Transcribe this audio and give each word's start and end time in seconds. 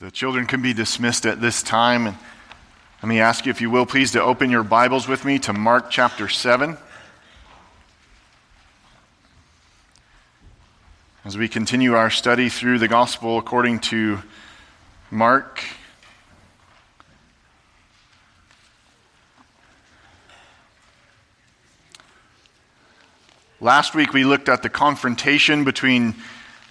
The 0.00 0.12
children 0.12 0.46
can 0.46 0.62
be 0.62 0.72
dismissed 0.72 1.26
at 1.26 1.40
this 1.40 1.60
time. 1.60 2.06
And 2.06 2.16
let 3.02 3.08
me 3.08 3.18
ask 3.18 3.44
you, 3.44 3.50
if 3.50 3.60
you 3.60 3.68
will, 3.68 3.84
please, 3.84 4.12
to 4.12 4.22
open 4.22 4.48
your 4.48 4.62
Bibles 4.62 5.08
with 5.08 5.24
me 5.24 5.40
to 5.40 5.52
Mark 5.52 5.90
chapter 5.90 6.28
7. 6.28 6.78
As 11.24 11.36
we 11.36 11.48
continue 11.48 11.94
our 11.94 12.10
study 12.10 12.48
through 12.48 12.78
the 12.78 12.86
gospel 12.86 13.38
according 13.38 13.80
to 13.80 14.22
Mark. 15.10 15.64
Last 23.60 23.96
week 23.96 24.12
we 24.12 24.22
looked 24.22 24.48
at 24.48 24.62
the 24.62 24.70
confrontation 24.70 25.64
between 25.64 26.14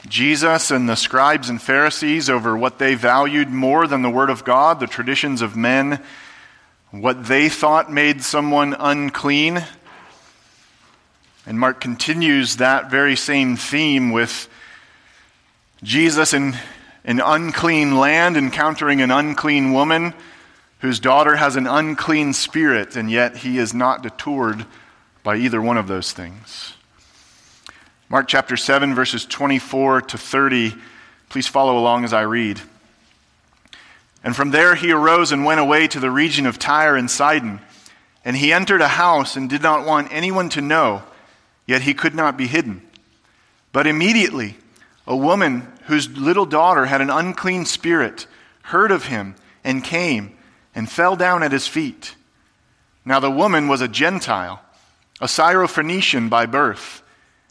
Jesus 0.05 0.71
and 0.71 0.87
the 0.87 0.95
scribes 0.95 1.49
and 1.49 1.61
Pharisees 1.61 2.29
over 2.29 2.55
what 2.55 2.79
they 2.79 2.95
valued 2.95 3.49
more 3.49 3.87
than 3.87 4.03
the 4.03 4.09
Word 4.09 4.29
of 4.29 4.43
God, 4.43 4.79
the 4.79 4.87
traditions 4.87 5.41
of 5.41 5.55
men, 5.55 6.01
what 6.91 7.25
they 7.25 7.49
thought 7.49 7.91
made 7.91 8.21
someone 8.21 8.75
unclean. 8.77 9.63
And 11.45 11.59
Mark 11.59 11.81
continues 11.81 12.57
that 12.57 12.91
very 12.91 13.15
same 13.15 13.57
theme 13.57 14.11
with 14.11 14.47
Jesus 15.83 16.33
in 16.33 16.55
an 17.03 17.19
unclean 17.19 17.97
land 17.97 18.37
encountering 18.37 19.01
an 19.01 19.11
unclean 19.11 19.73
woman 19.73 20.13
whose 20.79 20.99
daughter 20.99 21.35
has 21.35 21.55
an 21.55 21.65
unclean 21.65 22.33
spirit, 22.33 22.95
and 22.95 23.09
yet 23.09 23.37
he 23.37 23.57
is 23.57 23.73
not 23.73 24.03
detoured 24.03 24.65
by 25.23 25.35
either 25.35 25.61
one 25.61 25.77
of 25.77 25.87
those 25.87 26.11
things. 26.11 26.76
Mark 28.09 28.29
chapter 28.29 28.55
7, 28.55 28.95
verses 28.95 29.25
24 29.25 29.99
to 30.01 30.17
30. 30.17 30.75
Please 31.27 31.45
follow 31.45 31.77
along 31.77 32.05
as 32.05 32.13
I 32.13 32.21
read. 32.21 32.61
And 34.23 34.33
from 34.33 34.51
there 34.51 34.75
he 34.75 34.93
arose 34.93 35.33
and 35.33 35.43
went 35.43 35.59
away 35.59 35.89
to 35.89 35.99
the 35.99 36.09
region 36.09 36.45
of 36.45 36.57
Tyre 36.57 36.95
and 36.95 37.11
Sidon. 37.11 37.59
And 38.23 38.37
he 38.37 38.53
entered 38.53 38.79
a 38.79 38.87
house 38.87 39.35
and 39.35 39.49
did 39.49 39.61
not 39.61 39.85
want 39.85 40.07
anyone 40.09 40.47
to 40.49 40.61
know, 40.61 41.03
yet 41.65 41.81
he 41.81 41.93
could 41.93 42.15
not 42.15 42.37
be 42.37 42.47
hidden. 42.47 42.81
But 43.73 43.87
immediately 43.87 44.55
a 45.05 45.15
woman 45.15 45.67
whose 45.87 46.09
little 46.09 46.45
daughter 46.45 46.85
had 46.85 47.01
an 47.01 47.09
unclean 47.09 47.65
spirit 47.65 48.25
heard 48.63 48.91
of 48.91 49.07
him 49.07 49.35
and 49.65 49.83
came 49.83 50.37
and 50.73 50.89
fell 50.89 51.17
down 51.17 51.43
at 51.43 51.51
his 51.51 51.67
feet. 51.67 52.15
Now 53.03 53.19
the 53.19 53.29
woman 53.29 53.67
was 53.67 53.81
a 53.81 53.87
Gentile, 53.89 54.61
a 55.19 55.25
Syrophoenician 55.25 56.29
by 56.29 56.45
birth 56.45 57.01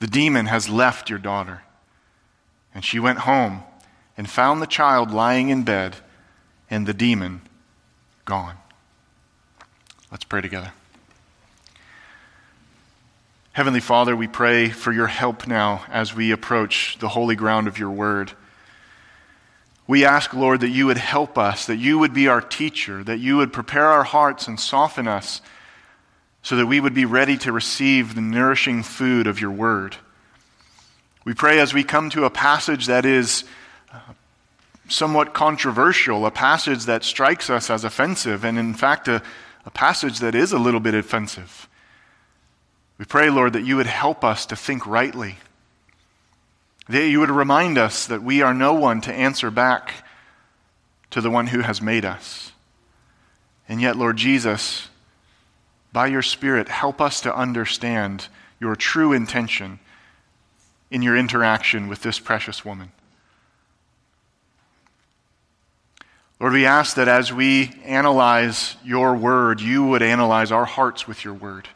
The 0.00 0.06
demon 0.06 0.46
has 0.46 0.68
left 0.68 1.08
your 1.08 1.18
daughter. 1.18 1.62
And 2.74 2.84
she 2.84 2.98
went 2.98 3.20
home 3.20 3.62
and 4.16 4.28
found 4.28 4.60
the 4.60 4.66
child 4.66 5.10
lying 5.10 5.50
in 5.50 5.62
bed 5.62 5.96
and 6.68 6.86
the 6.86 6.94
demon 6.94 7.42
gone. 8.24 8.56
Let's 10.10 10.24
pray 10.24 10.40
together. 10.40 10.72
Heavenly 13.52 13.80
Father, 13.80 14.14
we 14.14 14.28
pray 14.28 14.70
for 14.70 14.92
your 14.92 15.08
help 15.08 15.46
now 15.46 15.84
as 15.88 16.14
we 16.14 16.30
approach 16.30 16.96
the 16.98 17.08
holy 17.08 17.34
ground 17.34 17.66
of 17.66 17.78
your 17.78 17.90
word. 17.90 18.32
We 19.86 20.04
ask, 20.04 20.32
Lord, 20.32 20.60
that 20.60 20.68
you 20.68 20.86
would 20.86 20.98
help 20.98 21.36
us, 21.36 21.66
that 21.66 21.76
you 21.76 21.98
would 21.98 22.14
be 22.14 22.28
our 22.28 22.40
teacher, 22.40 23.02
that 23.02 23.18
you 23.18 23.36
would 23.38 23.52
prepare 23.52 23.86
our 23.86 24.04
hearts 24.04 24.46
and 24.46 24.58
soften 24.58 25.08
us 25.08 25.42
so 26.42 26.56
that 26.56 26.66
we 26.66 26.80
would 26.80 26.94
be 26.94 27.04
ready 27.04 27.36
to 27.38 27.52
receive 27.52 28.14
the 28.14 28.20
nourishing 28.20 28.82
food 28.82 29.26
of 29.26 29.40
your 29.40 29.50
word. 29.50 29.96
We 31.24 31.34
pray 31.34 31.60
as 31.60 31.74
we 31.74 31.84
come 31.84 32.10
to 32.10 32.24
a 32.24 32.30
passage 32.30 32.86
that 32.86 33.04
is 33.04 33.44
uh, 33.92 33.98
somewhat 34.88 35.34
controversial, 35.34 36.24
a 36.24 36.30
passage 36.30 36.84
that 36.86 37.04
strikes 37.04 37.50
us 37.50 37.70
as 37.70 37.84
offensive, 37.84 38.44
and 38.44 38.58
in 38.58 38.74
fact, 38.74 39.06
a, 39.06 39.22
a 39.66 39.70
passage 39.70 40.20
that 40.20 40.34
is 40.34 40.52
a 40.52 40.58
little 40.58 40.80
bit 40.80 40.94
offensive. 40.94 41.68
We 42.98 43.06
pray, 43.06 43.30
Lord, 43.30 43.54
that 43.54 43.64
you 43.64 43.76
would 43.76 43.86
help 43.86 44.24
us 44.24 44.44
to 44.46 44.56
think 44.56 44.86
rightly, 44.86 45.38
that 46.88 47.08
you 47.08 47.20
would 47.20 47.30
remind 47.30 47.78
us 47.78 48.06
that 48.06 48.22
we 48.22 48.42
are 48.42 48.52
no 48.52 48.74
one 48.74 49.00
to 49.02 49.12
answer 49.12 49.50
back 49.50 50.04
to 51.10 51.20
the 51.20 51.30
one 51.30 51.46
who 51.46 51.60
has 51.60 51.80
made 51.80 52.04
us. 52.04 52.52
And 53.68 53.80
yet, 53.80 53.96
Lord 53.96 54.18
Jesus, 54.18 54.89
by 55.92 56.06
your 56.06 56.22
Spirit, 56.22 56.68
help 56.68 57.00
us 57.00 57.20
to 57.22 57.34
understand 57.34 58.28
your 58.60 58.76
true 58.76 59.12
intention 59.12 59.80
in 60.90 61.02
your 61.02 61.16
interaction 61.16 61.88
with 61.88 62.02
this 62.02 62.18
precious 62.18 62.64
woman. 62.64 62.92
Lord, 66.40 66.54
we 66.54 66.64
ask 66.64 66.96
that 66.96 67.06
as 67.06 67.32
we 67.32 67.70
analyze 67.84 68.76
your 68.82 69.14
word, 69.14 69.60
you 69.60 69.84
would 69.84 70.02
analyze 70.02 70.50
our 70.50 70.64
hearts 70.64 71.06
with 71.06 71.22
your 71.22 71.34
word. 71.34 71.68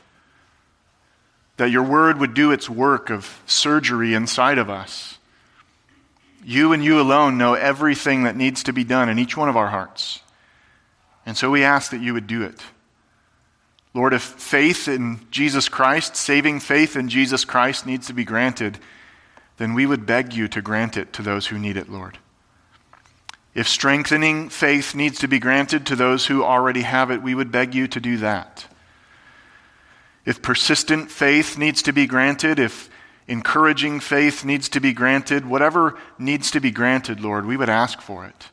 That 1.59 1.71
your 1.71 1.83
word 1.83 2.19
would 2.19 2.35
do 2.35 2.51
its 2.51 2.69
work 2.69 3.11
of 3.11 3.43
surgery 3.47 4.15
inside 4.15 4.59
of 4.59 4.71
us. 4.71 5.19
You 6.43 6.73
and 6.73 6.83
you 6.83 7.01
alone 7.01 7.39
know 7.39 7.55
everything 7.55 8.25
that 8.25 8.37
needs 8.37 8.63
to 8.65 8.73
be 8.73 8.85
done 8.85 9.09
in 9.09 9.19
each 9.19 9.37
one 9.37 9.49
of 9.49 9.57
our 9.57 9.69
hearts. 9.69 10.21
And 11.27 11.37
so 11.37 11.51
we 11.51 11.63
ask 11.63 11.91
that 11.91 12.01
you 12.01 12.15
would 12.15 12.27
do 12.27 12.43
it. 12.43 12.61
Lord, 13.95 14.13
if 14.13 14.23
faith 14.23 14.89
in 14.89 15.21
Jesus 15.31 15.69
Christ, 15.69 16.17
saving 16.17 16.61
faith 16.61 16.97
in 16.97 17.09
Jesus 17.09 17.45
Christ, 17.45 17.87
needs 17.87 18.09
to 18.09 18.13
be 18.13 18.25
granted, 18.25 18.79
then 19.57 19.73
we 19.73 19.87
would 19.87 20.05
beg 20.05 20.35
you 20.35 20.49
to 20.49 20.61
grant 20.61 20.97
it 20.97 21.13
to 21.13 21.23
those 21.23 21.47
who 21.47 21.59
need 21.59 21.77
it, 21.77 21.89
Lord. 21.89 22.19
If 23.55 23.69
strengthening 23.69 24.49
faith 24.49 24.97
needs 24.97 25.21
to 25.21 25.29
be 25.29 25.39
granted 25.39 25.87
to 25.87 25.97
those 25.97 26.27
who 26.27 26.43
already 26.43 26.83
have 26.83 27.13
it, 27.13 27.23
we 27.23 27.37
would 27.37 27.53
beg 27.53 27.73
you 27.73 27.87
to 27.87 28.01
do 28.01 28.17
that. 28.17 28.67
If 30.27 30.43
persistent 30.43 31.11
faith 31.11 31.57
needs 31.57 31.81
to 31.83 31.93
be 31.93 32.07
granted, 32.07 32.59
if 32.59 32.91
encouraging 33.29 34.01
faith 34.01 34.45
needs 34.45 34.69
to 34.71 34.81
be 34.81 34.93
granted, 34.93 35.47
whatever 35.47 35.97
needs 36.19 36.51
to 36.51 36.61
be 36.61 36.73
granted, 36.73 37.21
Lord, 37.21 37.47
we 37.47 37.57
would 37.57 37.69
ask 37.69 38.01
for 38.01 38.27
it. 38.27 38.49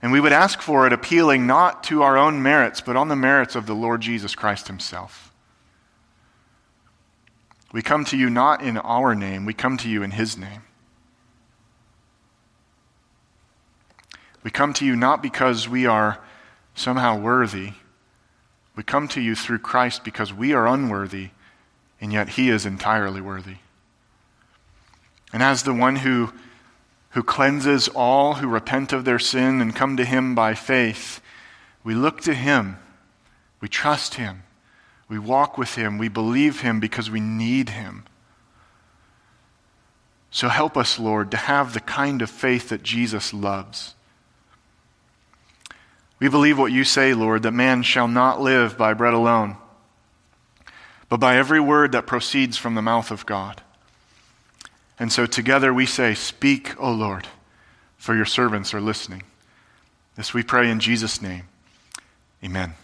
And 0.00 0.12
we 0.12 0.20
would 0.20 0.32
ask 0.32 0.60
for 0.60 0.86
it 0.86 0.92
appealing 0.92 1.46
not 1.46 1.82
to 1.84 2.02
our 2.02 2.16
own 2.16 2.42
merits, 2.42 2.80
but 2.80 2.96
on 2.96 3.08
the 3.08 3.16
merits 3.16 3.56
of 3.56 3.66
the 3.66 3.74
Lord 3.74 4.00
Jesus 4.00 4.34
Christ 4.34 4.68
Himself. 4.68 5.32
We 7.72 7.82
come 7.82 8.04
to 8.06 8.16
you 8.16 8.30
not 8.30 8.62
in 8.62 8.78
our 8.78 9.14
name, 9.14 9.44
we 9.44 9.54
come 9.54 9.76
to 9.78 9.88
you 9.88 10.02
in 10.02 10.12
His 10.12 10.36
name. 10.36 10.62
We 14.42 14.50
come 14.50 14.72
to 14.74 14.86
you 14.86 14.96
not 14.96 15.22
because 15.22 15.68
we 15.68 15.84
are 15.84 16.20
somehow 16.74 17.18
worthy. 17.18 17.72
We 18.76 18.84
come 18.84 19.08
to 19.08 19.20
you 19.20 19.34
through 19.34 19.58
Christ 19.58 20.04
because 20.04 20.32
we 20.32 20.52
are 20.52 20.66
unworthy, 20.68 21.30
and 22.00 22.12
yet 22.12 22.30
He 22.30 22.48
is 22.48 22.64
entirely 22.64 23.20
worthy. 23.20 23.56
And 25.32 25.42
as 25.42 25.64
the 25.64 25.74
one 25.74 25.96
who 25.96 26.32
who 27.18 27.22
cleanses 27.24 27.88
all 27.96 28.34
who 28.34 28.46
repent 28.46 28.92
of 28.92 29.04
their 29.04 29.18
sin 29.18 29.60
and 29.60 29.74
come 29.74 29.96
to 29.96 30.04
him 30.04 30.36
by 30.36 30.54
faith. 30.54 31.20
We 31.82 31.92
look 31.92 32.20
to 32.20 32.32
him. 32.32 32.78
We 33.60 33.66
trust 33.66 34.14
him. 34.14 34.44
We 35.08 35.18
walk 35.18 35.58
with 35.58 35.74
him. 35.74 35.98
We 35.98 36.06
believe 36.06 36.60
him 36.60 36.78
because 36.78 37.10
we 37.10 37.18
need 37.18 37.70
him. 37.70 38.04
So 40.30 40.46
help 40.46 40.76
us, 40.76 41.00
Lord, 41.00 41.32
to 41.32 41.36
have 41.36 41.74
the 41.74 41.80
kind 41.80 42.22
of 42.22 42.30
faith 42.30 42.68
that 42.68 42.84
Jesus 42.84 43.34
loves. 43.34 43.96
We 46.20 46.28
believe 46.28 46.56
what 46.56 46.70
you 46.70 46.84
say, 46.84 47.14
Lord, 47.14 47.42
that 47.42 47.50
man 47.50 47.82
shall 47.82 48.06
not 48.06 48.40
live 48.40 48.78
by 48.78 48.94
bread 48.94 49.14
alone, 49.14 49.56
but 51.08 51.18
by 51.18 51.36
every 51.36 51.58
word 51.58 51.90
that 51.90 52.06
proceeds 52.06 52.56
from 52.56 52.76
the 52.76 52.80
mouth 52.80 53.10
of 53.10 53.26
God. 53.26 53.60
And 54.98 55.12
so 55.12 55.26
together 55.26 55.72
we 55.72 55.86
say, 55.86 56.14
Speak, 56.14 56.80
O 56.80 56.90
Lord, 56.90 57.28
for 57.96 58.14
your 58.14 58.24
servants 58.26 58.74
are 58.74 58.80
listening. 58.80 59.22
This 60.16 60.34
we 60.34 60.42
pray 60.42 60.70
in 60.70 60.80
Jesus' 60.80 61.22
name. 61.22 61.44
Amen. 62.44 62.74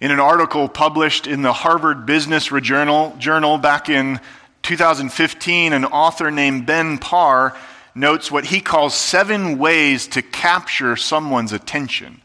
In 0.00 0.10
an 0.10 0.20
article 0.20 0.68
published 0.68 1.26
in 1.26 1.42
the 1.42 1.52
Harvard 1.52 2.06
Business 2.06 2.48
Journal, 2.62 3.14
Journal 3.18 3.58
back 3.58 3.88
in 3.88 4.20
2015, 4.62 5.72
an 5.72 5.84
author 5.84 6.30
named 6.30 6.66
Ben 6.66 6.98
Parr 6.98 7.56
notes 7.94 8.30
what 8.30 8.46
he 8.46 8.60
calls 8.60 8.94
seven 8.94 9.58
ways 9.58 10.06
to 10.08 10.22
capture 10.22 10.96
someone's 10.96 11.52
attention. 11.52 12.20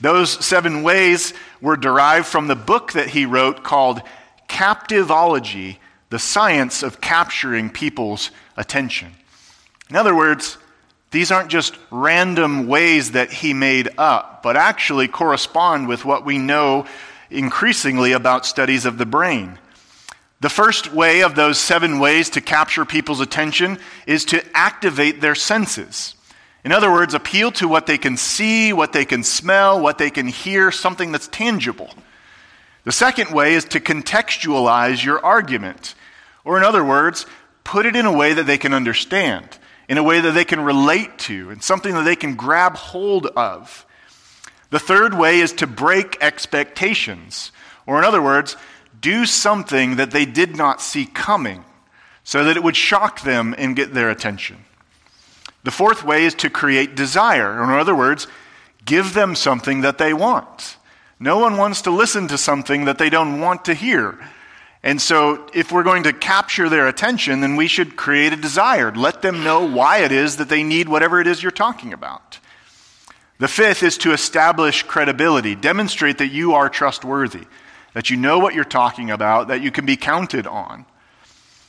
Those 0.00 0.44
seven 0.44 0.82
ways 0.82 1.34
were 1.60 1.76
derived 1.76 2.26
from 2.26 2.48
the 2.48 2.56
book 2.56 2.92
that 2.92 3.08
he 3.08 3.26
wrote 3.26 3.62
called 3.62 4.02
Captivology 4.48 5.76
The 6.10 6.18
Science 6.18 6.82
of 6.82 7.00
Capturing 7.00 7.70
People's 7.70 8.32
Attention. 8.56 9.12
In 9.88 9.96
other 9.96 10.14
words, 10.14 10.58
these 11.12 11.30
aren't 11.30 11.50
just 11.50 11.76
random 11.90 12.66
ways 12.66 13.12
that 13.12 13.32
he 13.32 13.54
made 13.54 13.88
up, 13.96 14.42
but 14.42 14.56
actually 14.56 15.06
correspond 15.06 15.86
with 15.86 16.04
what 16.04 16.24
we 16.24 16.36
know 16.36 16.86
increasingly 17.30 18.10
about 18.10 18.44
studies 18.44 18.86
of 18.86 18.98
the 18.98 19.06
brain. 19.06 19.58
The 20.40 20.48
first 20.48 20.92
way 20.92 21.22
of 21.22 21.36
those 21.36 21.58
seven 21.58 22.00
ways 22.00 22.30
to 22.30 22.40
capture 22.40 22.84
people's 22.84 23.20
attention 23.20 23.78
is 24.06 24.24
to 24.26 24.44
activate 24.52 25.20
their 25.20 25.36
senses. 25.36 26.16
In 26.64 26.72
other 26.72 26.90
words, 26.90 27.14
appeal 27.14 27.52
to 27.52 27.68
what 27.68 27.86
they 27.86 27.98
can 27.98 28.16
see, 28.16 28.72
what 28.72 28.92
they 28.92 29.04
can 29.04 29.22
smell, 29.22 29.80
what 29.80 29.98
they 29.98 30.10
can 30.10 30.26
hear, 30.26 30.72
something 30.72 31.12
that's 31.12 31.28
tangible. 31.28 31.90
The 32.84 32.92
second 32.92 33.30
way 33.30 33.54
is 33.54 33.64
to 33.66 33.80
contextualize 33.80 35.04
your 35.04 35.24
argument. 35.24 35.94
Or, 36.44 36.56
in 36.56 36.64
other 36.64 36.84
words, 36.84 37.26
put 37.64 37.86
it 37.86 37.96
in 37.96 38.06
a 38.06 38.12
way 38.12 38.32
that 38.32 38.46
they 38.46 38.58
can 38.58 38.74
understand, 38.74 39.58
in 39.88 39.98
a 39.98 40.02
way 40.02 40.20
that 40.20 40.32
they 40.32 40.44
can 40.44 40.60
relate 40.60 41.18
to, 41.20 41.50
and 41.50 41.62
something 41.62 41.94
that 41.94 42.04
they 42.04 42.16
can 42.16 42.34
grab 42.34 42.76
hold 42.76 43.26
of. 43.26 43.86
The 44.70 44.78
third 44.78 45.14
way 45.14 45.40
is 45.40 45.52
to 45.54 45.66
break 45.66 46.16
expectations. 46.20 47.52
Or, 47.86 47.98
in 47.98 48.04
other 48.04 48.22
words, 48.22 48.56
do 49.00 49.26
something 49.26 49.96
that 49.96 50.10
they 50.10 50.24
did 50.24 50.56
not 50.56 50.80
see 50.80 51.06
coming 51.06 51.64
so 52.22 52.44
that 52.44 52.56
it 52.56 52.62
would 52.62 52.76
shock 52.76 53.22
them 53.22 53.54
and 53.58 53.74
get 53.74 53.94
their 53.94 54.10
attention. 54.10 54.64
The 55.64 55.70
fourth 55.70 56.04
way 56.04 56.24
is 56.24 56.34
to 56.36 56.50
create 56.50 56.94
desire. 56.94 57.60
Or 57.60 57.64
in 57.64 57.78
other 57.78 57.94
words, 57.94 58.26
give 58.84 59.14
them 59.14 59.34
something 59.34 59.80
that 59.82 59.98
they 59.98 60.14
want. 60.14 60.76
No 61.18 61.38
one 61.38 61.56
wants 61.56 61.82
to 61.82 61.90
listen 61.90 62.28
to 62.28 62.38
something 62.38 62.86
that 62.86 62.98
they 62.98 63.10
don't 63.10 63.40
want 63.40 63.64
to 63.66 63.74
hear. 63.74 64.18
And 64.82 65.00
so, 65.00 65.46
if 65.52 65.70
we're 65.70 65.82
going 65.82 66.04
to 66.04 66.12
capture 66.12 66.70
their 66.70 66.88
attention, 66.88 67.40
then 67.40 67.56
we 67.56 67.68
should 67.68 67.96
create 67.96 68.32
a 68.32 68.36
desire. 68.36 68.90
Let 68.90 69.20
them 69.20 69.44
know 69.44 69.66
why 69.66 69.98
it 69.98 70.12
is 70.12 70.38
that 70.38 70.48
they 70.48 70.62
need 70.62 70.88
whatever 70.88 71.20
it 71.20 71.26
is 71.26 71.42
you're 71.42 71.52
talking 71.52 71.92
about. 71.92 72.38
The 73.38 73.48
fifth 73.48 73.82
is 73.82 73.98
to 73.98 74.12
establish 74.12 74.82
credibility, 74.82 75.54
demonstrate 75.54 76.18
that 76.18 76.28
you 76.28 76.54
are 76.54 76.70
trustworthy 76.70 77.46
that 77.92 78.10
you 78.10 78.16
know 78.16 78.38
what 78.38 78.54
you're 78.54 78.64
talking 78.64 79.10
about, 79.10 79.48
that 79.48 79.62
you 79.62 79.70
can 79.70 79.86
be 79.86 79.96
counted 79.96 80.46
on. 80.46 80.86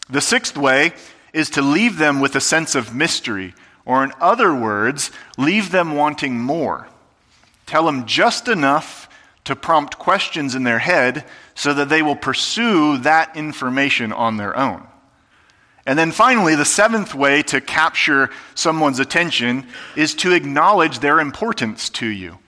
The 0.09 0.21
sixth 0.21 0.57
way 0.57 0.93
is 1.33 1.49
to 1.51 1.61
leave 1.61 1.97
them 1.97 2.19
with 2.19 2.35
a 2.35 2.41
sense 2.41 2.75
of 2.75 2.93
mystery, 2.93 3.53
or 3.85 4.03
in 4.03 4.11
other 4.19 4.53
words, 4.53 5.11
leave 5.37 5.71
them 5.71 5.95
wanting 5.95 6.39
more. 6.39 6.87
Tell 7.65 7.85
them 7.85 8.05
just 8.05 8.47
enough 8.47 9.07
to 9.45 9.55
prompt 9.55 9.97
questions 9.97 10.53
in 10.53 10.63
their 10.63 10.79
head 10.79 11.25
so 11.61 11.75
that 11.75 11.89
they 11.89 12.01
will 12.01 12.15
pursue 12.15 12.97
that 12.97 13.37
information 13.37 14.11
on 14.11 14.37
their 14.37 14.57
own. 14.57 14.81
And 15.85 15.99
then 15.99 16.11
finally, 16.11 16.55
the 16.55 16.65
seventh 16.65 17.13
way 17.13 17.43
to 17.43 17.61
capture 17.61 18.31
someone's 18.55 18.97
attention 18.97 19.67
is 19.95 20.15
to 20.15 20.31
acknowledge 20.31 20.97
their 20.97 21.19
importance 21.19 21.91
to 21.91 22.07
you. 22.07 22.39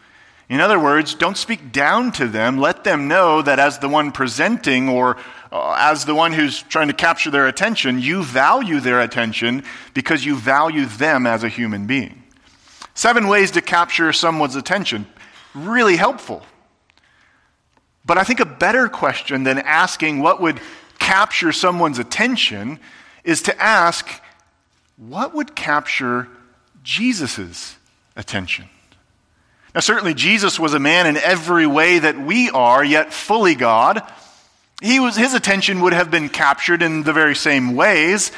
In 0.50 0.60
other 0.60 0.80
words, 0.80 1.14
don't 1.14 1.38
speak 1.38 1.72
down 1.72 2.12
to 2.14 2.28
them. 2.28 2.58
Let 2.58 2.84
them 2.84 3.08
know 3.08 3.44
that 3.44 3.60
as 3.60 3.78
the 3.78 3.88
one 3.88 4.12
presenting 4.12 4.90
or 4.90 5.18
uh, 5.52 5.76
as 5.78 6.06
the 6.06 6.16
one 6.16 6.34
who's 6.34 6.64
trying 6.64 6.88
to 6.88 6.96
capture 6.96 7.30
their 7.30 7.48
attention, 7.48 8.00
you 8.00 8.24
value 8.24 8.80
their 8.80 9.00
attention 9.00 9.64
because 9.94 10.26
you 10.26 10.36
value 10.36 10.88
them 10.88 11.28
as 11.28 11.44
a 11.44 11.50
human 11.50 11.86
being. 11.86 12.24
Seven 12.96 13.28
ways 13.28 13.52
to 13.52 13.62
capture 13.62 14.12
someone's 14.12 14.56
attention. 14.56 15.06
Really 15.54 15.98
helpful. 15.98 16.44
But 18.06 18.18
I 18.18 18.24
think 18.24 18.40
a 18.40 18.46
better 18.46 18.90
question 18.90 19.44
than 19.44 19.60
asking 19.60 20.20
what 20.20 20.42
would 20.42 20.60
capture 21.00 21.52
someone's 21.52 22.00
attention 22.00 22.80
is 23.24 23.44
to 23.44 23.62
ask 23.62 24.10
what 24.98 25.34
would 25.34 25.56
capture 25.56 26.28
Jesus' 26.84 27.78
attention? 28.16 28.66
Now, 29.74 29.82
certainly, 29.82 30.14
Jesus 30.14 30.60
was 30.60 30.74
a 30.74 30.80
man 30.80 31.08
in 31.08 31.18
every 31.18 31.66
way 31.66 31.98
that 31.98 32.20
we 32.20 32.50
are, 32.52 32.84
yet 32.84 33.12
fully 33.12 33.56
God. 33.56 34.04
He 34.82 35.00
was, 35.00 35.16
his 35.16 35.34
attention 35.34 35.82
would 35.82 35.94
have 35.94 36.12
been 36.12 36.30
captured 36.30 36.84
in 36.84 37.04
the 37.04 37.14
very 37.14 37.36
same 37.36 37.74
ways. 37.76 38.32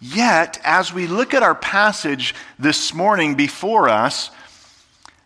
Yet, 0.00 0.58
as 0.64 0.92
we 0.92 1.06
look 1.06 1.32
at 1.32 1.42
our 1.42 1.54
passage 1.54 2.34
this 2.58 2.92
morning 2.92 3.34
before 3.34 3.88
us, 3.88 4.30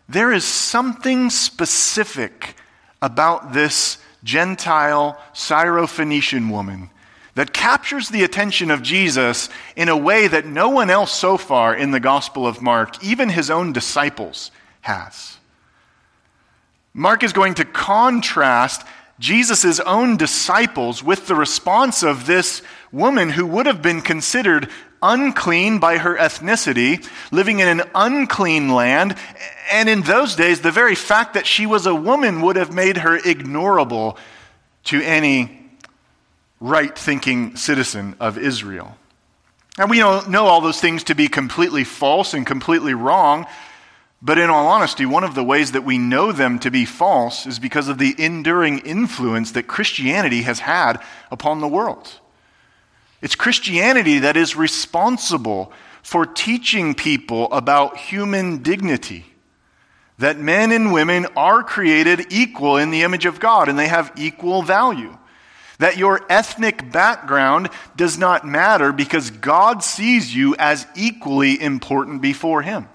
there 0.09 0.33
is 0.33 0.45
something 0.45 1.31
specific 1.31 2.57
about 3.05 3.53
this 3.53 3.99
Gentile 4.25 5.21
Syrophoenician 5.35 6.51
woman 6.51 6.89
that 7.35 7.53
captures 7.53 8.09
the 8.09 8.23
attention 8.23 8.71
of 8.71 8.81
Jesus 8.81 9.51
in 9.77 9.91
a 9.91 9.97
way 9.97 10.27
that 10.27 10.47
no 10.47 10.71
one 10.71 10.89
else 10.89 11.13
so 11.13 11.37
far 11.37 11.75
in 11.75 11.91
the 11.91 12.01
Gospel 12.01 12.47
of 12.47 12.63
Mark, 12.63 13.05
even 13.05 13.29
his 13.29 13.51
own 13.51 13.75
disciples, 13.75 14.51
has. 14.81 15.37
Mark 16.95 17.23
is 17.23 17.35
going 17.35 17.55
to 17.55 17.65
contrast 17.67 18.87
Jesus' 19.19 19.81
own 19.81 20.17
disciples 20.17 21.03
with 21.03 21.27
the 21.27 21.35
response 21.35 22.03
of 22.03 22.25
this 22.25 22.63
woman 22.91 23.29
who 23.29 23.45
would 23.47 23.67
have 23.67 23.83
been 23.83 24.01
considered 24.01 24.71
unclean 25.05 25.79
by 25.79 25.99
her 25.99 26.17
ethnicity, 26.17 27.07
living 27.31 27.61
in 27.61 27.69
an 27.69 27.89
unclean 27.95 28.71
land. 28.71 29.17
And 29.71 29.89
in 29.89 30.01
those 30.01 30.35
days, 30.35 30.63
the 30.63 30.73
very 30.73 30.95
fact 30.95 31.35
that 31.35 31.47
she 31.47 31.67
was 31.67 31.87
a 31.87 31.95
woman 31.95 32.41
would 32.41 32.57
have 32.57 32.73
made 32.73 32.99
her 32.99 33.19
ignorable 33.19 34.17
to 34.85 35.01
any 35.03 35.61
right 36.61 36.97
thinking 36.99 37.57
citizen 37.57 38.17
of 38.19 38.39
Israel. 38.39 38.97
And 39.77 39.91
we 39.91 39.99
don't 39.99 40.31
know 40.31 40.47
all 40.47 40.61
those 40.61 40.81
things 40.81 41.05
to 41.05 41.15
be 41.15 41.29
completely 41.29 41.85
false 41.85 42.33
and 42.33 42.47
completely 42.47 42.95
wrong. 42.95 43.47
But 44.23 44.39
in 44.39 44.49
all 44.49 44.69
honesty, 44.69 45.05
one 45.05 45.25
of 45.25 45.35
the 45.35 45.45
ways 45.45 45.73
that 45.73 45.85
we 45.85 45.99
know 45.99 46.33
them 46.33 46.59
to 46.61 46.71
be 46.71 46.87
false 46.87 47.47
is 47.47 47.59
because 47.59 47.89
of 47.89 47.99
the 47.99 48.15
enduring 48.17 48.79
influence 48.79 49.53
that 49.53 49.67
Christianity 49.67 50.43
has 50.43 50.61
had 50.61 51.03
upon 51.31 51.61
the 51.61 51.69
world. 51.69 52.21
It's 53.25 53.37
Christianity 53.37 54.19
that 54.19 54.37
is 54.37 54.55
responsible 54.55 55.73
for 56.03 56.27
teaching 56.27 56.95
people 56.95 57.51
about 57.53 57.97
human 57.97 58.63
dignity. 58.63 59.25
That 60.19 60.39
men 60.39 60.71
and 60.73 60.93
women 60.93 61.29
are 61.35 61.63
created 61.63 62.27
equal 62.31 62.77
in 62.77 62.91
the 62.91 63.03
image 63.03 63.25
of 63.25 63.41
God 63.41 63.71
and 63.71 63.79
they 63.79 63.89
have 63.89 64.13
equal 64.19 64.61
value. 64.63 65.17
That 65.79 65.97
your 65.97 66.21
ethnic 66.29 66.93
background 66.93 67.71
does 67.97 68.19
not 68.19 68.47
matter 68.47 68.93
because 68.93 69.31
God 69.31 69.83
sees 69.83 70.37
you 70.37 70.55
as 70.59 70.87
equally 70.95 71.59
important 71.59 72.21
before 72.21 72.61
Him. 72.61 72.91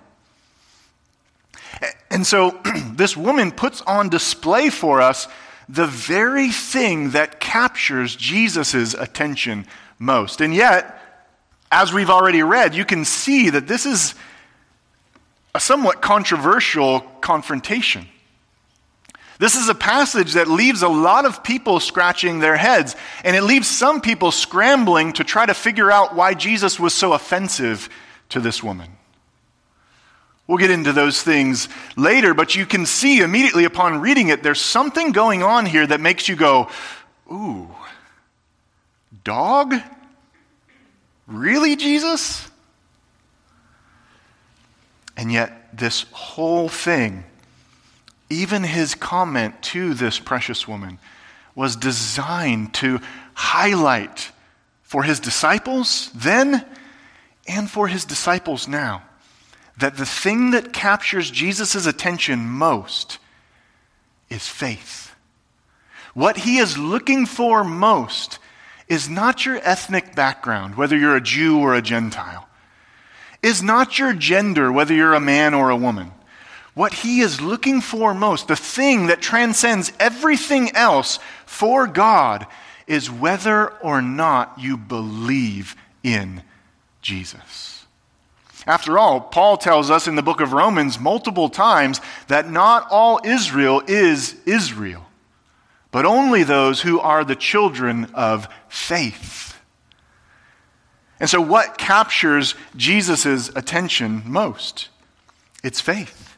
And 2.11 2.25
so 2.25 2.55
this 2.93 3.17
woman 3.17 3.49
puts 3.49 3.81
on 3.81 4.09
display 4.09 4.69
for 4.69 5.01
us 5.01 5.27
the 5.67 5.87
very 5.87 6.49
thing 6.49 7.11
that 7.11 7.39
captures 7.39 8.15
Jesus' 8.15 8.93
attention 8.93 9.65
most. 9.99 10.41
And 10.41 10.55
yet, 10.55 10.99
as 11.71 11.93
we've 11.93 12.09
already 12.09 12.41
read, 12.41 12.73
you 12.73 12.85
can 12.85 13.05
see 13.05 13.49
that 13.51 13.67
this 13.67 13.85
is 13.85 14.15
a 15.53 15.59
somewhat 15.59 16.01
controversial 16.01 17.01
confrontation. 17.21 18.07
This 19.39 19.55
is 19.55 19.69
a 19.69 19.75
passage 19.75 20.33
that 20.33 20.47
leaves 20.47 20.81
a 20.81 20.89
lot 20.89 21.25
of 21.25 21.43
people 21.43 21.79
scratching 21.79 22.39
their 22.39 22.57
heads, 22.57 22.95
and 23.23 23.35
it 23.35 23.43
leaves 23.43 23.67
some 23.67 24.01
people 24.01 24.31
scrambling 24.31 25.13
to 25.13 25.23
try 25.23 25.45
to 25.45 25.53
figure 25.53 25.91
out 25.91 26.13
why 26.13 26.33
Jesus 26.33 26.79
was 26.79 26.93
so 26.93 27.13
offensive 27.13 27.89
to 28.29 28.41
this 28.41 28.61
woman. 28.61 28.91
We'll 30.45 30.57
get 30.57 30.71
into 30.71 30.91
those 30.91 31.21
things 31.21 31.69
later, 31.95 32.33
but 32.33 32.55
you 32.55 32.65
can 32.65 32.85
see 32.85 33.21
immediately 33.21 33.65
upon 33.65 34.01
reading 34.01 34.29
it, 34.29 34.43
there's 34.43 34.59
something 34.59 35.11
going 35.11 35.41
on 35.41 35.65
here 35.65 35.87
that 35.87 36.01
makes 36.01 36.27
you 36.27 36.35
go, 36.35 36.69
Ooh, 37.31 37.69
dog? 39.29 39.75
Really, 41.27 41.75
Jesus? 41.75 42.49
And 45.15 45.31
yet, 45.31 45.77
this 45.77 46.07
whole 46.11 46.67
thing, 46.67 47.25
even 48.31 48.63
his 48.63 48.95
comment 48.95 49.61
to 49.61 49.93
this 49.93 50.17
precious 50.17 50.67
woman, 50.67 50.97
was 51.53 51.75
designed 51.75 52.73
to 52.73 53.01
highlight 53.35 54.31
for 54.81 55.03
his 55.03 55.19
disciples 55.19 56.09
then 56.15 56.65
and 57.47 57.69
for 57.69 57.87
his 57.87 58.05
disciples 58.05 58.67
now 58.67 59.03
that 59.77 59.95
the 59.95 60.07
thing 60.07 60.51
that 60.51 60.73
captures 60.73 61.29
Jesus' 61.29 61.85
attention 61.85 62.39
most 62.49 63.19
is 64.27 64.47
faith. 64.47 65.13
What 66.15 66.37
he 66.37 66.57
is 66.57 66.79
looking 66.79 67.27
for 67.27 67.63
most 67.63 68.39
is 68.89 69.07
not 69.07 69.45
your 69.45 69.59
ethnic 69.63 70.15
background, 70.15 70.75
whether 70.75 70.97
you're 70.97 71.15
a 71.15 71.21
Jew 71.21 71.59
or 71.59 71.75
a 71.75 71.81
Gentile. 71.81 72.47
is 73.41 73.63
not 73.63 73.97
your 73.97 74.13
gender, 74.13 74.71
whether 74.71 74.93
you're 74.93 75.13
a 75.13 75.19
man 75.19 75.53
or 75.53 75.69
a 75.69 75.75
woman. 75.75 76.11
What 76.73 76.93
he 76.93 77.21
is 77.21 77.41
looking 77.41 77.81
for 77.81 78.13
most, 78.13 78.47
the 78.47 78.55
thing 78.55 79.07
that 79.07 79.21
transcends 79.21 79.91
everything 79.99 80.75
else 80.75 81.19
for 81.45 81.87
God, 81.87 82.45
is 82.87 83.09
whether 83.09 83.69
or 83.77 84.01
not 84.01 84.55
you 84.57 84.77
believe 84.77 85.75
in 86.03 86.43
Jesus. 87.01 87.85
After 88.67 88.99
all, 88.99 89.21
Paul 89.21 89.57
tells 89.57 89.89
us 89.89 90.07
in 90.07 90.15
the 90.15 90.21
book 90.21 90.41
of 90.41 90.53
Romans 90.53 90.99
multiple 90.99 91.49
times 91.49 92.01
that 92.27 92.49
not 92.49 92.87
all 92.91 93.19
Israel 93.23 93.81
is 93.87 94.35
Israel, 94.45 95.05
but 95.91 96.05
only 96.05 96.43
those 96.43 96.81
who 96.81 96.99
are 96.99 97.23
the 97.23 97.35
children 97.35 98.05
of 98.13 98.47
faith. 98.67 99.59
And 101.19 101.29
so, 101.29 101.41
what 101.41 101.77
captures 101.77 102.55
Jesus' 102.75 103.49
attention 103.49 104.23
most? 104.25 104.89
It's 105.63 105.81
faith. 105.81 106.37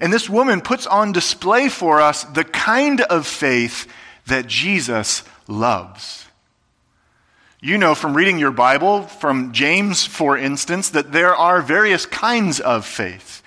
And 0.00 0.12
this 0.12 0.28
woman 0.28 0.60
puts 0.60 0.86
on 0.86 1.12
display 1.12 1.68
for 1.68 2.00
us 2.00 2.24
the 2.24 2.44
kind 2.44 3.00
of 3.00 3.26
faith 3.26 3.88
that 4.26 4.46
Jesus 4.46 5.22
loves. 5.48 6.26
You 7.60 7.78
know 7.78 7.94
from 7.94 8.14
reading 8.14 8.38
your 8.38 8.50
Bible, 8.50 9.02
from 9.02 9.52
James, 9.52 10.04
for 10.04 10.36
instance, 10.36 10.90
that 10.90 11.12
there 11.12 11.34
are 11.34 11.62
various 11.62 12.04
kinds 12.04 12.60
of 12.60 12.84
faith. 12.84 13.42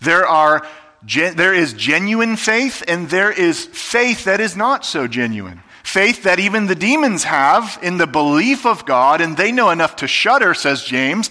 There, 0.00 0.26
are, 0.26 0.66
there 1.02 1.54
is 1.54 1.72
genuine 1.72 2.36
faith, 2.36 2.82
and 2.86 3.08
there 3.08 3.32
is 3.32 3.64
faith 3.66 4.24
that 4.24 4.40
is 4.40 4.56
not 4.56 4.84
so 4.84 5.06
genuine. 5.06 5.62
Faith 5.82 6.24
that 6.24 6.38
even 6.38 6.66
the 6.66 6.74
demons 6.74 7.24
have 7.24 7.78
in 7.82 7.96
the 7.96 8.06
belief 8.06 8.66
of 8.66 8.84
God, 8.84 9.20
and 9.20 9.36
they 9.36 9.50
know 9.50 9.70
enough 9.70 9.96
to 9.96 10.06
shudder, 10.06 10.52
says 10.54 10.84
James, 10.84 11.30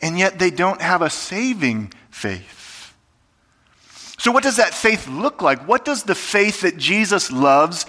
and 0.00 0.18
yet 0.18 0.38
they 0.38 0.50
don't 0.50 0.80
have 0.80 1.02
a 1.02 1.10
saving 1.10 1.92
faith. 2.10 2.94
So, 4.18 4.32
what 4.32 4.42
does 4.42 4.56
that 4.56 4.74
faith 4.74 5.06
look 5.08 5.42
like? 5.42 5.66
What 5.66 5.84
does 5.84 6.02
the 6.02 6.14
faith 6.14 6.62
that 6.62 6.76
Jesus 6.76 7.30
loves 7.30 7.86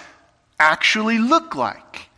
actually 0.59 1.17
look 1.17 1.55
like? 1.55 2.09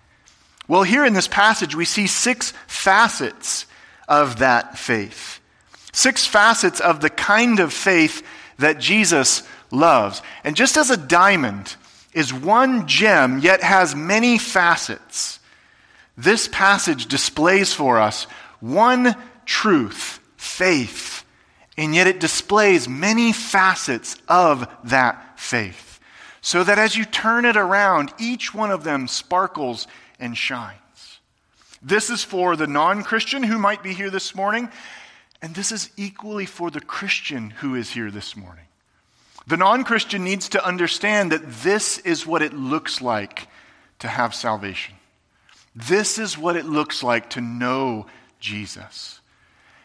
Well, 0.67 0.83
here 0.83 1.05
in 1.05 1.13
this 1.13 1.27
passage, 1.27 1.75
we 1.75 1.85
see 1.85 2.07
six 2.07 2.53
facets 2.67 3.65
of 4.07 4.39
that 4.39 4.77
faith. 4.77 5.39
Six 5.91 6.25
facets 6.25 6.79
of 6.79 7.01
the 7.01 7.09
kind 7.09 7.59
of 7.59 7.73
faith 7.73 8.23
that 8.57 8.79
Jesus 8.79 9.43
loves. 9.71 10.21
And 10.43 10.55
just 10.55 10.77
as 10.77 10.89
a 10.89 10.97
diamond 10.97 11.75
is 12.13 12.33
one 12.33 12.87
gem, 12.87 13.39
yet 13.39 13.61
has 13.61 13.95
many 13.95 14.37
facets, 14.37 15.39
this 16.17 16.47
passage 16.47 17.07
displays 17.07 17.73
for 17.73 17.99
us 17.99 18.25
one 18.59 19.15
truth, 19.45 20.19
faith, 20.37 21.25
and 21.77 21.93
yet 21.95 22.07
it 22.07 22.19
displays 22.19 22.87
many 22.87 23.33
facets 23.33 24.15
of 24.27 24.67
that 24.85 25.39
faith. 25.39 25.99
So 26.41 26.63
that 26.63 26.77
as 26.77 26.95
you 26.95 27.05
turn 27.05 27.45
it 27.45 27.57
around, 27.57 28.13
each 28.19 28.53
one 28.53 28.69
of 28.69 28.83
them 28.83 29.07
sparkles 29.07 29.87
and 30.19 30.37
shines. 30.37 30.77
This 31.81 32.09
is 32.09 32.23
for 32.23 32.55
the 32.55 32.67
non 32.67 33.03
Christian 33.03 33.43
who 33.43 33.57
might 33.57 33.83
be 33.83 33.93
here 33.93 34.09
this 34.09 34.35
morning, 34.35 34.69
and 35.43 35.53
this 35.53 35.73
is 35.73 35.89
equally 35.97 36.45
for 36.45 36.71
the 36.71 36.79
Christian 36.79 37.49
who 37.49 37.75
is 37.75 37.91
here 37.91 38.09
this 38.09 38.37
morning. 38.37 38.63
The 39.45 39.57
non 39.57 39.83
Christian 39.83 40.23
needs 40.23 40.47
to 40.49 40.65
understand 40.65 41.33
that 41.33 41.45
this 41.63 41.97
is 41.99 42.25
what 42.25 42.41
it 42.41 42.53
looks 42.53 43.01
like 43.01 43.49
to 43.99 44.07
have 44.07 44.33
salvation. 44.33 44.95
This 45.75 46.17
is 46.17 46.37
what 46.37 46.55
it 46.55 46.65
looks 46.65 47.03
like 47.03 47.31
to 47.31 47.41
know 47.41 48.05
Jesus. 48.39 49.19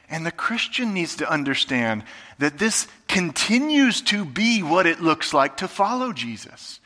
And 0.09 0.25
the 0.25 0.31
Christian 0.31 0.95
needs 0.95 1.17
to 1.17 1.31
understand 1.31 2.05
that 2.39 2.59
this 2.59 2.87
continues 3.09 4.01
to 4.03 4.25
be 4.25 4.63
what 4.63 4.87
it 4.87 5.01
looks 5.01 5.35
like 5.35 5.57
to 5.57 5.67
follow 5.67 6.13
Jesus. 6.13 6.79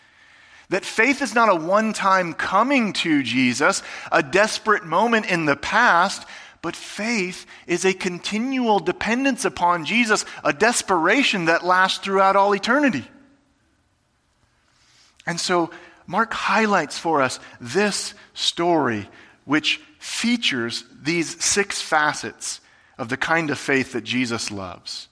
That 0.71 0.87
faith 0.87 1.21
is 1.21 1.35
not 1.35 1.51
a 1.51 1.55
one 1.55 1.93
time 1.93 2.33
coming 2.33 2.95
to 2.95 3.23
Jesus, 3.23 3.83
a 4.11 4.23
desperate 4.23 4.87
moment 4.87 5.27
in 5.27 5.45
the 5.45 5.57
past, 5.57 6.27
but 6.63 6.77
faith 6.77 7.45
is 7.67 7.85
a 7.85 7.93
continual 7.93 8.79
dependence 8.79 9.45
upon 9.45 9.85
Jesus, 9.85 10.25
a 10.45 10.53
desperation 10.53 11.47
that 11.47 11.65
lasts 11.65 11.99
throughout 11.99 12.37
all 12.37 12.55
eternity. 12.55 13.05
And 15.27 15.41
so, 15.41 15.71
Mark 16.07 16.33
highlights 16.33 16.99
for 16.99 17.21
us 17.21 17.41
this 17.61 18.15
story, 18.33 19.09
which 19.45 19.81
features 19.99 20.85
these 21.01 21.43
six 21.45 21.83
facets 21.83 22.61
of 22.97 23.09
the 23.09 23.17
kind 23.17 23.51
of 23.51 23.59
faith 23.59 23.93
that 23.93 24.05
Jesus 24.05 24.51
loves. 24.51 25.09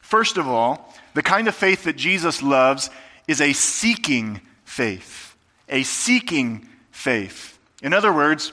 First 0.00 0.36
of 0.36 0.46
all, 0.46 0.94
the 1.14 1.22
kind 1.22 1.48
of 1.48 1.54
faith 1.54 1.84
that 1.84 1.96
Jesus 1.96 2.42
loves 2.42 2.90
is 3.26 3.40
a 3.40 3.52
seeking 3.52 4.40
faith, 4.64 5.34
a 5.68 5.82
seeking 5.82 6.68
faith. 6.90 7.58
In 7.82 7.92
other 7.92 8.12
words, 8.12 8.52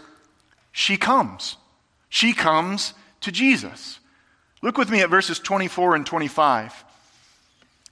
she 0.72 0.98
comes. 0.98 1.58
She 2.12 2.34
comes 2.34 2.94
to 3.22 3.32
Jesus. 3.32 4.00
Look 4.62 4.78
with 4.78 4.92
me 4.92 5.00
at 5.00 5.10
verses 5.10 5.40
24 5.40 5.96
and 5.96 6.06
25. 6.06 6.84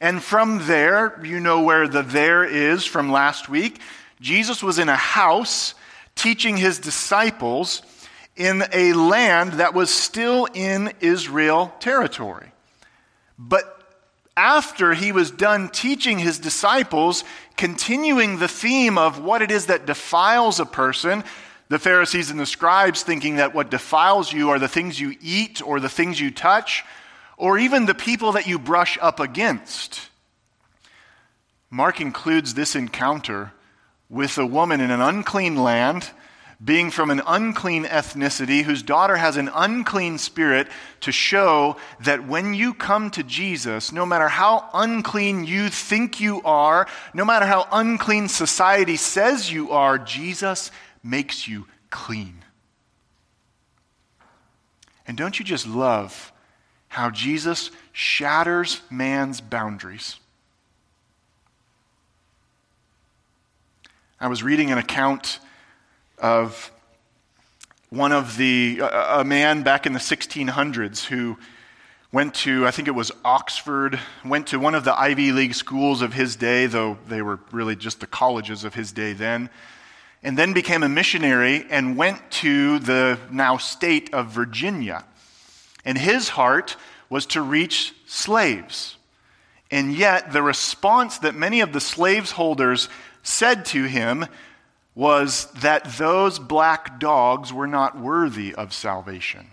And 0.02 0.22
from 0.22 0.68
there, 0.68 1.18
you 1.26 1.40
know 1.40 1.62
where 1.62 1.88
the 1.88 2.04
there 2.04 2.44
is 2.44 2.86
from 2.86 3.14
last 3.14 3.48
week. 3.48 3.80
Jesus 4.20 4.62
was 4.62 4.78
in 4.78 4.90
a 4.90 4.96
house 4.96 5.74
teaching 6.16 6.58
his 6.58 6.80
disciples 6.80 7.82
in 8.36 8.62
a 8.74 8.92
land 8.92 9.54
that 9.54 9.74
was 9.74 9.90
still 9.90 10.48
in 10.54 10.92
Israel 11.00 11.74
territory. 11.80 12.52
But 13.38 13.64
after 14.36 14.94
he 14.94 15.14
was 15.14 15.32
done 15.32 15.70
teaching 15.70 16.20
his 16.20 16.40
disciples, 16.40 17.24
continuing 17.56 18.40
the 18.40 18.50
theme 18.50 18.98
of 18.98 19.24
what 19.24 19.42
it 19.42 19.50
is 19.50 19.68
that 19.68 19.86
defiles 19.86 20.60
a 20.60 20.66
person, 20.66 21.24
the 21.70 21.80
Pharisees 21.80 22.32
and 22.32 22.40
the 22.40 22.46
scribes 22.46 23.04
thinking 23.04 23.38
that 23.38 23.54
what 23.54 23.72
defiles 23.72 24.34
you 24.34 24.50
are 24.50 24.60
the 24.60 24.68
things 24.68 25.00
you 25.00 25.16
eat 25.22 25.62
or 25.62 25.80
the 25.80 25.90
things 25.90 26.20
you 26.20 26.32
touch, 26.32 26.84
or 27.38 27.58
even 27.58 27.86
the 27.86 27.96
people 27.96 28.34
that 28.34 28.48
you 28.48 28.60
brush 28.60 28.98
up 29.02 29.20
against. 29.20 30.10
Mark 31.70 32.02
includes 32.02 32.54
this 32.54 32.76
encounter 32.76 33.54
with 34.10 34.38
a 34.38 34.46
woman 34.46 34.82
in 34.82 34.92
an 34.92 35.02
unclean 35.02 35.56
land 35.56 36.10
being 36.62 36.92
from 36.92 37.10
an 37.10 37.22
unclean 37.26 37.86
ethnicity 37.86 38.64
whose 38.64 38.84
daughter 38.84 39.16
has 39.16 39.38
an 39.38 39.50
unclean 39.54 40.18
spirit 40.18 40.68
to 41.00 41.12
show 41.12 41.78
that 42.02 42.28
when 42.28 42.54
you 42.54 42.74
come 42.74 43.10
to 43.12 43.24
Jesus, 43.24 43.94
no 43.94 44.06
matter 44.06 44.28
how 44.28 44.70
unclean 44.74 45.46
you 45.46 45.70
think 45.70 46.20
you 46.20 46.42
are, 46.44 46.86
no 47.14 47.24
matter 47.24 47.46
how 47.46 47.66
unclean 47.72 48.28
society 48.28 48.98
says 48.98 49.50
you 49.50 49.72
are, 49.72 49.98
Jesus 49.98 50.70
makes 51.04 51.48
you 51.48 51.66
clean. 51.90 52.44
And 55.08 55.18
don't 55.18 55.40
you 55.40 55.46
just 55.46 55.68
love 55.68 56.32
how 56.90 57.10
Jesus 57.10 57.72
shatters 57.92 58.82
man's 58.90 59.42
boundaries? 59.42 60.18
I 64.22 64.28
was 64.28 64.44
reading 64.44 64.72
an 64.72 64.78
account 64.78 65.40
of 66.18 66.72
one 67.90 68.12
of 68.12 68.38
the, 68.38 68.82
a 68.84 69.24
man 69.24 69.64
back 69.64 69.86
in 69.86 69.94
the 69.94 70.00
1600s 70.00 71.06
who 71.06 71.38
went 72.12 72.34
to, 72.34 72.68
I 72.68 72.72
think 72.72 72.88
it 72.88 72.96
was 72.96 73.12
Oxford, 73.24 74.00
went 74.26 74.48
to 74.48 74.60
one 74.60 74.76
of 74.76 74.84
the 74.84 75.00
Ivy 75.00 75.32
League 75.32 75.56
schools 75.56 76.02
of 76.02 76.14
his 76.14 76.36
day, 76.36 76.66
though 76.66 76.98
they 77.08 77.22
were 77.22 77.40
really 77.52 77.76
just 77.76 78.00
the 78.00 78.08
colleges 78.08 78.64
of 78.64 78.74
his 78.74 78.92
day 78.92 79.14
then, 79.14 79.50
and 80.24 80.38
then 80.38 80.54
became 80.54 80.84
a 80.84 80.90
missionary 80.90 81.66
and 81.70 81.96
went 81.98 82.30
to 82.32 82.80
the 82.80 83.18
now 83.32 83.58
state 83.58 84.14
of 84.14 84.28
Virginia. 84.28 85.06
And 85.86 85.98
his 85.98 86.30
heart 86.30 86.76
was 87.10 87.26
to 87.28 87.42
reach 87.42 87.94
slaves. 88.06 88.98
And 89.72 89.94
yet, 89.94 90.34
the 90.34 90.42
response 90.42 91.20
that 91.20 91.36
many 91.36 91.62
of 91.62 91.74
the 91.74 91.80
slaveholders 91.80 92.90
said 93.24 93.66
to 93.66 93.86
him 93.86 94.26
was 94.96 95.46
that 95.62 95.98
those 95.98 96.40
black 96.40 97.00
dogs 97.00 97.54
were 97.54 97.68
not 97.68 97.98
worthy 97.98 98.54
of 98.54 98.74
salvation. 98.74 99.48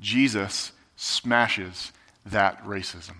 Jesus 0.00 0.72
smashes 0.96 1.92
that 2.26 2.64
racism. 2.64 3.16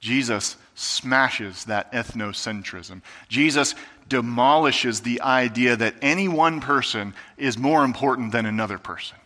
Jesus 0.00 0.56
smashes 0.74 1.64
that 1.64 1.92
ethnocentrism. 1.92 3.02
Jesus 3.28 3.74
demolishes 4.08 5.00
the 5.00 5.20
idea 5.22 5.76
that 5.76 5.94
any 6.02 6.28
one 6.28 6.60
person 6.60 7.14
is 7.36 7.56
more 7.56 7.84
important 7.84 8.32
than 8.32 8.46
another 8.46 8.78
person. 8.78 9.16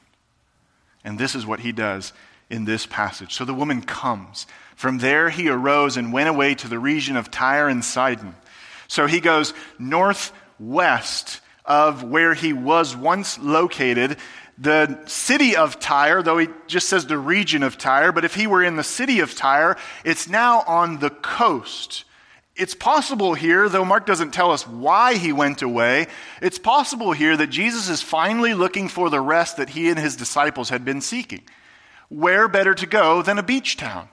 And 1.04 1.18
this 1.18 1.34
is 1.34 1.46
what 1.46 1.60
he 1.60 1.72
does 1.72 2.12
in 2.50 2.64
this 2.64 2.86
passage. 2.86 3.34
So 3.34 3.44
the 3.44 3.54
woman 3.54 3.82
comes. 3.82 4.46
From 4.76 4.98
there 4.98 5.30
he 5.30 5.48
arose 5.48 5.96
and 5.96 6.12
went 6.12 6.28
away 6.28 6.54
to 6.56 6.68
the 6.68 6.78
region 6.78 7.16
of 7.16 7.30
Tyre 7.30 7.68
and 7.68 7.84
Sidon. 7.84 8.34
So 8.86 9.06
he 9.06 9.20
goes 9.20 9.52
northwest 9.78 11.40
of 11.68 12.02
where 12.02 12.34
he 12.34 12.52
was 12.52 12.96
once 12.96 13.38
located. 13.38 14.16
the 14.60 14.98
city 15.06 15.56
of 15.56 15.78
Tyre, 15.78 16.22
though 16.22 16.38
he 16.38 16.48
just 16.66 16.88
says 16.88 17.06
the 17.06 17.18
region 17.18 17.62
of 17.62 17.78
Tyre, 17.78 18.10
but 18.10 18.24
if 18.24 18.34
he 18.34 18.46
were 18.46 18.64
in 18.64 18.76
the 18.76 18.82
city 18.82 19.20
of 19.20 19.34
Tyre, 19.34 19.76
it's 20.04 20.28
now 20.28 20.62
on 20.66 20.98
the 20.98 21.10
coast. 21.10 22.04
It's 22.56 22.74
possible 22.74 23.34
here, 23.34 23.68
though 23.68 23.84
Mark 23.84 24.04
doesn't 24.04 24.32
tell 24.32 24.50
us 24.50 24.66
why 24.66 25.14
he 25.14 25.32
went 25.32 25.62
away, 25.62 26.08
it's 26.42 26.58
possible 26.58 27.12
here 27.12 27.36
that 27.36 27.50
Jesus 27.50 27.88
is 27.88 28.02
finally 28.02 28.52
looking 28.52 28.88
for 28.88 29.10
the 29.10 29.20
rest 29.20 29.58
that 29.58 29.70
he 29.70 29.88
and 29.90 29.98
his 29.98 30.16
disciples 30.16 30.70
had 30.70 30.84
been 30.84 31.00
seeking. 31.00 31.42
Where 32.08 32.48
better 32.48 32.74
to 32.74 32.86
go 32.86 33.22
than 33.22 33.38
a 33.38 33.44
beach 33.44 33.76
town? 33.76 34.08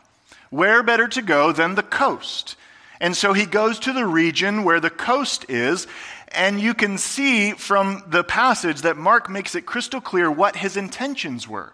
Where 0.52 0.84
better 0.84 1.08
to 1.08 1.24
go 1.24 1.52
than 1.52 1.74
the 1.74 1.82
coast? 1.82 2.56
And 3.02 3.18
so 3.18 3.34
he 3.34 3.46
goes 3.46 3.80
to 3.80 3.94
the 3.94 4.06
region 4.06 4.64
where 4.64 4.80
the 4.80 4.92
coast 4.92 5.50
is, 5.50 5.88
and 6.36 6.60
you 6.60 6.74
can 6.74 6.98
see 6.98 7.52
from 7.52 8.04
the 8.08 8.24
passage 8.24 8.82
that 8.82 8.98
Mark 8.98 9.30
makes 9.30 9.56
it 9.56 9.66
crystal 9.66 10.02
clear 10.02 10.30
what 10.30 10.56
his 10.56 10.78
intentions 10.78 11.48
were. 11.48 11.74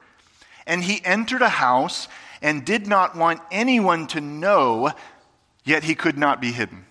And 0.65 0.84
he 0.84 1.03
entered 1.03 1.41
a 1.41 1.50
house 1.50 2.08
and 2.41 2.65
did 2.65 2.88
not 2.88 3.15
want 3.15 3.41
anyone 3.51 4.08
to 4.08 4.22
know, 4.22 4.91
yet 5.63 5.84
he 5.84 5.96
could 5.96 6.18
not 6.18 6.39
be 6.39 6.51
hidden. 6.51 6.86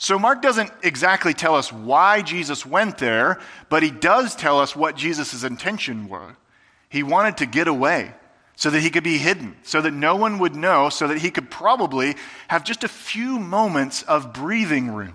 So, 0.00 0.16
Mark 0.18 0.42
doesn't 0.42 0.70
exactly 0.84 1.34
tell 1.34 1.56
us 1.56 1.72
why 1.72 2.22
Jesus 2.22 2.64
went 2.64 2.98
there, 2.98 3.40
but 3.68 3.82
he 3.82 3.90
does 3.90 4.36
tell 4.36 4.60
us 4.60 4.76
what 4.76 4.96
Jesus' 4.96 5.42
intention 5.42 6.08
were. 6.08 6.36
He 6.88 7.02
wanted 7.02 7.38
to 7.38 7.46
get 7.46 7.66
away 7.66 8.12
so 8.54 8.70
that 8.70 8.80
he 8.80 8.90
could 8.90 9.04
be 9.04 9.18
hidden, 9.18 9.56
so 9.64 9.80
that 9.80 9.92
no 9.92 10.14
one 10.14 10.38
would 10.38 10.54
know, 10.54 10.88
so 10.88 11.08
that 11.08 11.18
he 11.18 11.32
could 11.32 11.50
probably 11.50 12.14
have 12.46 12.62
just 12.62 12.84
a 12.84 12.88
few 12.88 13.40
moments 13.40 14.02
of 14.04 14.32
breathing 14.32 14.92
room 14.92 15.14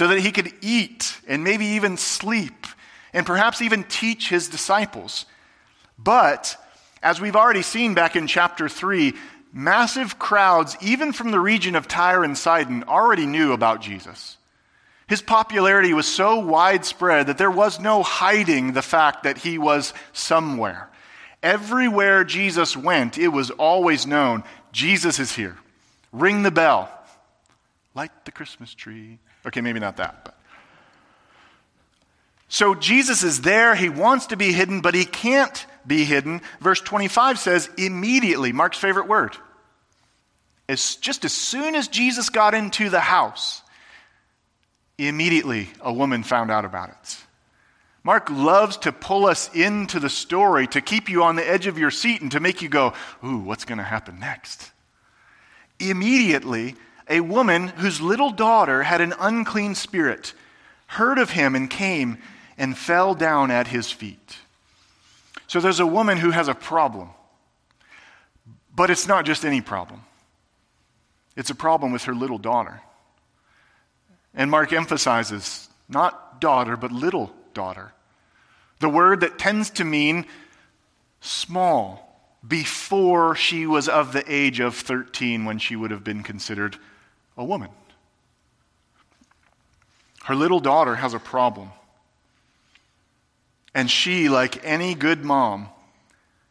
so 0.00 0.08
that 0.08 0.20
he 0.20 0.32
could 0.32 0.50
eat 0.62 1.20
and 1.28 1.44
maybe 1.44 1.66
even 1.66 1.98
sleep 1.98 2.66
and 3.12 3.26
perhaps 3.26 3.60
even 3.60 3.84
teach 3.84 4.30
his 4.30 4.48
disciples. 4.48 5.26
But, 5.98 6.56
as 7.02 7.20
we've 7.20 7.36
already 7.36 7.60
seen 7.60 7.92
back 7.92 8.16
in 8.16 8.26
chapter 8.26 8.66
3, 8.66 9.12
massive 9.52 10.18
crowds, 10.18 10.74
even 10.80 11.12
from 11.12 11.32
the 11.32 11.38
region 11.38 11.76
of 11.76 11.86
Tyre 11.86 12.24
and 12.24 12.38
Sidon, 12.38 12.84
already 12.84 13.26
knew 13.26 13.52
about 13.52 13.82
Jesus. 13.82 14.38
His 15.06 15.20
popularity 15.20 15.92
was 15.92 16.06
so 16.06 16.38
widespread 16.38 17.26
that 17.26 17.36
there 17.36 17.50
was 17.50 17.78
no 17.78 18.02
hiding 18.02 18.72
the 18.72 18.80
fact 18.80 19.24
that 19.24 19.36
he 19.36 19.58
was 19.58 19.92
somewhere. 20.14 20.88
Everywhere 21.42 22.24
Jesus 22.24 22.74
went, 22.74 23.18
it 23.18 23.28
was 23.28 23.50
always 23.50 24.06
known 24.06 24.44
Jesus 24.72 25.18
is 25.18 25.36
here. 25.36 25.58
Ring 26.10 26.42
the 26.42 26.50
bell. 26.50 26.90
Light 27.94 28.24
the 28.24 28.32
Christmas 28.32 28.72
tree. 28.72 29.18
Okay, 29.46 29.60
maybe 29.60 29.80
not 29.80 29.96
that, 29.96 30.24
but. 30.24 30.34
So 32.48 32.74
Jesus 32.74 33.22
is 33.22 33.42
there. 33.42 33.76
He 33.76 33.88
wants 33.88 34.26
to 34.26 34.36
be 34.36 34.52
hidden, 34.52 34.80
but 34.80 34.94
he 34.94 35.04
can't 35.04 35.66
be 35.86 36.04
hidden. 36.04 36.42
Verse 36.60 36.80
25 36.80 37.38
says, 37.38 37.70
immediately, 37.78 38.52
Mark's 38.52 38.76
favorite 38.76 39.06
word. 39.06 39.36
As, 40.68 40.96
just 40.96 41.24
as 41.24 41.32
soon 41.32 41.76
as 41.76 41.86
Jesus 41.86 42.28
got 42.28 42.54
into 42.54 42.90
the 42.90 43.00
house, 43.00 43.62
immediately 44.98 45.68
a 45.80 45.92
woman 45.92 46.24
found 46.24 46.50
out 46.50 46.64
about 46.64 46.90
it. 46.90 47.16
Mark 48.02 48.28
loves 48.30 48.78
to 48.78 48.92
pull 48.92 49.26
us 49.26 49.54
into 49.54 50.00
the 50.00 50.10
story 50.10 50.66
to 50.68 50.80
keep 50.80 51.08
you 51.08 51.22
on 51.22 51.36
the 51.36 51.48
edge 51.48 51.68
of 51.68 51.78
your 51.78 51.90
seat 51.90 52.20
and 52.20 52.32
to 52.32 52.40
make 52.40 52.62
you 52.62 52.68
go, 52.68 52.94
Ooh, 53.24 53.38
what's 53.38 53.64
going 53.64 53.78
to 53.78 53.84
happen 53.84 54.18
next? 54.18 54.72
Immediately, 55.78 56.74
a 57.10 57.20
woman 57.20 57.68
whose 57.68 58.00
little 58.00 58.30
daughter 58.30 58.84
had 58.84 59.00
an 59.00 59.12
unclean 59.18 59.74
spirit 59.74 60.32
heard 60.86 61.18
of 61.18 61.30
him 61.30 61.54
and 61.56 61.68
came 61.68 62.18
and 62.56 62.78
fell 62.78 63.14
down 63.14 63.50
at 63.50 63.66
his 63.66 63.90
feet. 63.90 64.38
So 65.48 65.60
there's 65.60 65.80
a 65.80 65.86
woman 65.86 66.18
who 66.18 66.30
has 66.30 66.46
a 66.46 66.54
problem. 66.54 67.10
But 68.74 68.90
it's 68.90 69.08
not 69.08 69.26
just 69.26 69.44
any 69.44 69.60
problem, 69.60 70.04
it's 71.36 71.50
a 71.50 71.54
problem 71.54 71.92
with 71.92 72.04
her 72.04 72.14
little 72.14 72.38
daughter. 72.38 72.80
And 74.32 74.50
Mark 74.50 74.72
emphasizes 74.72 75.68
not 75.88 76.40
daughter, 76.40 76.76
but 76.76 76.92
little 76.92 77.32
daughter. 77.52 77.92
The 78.78 78.88
word 78.88 79.20
that 79.20 79.38
tends 79.38 79.70
to 79.70 79.84
mean 79.84 80.24
small, 81.20 82.06
before 82.46 83.34
she 83.34 83.66
was 83.66 83.88
of 83.88 84.12
the 84.12 84.24
age 84.32 84.60
of 84.60 84.74
13 84.74 85.44
when 85.44 85.58
she 85.58 85.76
would 85.76 85.90
have 85.90 86.04
been 86.04 86.22
considered 86.22 86.78
a 87.36 87.44
woman. 87.44 87.70
Her 90.24 90.34
little 90.34 90.60
daughter 90.60 90.96
has 90.96 91.14
a 91.14 91.18
problem. 91.18 91.70
And 93.74 93.90
she, 93.90 94.28
like 94.28 94.64
any 94.64 94.94
good 94.94 95.24
mom, 95.24 95.68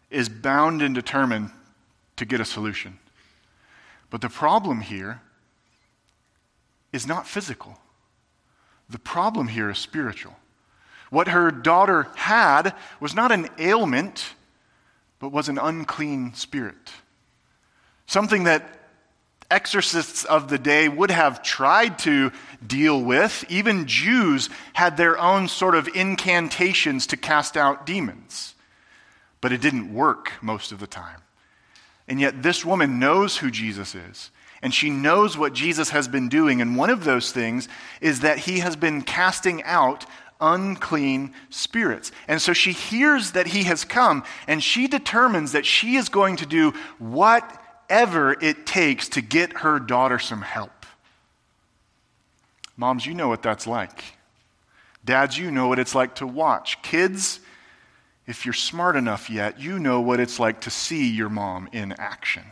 is 0.09 0.29
bound 0.29 0.81
and 0.81 0.95
determined 0.95 1.51
to 2.15 2.25
get 2.25 2.41
a 2.41 2.45
solution. 2.45 2.97
But 4.09 4.21
the 4.21 4.29
problem 4.29 4.81
here 4.81 5.21
is 6.91 7.05
not 7.05 7.27
physical, 7.27 7.77
the 8.89 8.99
problem 8.99 9.47
here 9.47 9.69
is 9.69 9.77
spiritual. 9.77 10.35
What 11.11 11.27
her 11.29 11.51
daughter 11.51 12.07
had 12.15 12.75
was 12.99 13.15
not 13.15 13.31
an 13.31 13.49
ailment, 13.57 14.33
but 15.19 15.31
was 15.31 15.49
an 15.49 15.57
unclean 15.57 16.33
spirit. 16.33 16.91
Something 18.05 18.43
that 18.45 18.78
exorcists 19.51 20.25
of 20.25 20.49
the 20.49 20.57
day 20.57 20.87
would 20.89 21.11
have 21.11 21.43
tried 21.43 21.99
to 21.99 22.31
deal 22.65 23.01
with. 23.01 23.43
Even 23.49 23.87
Jews 23.87 24.49
had 24.73 24.97
their 24.97 25.17
own 25.17 25.47
sort 25.47 25.75
of 25.75 25.89
incantations 25.95 27.07
to 27.07 27.17
cast 27.17 27.57
out 27.57 27.85
demons. 27.85 28.55
But 29.41 29.51
it 29.51 29.61
didn't 29.61 29.93
work 29.93 30.33
most 30.41 30.71
of 30.71 30.79
the 30.79 30.87
time. 30.87 31.21
And 32.07 32.19
yet, 32.19 32.43
this 32.43 32.65
woman 32.65 32.99
knows 32.99 33.37
who 33.37 33.51
Jesus 33.51 33.95
is. 33.95 34.31
And 34.61 34.73
she 34.73 34.89
knows 34.89 35.37
what 35.37 35.53
Jesus 35.53 35.91
has 35.91 36.07
been 36.07 36.27
doing. 36.27 36.61
And 36.61 36.75
one 36.75 36.89
of 36.89 37.03
those 37.03 37.31
things 37.31 37.69
is 38.01 38.21
that 38.21 38.39
he 38.39 38.59
has 38.59 38.75
been 38.75 39.01
casting 39.01 39.63
out 39.63 40.05
unclean 40.41 41.33
spirits. 41.49 42.11
And 42.27 42.41
so 42.41 42.53
she 42.53 42.71
hears 42.71 43.31
that 43.31 43.47
he 43.47 43.63
has 43.63 43.83
come, 43.83 44.23
and 44.47 44.63
she 44.63 44.87
determines 44.87 45.51
that 45.51 45.65
she 45.65 45.95
is 45.95 46.09
going 46.09 46.37
to 46.37 46.45
do 46.45 46.73
what 46.97 47.58
whatever 47.89 48.37
it 48.39 48.67
takes 48.67 49.09
to 49.09 49.21
get 49.21 49.59
her 49.59 49.79
daughter 49.79 50.19
some 50.19 50.43
help. 50.43 50.85
Moms, 52.77 53.05
you 53.05 53.15
know 53.15 53.27
what 53.27 53.41
that's 53.41 53.65
like. 53.65 54.03
Dads, 55.03 55.37
you 55.37 55.49
know 55.49 55.67
what 55.67 55.79
it's 55.79 55.95
like 55.95 56.15
to 56.15 56.27
watch. 56.27 56.81
Kids, 56.83 57.39
if 58.27 58.45
you're 58.45 58.53
smart 58.53 58.95
enough 58.95 59.29
yet, 59.29 59.59
you 59.59 59.79
know 59.79 60.01
what 60.01 60.19
it's 60.19 60.39
like 60.39 60.61
to 60.61 60.69
see 60.69 61.09
your 61.09 61.29
mom 61.29 61.67
in 61.71 61.93
action. 61.93 62.43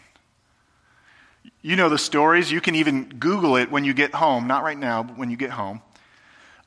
You 1.61 1.75
know 1.75 1.89
the 1.89 1.99
stories. 1.99 2.51
You 2.51 2.59
can 2.59 2.73
even 2.73 3.03
Google 3.07 3.57
it 3.57 3.69
when 3.69 3.83
you 3.83 3.93
get 3.93 4.15
home. 4.15 4.47
Not 4.47 4.63
right 4.63 4.77
now, 4.77 5.03
but 5.03 5.17
when 5.17 5.29
you 5.29 5.37
get 5.37 5.51
home 5.51 5.81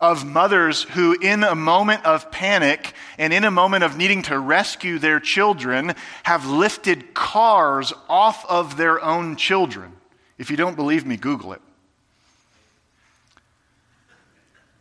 of 0.01 0.25
mothers 0.25 0.83
who, 0.83 1.13
in 1.21 1.45
a 1.45 1.55
moment 1.55 2.05
of 2.05 2.31
panic 2.31 2.95
and 3.19 3.33
in 3.33 3.45
a 3.45 3.51
moment 3.51 3.85
of 3.85 3.97
needing 3.97 4.23
to 4.23 4.39
rescue 4.39 4.99
their 4.99 5.21
children, 5.21 5.95
have 6.23 6.47
lifted 6.47 7.13
cars 7.13 7.93
off 8.09 8.45
of 8.49 8.77
their 8.77 9.03
own 9.05 9.37
children. 9.37 9.93
If 10.39 10.51
you 10.51 10.57
don't 10.57 10.77
believe 10.77 11.05
me, 11.05 11.17
Google 11.17 11.53
it. 11.53 11.61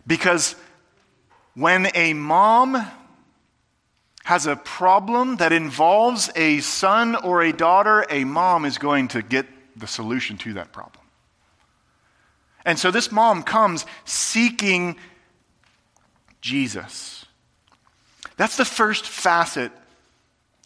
Because 0.08 0.56
when 1.54 1.90
a 1.94 2.14
mom 2.14 2.88
has 4.24 4.48
a 4.48 4.56
problem 4.56 5.38
that 5.38 5.52
involves 5.52 6.30
a 6.36 6.60
son 6.62 7.16
or 7.16 7.42
a 7.42 7.52
daughter, 7.52 8.06
a 8.10 8.24
mom 8.24 8.64
is 8.64 8.78
going 8.78 9.10
to 9.10 9.22
get 9.22 9.46
the 9.76 9.88
solution 9.88 10.38
to 10.38 10.54
that 10.54 10.72
problem. 10.72 10.99
And 12.66 12.78
so 12.78 12.92
this 12.92 13.12
mom 13.12 13.44
comes 13.44 13.86
seeking 14.06 14.98
Jesus. 16.42 17.26
That's 18.38 18.58
the 18.58 18.66
first 18.66 19.06
facet 19.06 19.72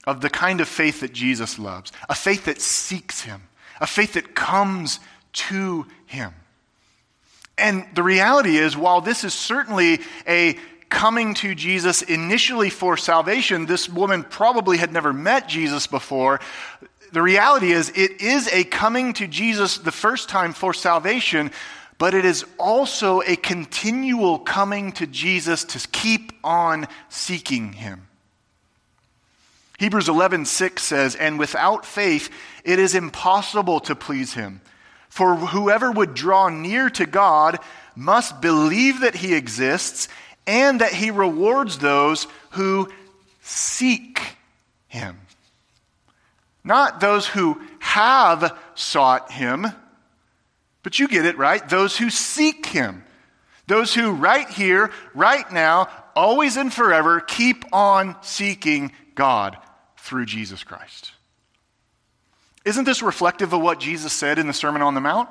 of 0.05 0.21
the 0.21 0.29
kind 0.29 0.61
of 0.61 0.67
faith 0.67 0.99
that 0.99 1.13
Jesus 1.13 1.57
loves 1.57 1.91
a 2.09 2.15
faith 2.15 2.45
that 2.45 2.61
seeks 2.61 3.21
Him, 3.21 3.43
a 3.79 3.87
faith 3.87 4.13
that 4.13 4.35
comes 4.35 4.99
to 5.33 5.87
Him. 6.05 6.33
And 7.57 7.85
the 7.93 8.03
reality 8.03 8.57
is, 8.57 8.75
while 8.75 9.01
this 9.01 9.23
is 9.23 9.33
certainly 9.33 9.99
a 10.27 10.57
coming 10.89 11.33
to 11.33 11.55
Jesus 11.55 12.01
initially 12.01 12.69
for 12.69 12.97
salvation, 12.97 13.65
this 13.65 13.89
woman 13.89 14.23
probably 14.23 14.77
had 14.77 14.91
never 14.91 15.13
met 15.13 15.47
Jesus 15.47 15.87
before. 15.87 16.39
The 17.11 17.21
reality 17.21 17.71
is, 17.71 17.89
it 17.89 18.21
is 18.21 18.47
a 18.47 18.63
coming 18.63 19.13
to 19.13 19.27
Jesus 19.27 19.77
the 19.77 19.91
first 19.91 20.29
time 20.29 20.53
for 20.53 20.73
salvation, 20.73 21.51
but 21.97 22.13
it 22.13 22.25
is 22.25 22.45
also 22.57 23.21
a 23.21 23.35
continual 23.35 24.39
coming 24.39 24.91
to 24.93 25.07
Jesus 25.07 25.63
to 25.65 25.87
keep 25.89 26.33
on 26.43 26.87
seeking 27.09 27.73
him. 27.73 28.07
Hebrews 29.79 30.07
11:6 30.07 30.83
says, 30.83 31.15
"And 31.15 31.39
without 31.39 31.85
faith 31.85 32.29
it 32.63 32.79
is 32.79 32.95
impossible 32.95 33.79
to 33.81 33.95
please 33.95 34.33
him. 34.33 34.61
For 35.09 35.35
whoever 35.35 35.91
would 35.91 36.13
draw 36.13 36.49
near 36.49 36.89
to 36.91 37.05
God 37.05 37.59
must 37.95 38.41
believe 38.41 39.01
that 39.01 39.15
he 39.15 39.33
exists 39.33 40.07
and 40.47 40.81
that 40.81 40.93
he 40.93 41.11
rewards 41.11 41.77
those 41.77 42.27
who 42.51 42.89
seek 43.41 44.37
him. 44.87 45.19
Not 46.63 46.99
those 46.99 47.27
who 47.27 47.61
have 47.79 48.57
sought 48.75 49.31
him, 49.31 49.67
but 50.83 50.99
you 50.99 51.07
get 51.07 51.25
it, 51.25 51.37
right? 51.37 51.67
Those 51.67 51.97
who 51.97 52.09
seek 52.09 52.65
him. 52.67 53.03
Those 53.67 53.93
who, 53.93 54.11
right 54.11 54.49
here, 54.49 54.91
right 55.13 55.49
now, 55.51 55.87
always 56.15 56.57
and 56.57 56.71
forever, 56.71 57.21
keep 57.21 57.63
on 57.73 58.17
seeking 58.21 58.91
God 59.15 59.57
through 59.97 60.25
Jesus 60.25 60.63
Christ. 60.63 61.13
Isn't 62.65 62.85
this 62.85 63.01
reflective 63.01 63.53
of 63.53 63.61
what 63.61 63.79
Jesus 63.79 64.11
said 64.11 64.37
in 64.37 64.47
the 64.47 64.53
Sermon 64.53 64.81
on 64.81 64.95
the 64.95 65.01
Mount? 65.01 65.29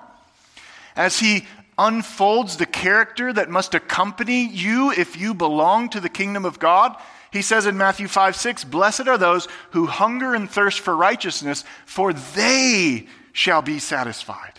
As 0.96 1.18
he 1.18 1.46
unfolds 1.78 2.56
the 2.56 2.66
character 2.66 3.32
that 3.32 3.48
must 3.48 3.74
accompany 3.74 4.46
you 4.46 4.92
if 4.92 5.18
you 5.18 5.34
belong 5.34 5.88
to 5.90 6.00
the 6.00 6.08
kingdom 6.08 6.44
of 6.44 6.58
God, 6.58 6.96
he 7.30 7.42
says 7.42 7.64
in 7.64 7.78
Matthew 7.78 8.08
5 8.08 8.36
6, 8.36 8.64
Blessed 8.64 9.08
are 9.08 9.18
those 9.18 9.48
who 9.70 9.86
hunger 9.86 10.34
and 10.34 10.50
thirst 10.50 10.80
for 10.80 10.94
righteousness, 10.94 11.64
for 11.86 12.12
they 12.12 13.06
shall 13.32 13.62
be 13.62 13.78
satisfied. 13.78 14.52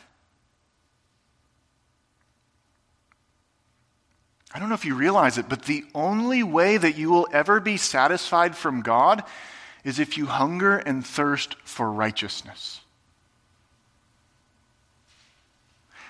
I 4.53 4.59
don't 4.59 4.69
know 4.69 4.75
if 4.75 4.85
you 4.85 4.95
realize 4.95 5.37
it, 5.37 5.49
but 5.49 5.63
the 5.63 5.83
only 5.95 6.43
way 6.43 6.77
that 6.77 6.97
you 6.97 7.09
will 7.09 7.27
ever 7.31 7.59
be 7.59 7.77
satisfied 7.77 8.55
from 8.55 8.81
God 8.81 9.23
is 9.83 9.99
if 9.99 10.17
you 10.17 10.27
hunger 10.27 10.77
and 10.77 11.05
thirst 11.05 11.55
for 11.63 11.91
righteousness. 11.91 12.81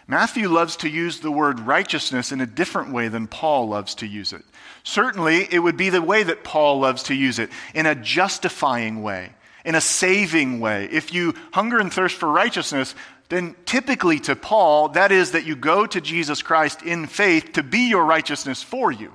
Matthew 0.05 0.49
loves 0.49 0.75
to 0.77 0.89
use 0.89 1.19
the 1.19 1.31
word 1.31 1.61
righteousness 1.61 2.33
in 2.33 2.41
a 2.41 2.45
different 2.45 2.91
way 2.91 3.07
than 3.07 3.27
Paul 3.27 3.69
loves 3.69 3.95
to 3.95 4.07
use 4.07 4.33
it. 4.33 4.43
Certainly, 4.83 5.47
it 5.49 5.59
would 5.59 5.77
be 5.77 5.89
the 5.89 6.01
way 6.01 6.23
that 6.23 6.43
Paul 6.43 6.79
loves 6.79 7.03
to 7.03 7.15
use 7.15 7.39
it 7.39 7.49
in 7.73 7.85
a 7.85 7.95
justifying 7.95 9.01
way, 9.01 9.31
in 9.63 9.75
a 9.75 9.81
saving 9.81 10.59
way. 10.59 10.89
If 10.91 11.13
you 11.13 11.33
hunger 11.53 11.79
and 11.79 11.91
thirst 11.91 12.17
for 12.17 12.29
righteousness, 12.29 12.95
then 13.29 13.55
typically 13.65 14.19
to 14.21 14.35
Paul, 14.35 14.89
that 14.89 15.11
is 15.11 15.31
that 15.31 15.45
you 15.45 15.55
go 15.55 15.85
to 15.85 16.01
Jesus 16.01 16.41
Christ 16.41 16.81
in 16.83 17.07
faith 17.07 17.53
to 17.53 17.63
be 17.63 17.89
your 17.89 18.05
righteousness 18.05 18.61
for 18.61 18.91
you. 18.91 19.13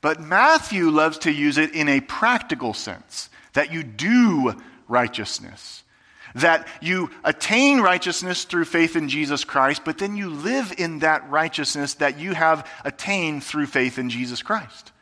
But 0.00 0.20
Matthew 0.20 0.90
loves 0.90 1.18
to 1.18 1.32
use 1.32 1.56
it 1.56 1.74
in 1.74 1.88
a 1.88 2.00
practical 2.00 2.74
sense 2.74 3.30
that 3.54 3.72
you 3.72 3.82
do 3.82 4.54
righteousness, 4.88 5.82
that 6.34 6.68
you 6.82 7.10
attain 7.22 7.80
righteousness 7.80 8.44
through 8.44 8.66
faith 8.66 8.96
in 8.96 9.08
Jesus 9.08 9.44
Christ, 9.44 9.82
but 9.84 9.98
then 9.98 10.16
you 10.16 10.28
live 10.28 10.74
in 10.76 10.98
that 10.98 11.30
righteousness 11.30 11.94
that 11.94 12.18
you 12.18 12.34
have 12.34 12.68
attained 12.84 13.44
through 13.44 13.66
faith 13.66 13.98
in 13.98 14.10
Jesus 14.10 14.42
Christ. 14.42 14.92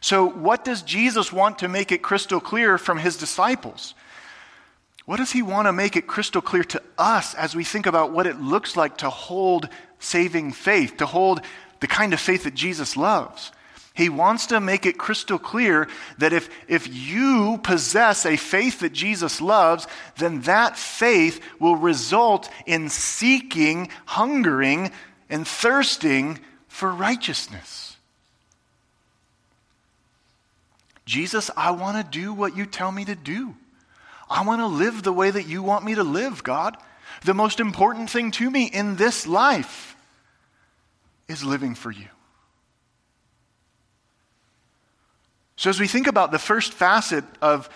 So, 0.00 0.28
what 0.28 0.64
does 0.64 0.82
Jesus 0.82 1.32
want 1.32 1.58
to 1.58 1.68
make 1.68 1.90
it 1.90 2.02
crystal 2.02 2.38
clear 2.38 2.78
from 2.78 2.98
his 2.98 3.16
disciples? 3.16 3.94
What 5.06 5.18
does 5.18 5.30
he 5.30 5.40
want 5.40 5.66
to 5.66 5.72
make 5.72 5.96
it 5.96 6.08
crystal 6.08 6.42
clear 6.42 6.64
to 6.64 6.82
us 6.98 7.34
as 7.34 7.54
we 7.54 7.64
think 7.64 7.86
about 7.86 8.12
what 8.12 8.26
it 8.26 8.40
looks 8.40 8.76
like 8.76 8.98
to 8.98 9.10
hold 9.10 9.68
saving 10.00 10.52
faith, 10.52 10.96
to 10.98 11.06
hold 11.06 11.40
the 11.80 11.86
kind 11.86 12.12
of 12.12 12.20
faith 12.20 12.44
that 12.44 12.54
Jesus 12.54 12.96
loves? 12.96 13.52
He 13.94 14.08
wants 14.10 14.46
to 14.48 14.60
make 14.60 14.84
it 14.84 14.98
crystal 14.98 15.38
clear 15.38 15.88
that 16.18 16.34
if, 16.34 16.50
if 16.68 16.92
you 16.92 17.58
possess 17.62 18.26
a 18.26 18.36
faith 18.36 18.80
that 18.80 18.92
Jesus 18.92 19.40
loves, 19.40 19.86
then 20.18 20.42
that 20.42 20.76
faith 20.76 21.40
will 21.58 21.76
result 21.76 22.50
in 22.66 22.90
seeking, 22.90 23.88
hungering, 24.04 24.90
and 25.30 25.48
thirsting 25.48 26.40
for 26.68 26.92
righteousness. 26.92 27.96
Jesus, 31.06 31.50
I 31.56 31.70
want 31.70 31.96
to 31.96 32.18
do 32.18 32.34
what 32.34 32.56
you 32.56 32.66
tell 32.66 32.90
me 32.90 33.04
to 33.04 33.14
do. 33.14 33.54
I 34.28 34.44
want 34.44 34.60
to 34.60 34.66
live 34.66 35.02
the 35.02 35.12
way 35.12 35.30
that 35.30 35.46
you 35.46 35.62
want 35.62 35.84
me 35.84 35.94
to 35.94 36.04
live, 36.04 36.42
God. 36.42 36.76
The 37.24 37.34
most 37.34 37.60
important 37.60 38.10
thing 38.10 38.30
to 38.32 38.50
me 38.50 38.66
in 38.66 38.96
this 38.96 39.26
life 39.26 39.96
is 41.28 41.44
living 41.44 41.74
for 41.74 41.90
you. 41.90 42.08
So, 45.56 45.70
as 45.70 45.80
we 45.80 45.86
think 45.86 46.06
about 46.06 46.32
the 46.32 46.38
first 46.38 46.72
facet 46.72 47.24
of 47.40 47.70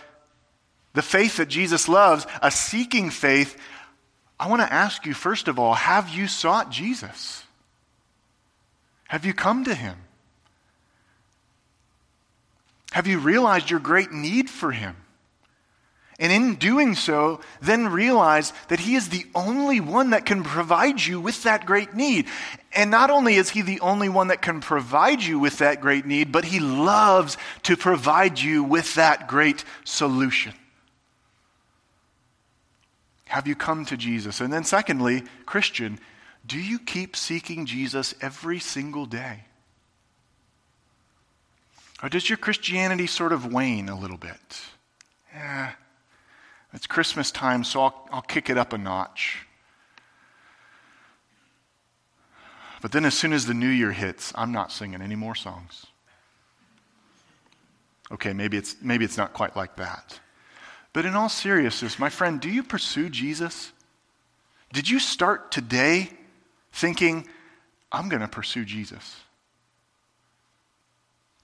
the 0.93 1.03
faith 1.03 1.39
that 1.39 1.49
Jesus 1.49 1.89
loves, 1.89 2.27
a 2.43 2.51
seeking 2.51 3.11
faith, 3.11 3.57
I 4.39 4.49
want 4.49 4.61
to 4.61 4.73
ask 4.73 5.07
you, 5.07 5.15
first 5.15 5.49
of 5.49 5.59
all, 5.59 5.75
have 5.75 6.09
you 6.09 6.27
sought 6.27 6.71
Jesus? 6.71 7.45
Have 9.09 9.25
you 9.25 9.35
come 9.35 9.65
to 9.65 9.75
him? 9.75 9.97
Have 12.93 13.07
you 13.07 13.19
realized 13.19 13.71
your 13.71 13.81
great 13.81 14.13
need 14.13 14.51
for 14.51 14.73
him? 14.73 14.97
And 16.21 16.31
in 16.31 16.57
doing 16.57 16.95
so, 16.95 17.41
then 17.63 17.89
realize 17.89 18.53
that 18.69 18.79
He 18.79 18.95
is 18.95 19.09
the 19.09 19.27
only 19.35 19.81
one 19.81 20.11
that 20.11 20.27
can 20.27 20.45
provide 20.45 21.05
you 21.05 21.19
with 21.19 21.43
that 21.45 21.65
great 21.65 21.95
need. 21.95 22.27
And 22.73 22.91
not 22.91 23.11
only 23.11 23.37
is 23.37 23.51
He 23.51 23.63
the 23.63 23.81
only 23.81 24.11
one 24.11 24.29
that 24.29 24.43
can 24.43 24.61
provide 24.61 25.23
you 25.23 25.39
with 25.39 25.59
that 25.59 25.81
great 25.81 26.05
need, 26.05 26.31
but 26.31 26.45
He 26.45 26.61
loves 26.61 27.39
to 27.63 27.77
provide 27.77 28.39
you 28.39 28.63
with 28.63 28.95
that 28.97 29.29
great 29.29 29.65
solution. 29.85 30.53
Have 33.25 33.49
you 33.49 33.55
come 33.55 33.87
to 33.87 33.97
Jesus? 33.97 34.43
And 34.43 34.53
then, 34.53 34.65
secondly, 34.65 35.23
Christian, 35.47 35.99
do 36.47 36.59
you 36.59 36.79
keep 36.79 37.17
seeking 37.17 37.65
Jesus 37.65 38.15
every 38.21 38.59
single 38.59 39.07
day? 39.07 39.45
Or 42.03 42.09
does 42.09 42.29
your 42.29 42.39
Christianity 42.39 43.07
sort 43.07 43.33
of 43.33 43.53
wane 43.53 43.89
a 43.89 43.99
little 43.99 44.17
bit? 44.17 44.61
Yeah, 45.33 45.73
it's 46.73 46.87
Christmas 46.87 47.31
time, 47.31 47.65
so 47.65 47.83
I'll, 47.83 48.09
I'll 48.13 48.23
kick 48.23 48.49
it 48.49 48.57
up 48.57 48.73
a 48.73 48.79
notch. 48.79 49.47
But 52.81 52.93
then, 52.93 53.05
as 53.05 53.15
soon 53.15 53.33
as 53.33 53.47
the 53.47 53.55
new 53.55 53.69
year 53.69 53.93
hits, 53.93 54.33
I'm 54.35 54.53
not 54.53 54.73
singing 54.73 55.03
any 55.03 55.17
more 55.17 55.35
songs. 55.35 55.87
Okay, 58.13 58.33
maybe 58.33 58.57
it's, 58.57 58.77
maybe 58.83 59.05
it's 59.05 59.17
not 59.17 59.33
quite 59.33 59.55
like 59.55 59.77
that. 59.77 60.19
But 60.93 61.05
in 61.05 61.15
all 61.15 61.29
seriousness, 61.29 61.99
my 61.99 62.09
friend, 62.09 62.41
do 62.41 62.49
you 62.49 62.63
pursue 62.63 63.09
Jesus? 63.09 63.73
Did 64.73 64.89
you 64.89 64.99
start 64.99 65.53
today 65.53 66.11
thinking, 66.73 67.29
I'm 67.93 68.09
going 68.09 68.23
to 68.23 68.29
pursue 68.29 68.65
Jesus? 68.65 69.21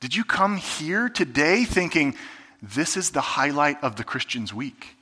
Did 0.00 0.16
you 0.16 0.24
come 0.24 0.56
here 0.56 1.08
today 1.08 1.64
thinking, 1.64 2.14
this 2.62 2.96
is 2.96 3.10
the 3.10 3.20
highlight 3.20 3.82
of 3.82 3.96
the 3.96 4.04
Christian's 4.04 4.52
week? 4.52 4.95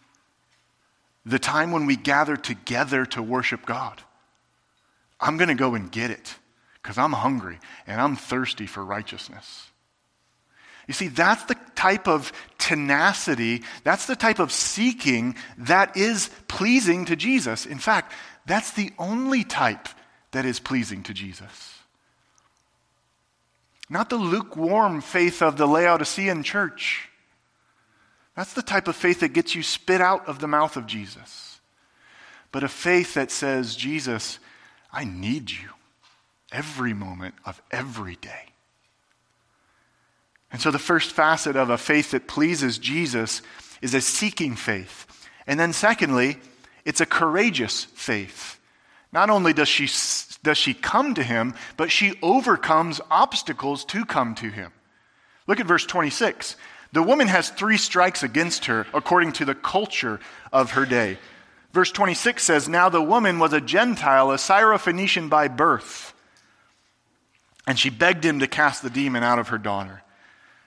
The 1.26 1.38
time 1.38 1.72
when 1.72 1.86
we 1.86 1.96
gather 1.96 2.36
together 2.36 3.06
to 3.06 3.22
worship 3.22 3.64
God. 3.64 4.02
I'm 5.20 5.36
going 5.36 5.48
to 5.48 5.54
go 5.54 5.74
and 5.74 5.90
get 5.90 6.10
it 6.10 6.34
because 6.82 6.98
I'm 6.98 7.12
hungry 7.12 7.58
and 7.86 8.00
I'm 8.00 8.16
thirsty 8.16 8.66
for 8.66 8.84
righteousness. 8.84 9.70
You 10.86 10.92
see, 10.92 11.08
that's 11.08 11.44
the 11.44 11.56
type 11.74 12.06
of 12.06 12.30
tenacity, 12.58 13.62
that's 13.84 14.06
the 14.06 14.16
type 14.16 14.38
of 14.38 14.52
seeking 14.52 15.36
that 15.56 15.96
is 15.96 16.30
pleasing 16.46 17.06
to 17.06 17.16
Jesus. 17.16 17.64
In 17.64 17.78
fact, 17.78 18.12
that's 18.44 18.72
the 18.72 18.92
only 18.98 19.44
type 19.44 19.88
that 20.32 20.44
is 20.44 20.60
pleasing 20.60 21.02
to 21.04 21.14
Jesus. 21.14 21.78
Not 23.88 24.10
the 24.10 24.16
lukewarm 24.16 25.00
faith 25.00 25.40
of 25.40 25.56
the 25.56 25.66
Laodicean 25.66 26.42
church. 26.42 27.08
That's 28.36 28.52
the 28.52 28.62
type 28.62 28.88
of 28.88 28.96
faith 28.96 29.20
that 29.20 29.32
gets 29.32 29.54
you 29.54 29.62
spit 29.62 30.00
out 30.00 30.28
of 30.28 30.40
the 30.40 30.48
mouth 30.48 30.76
of 30.76 30.86
Jesus. 30.86 31.60
But 32.50 32.64
a 32.64 32.68
faith 32.68 33.14
that 33.14 33.30
says, 33.30 33.76
Jesus, 33.76 34.38
I 34.92 35.04
need 35.04 35.50
you 35.50 35.70
every 36.52 36.94
moment 36.94 37.34
of 37.44 37.60
every 37.70 38.16
day. 38.16 38.46
And 40.52 40.60
so 40.60 40.70
the 40.70 40.78
first 40.78 41.12
facet 41.12 41.56
of 41.56 41.70
a 41.70 41.78
faith 41.78 42.12
that 42.12 42.28
pleases 42.28 42.78
Jesus 42.78 43.42
is 43.82 43.92
a 43.92 44.00
seeking 44.00 44.54
faith. 44.54 45.28
And 45.48 45.58
then, 45.58 45.72
secondly, 45.72 46.38
it's 46.84 47.00
a 47.00 47.06
courageous 47.06 47.84
faith. 47.84 48.60
Not 49.12 49.30
only 49.30 49.52
does 49.52 49.68
she, 49.68 49.88
does 50.42 50.58
she 50.58 50.74
come 50.74 51.14
to 51.14 51.22
him, 51.22 51.54
but 51.76 51.90
she 51.90 52.18
overcomes 52.22 53.00
obstacles 53.10 53.84
to 53.86 54.04
come 54.04 54.34
to 54.36 54.48
him. 54.48 54.72
Look 55.46 55.60
at 55.60 55.66
verse 55.66 55.86
26. 55.86 56.56
The 56.94 57.02
woman 57.02 57.26
has 57.26 57.50
three 57.50 57.76
strikes 57.76 58.22
against 58.22 58.66
her 58.66 58.86
according 58.94 59.32
to 59.32 59.44
the 59.44 59.54
culture 59.56 60.20
of 60.52 60.70
her 60.70 60.86
day. 60.86 61.18
Verse 61.72 61.90
26 61.90 62.40
says, 62.40 62.68
Now 62.68 62.88
the 62.88 63.02
woman 63.02 63.40
was 63.40 63.52
a 63.52 63.60
Gentile, 63.60 64.30
a 64.30 64.36
Syrophoenician 64.36 65.28
by 65.28 65.48
birth. 65.48 66.14
And 67.66 67.76
she 67.76 67.90
begged 67.90 68.24
him 68.24 68.38
to 68.38 68.46
cast 68.46 68.80
the 68.80 68.90
demon 68.90 69.24
out 69.24 69.40
of 69.40 69.48
her 69.48 69.58
daughter. 69.58 70.04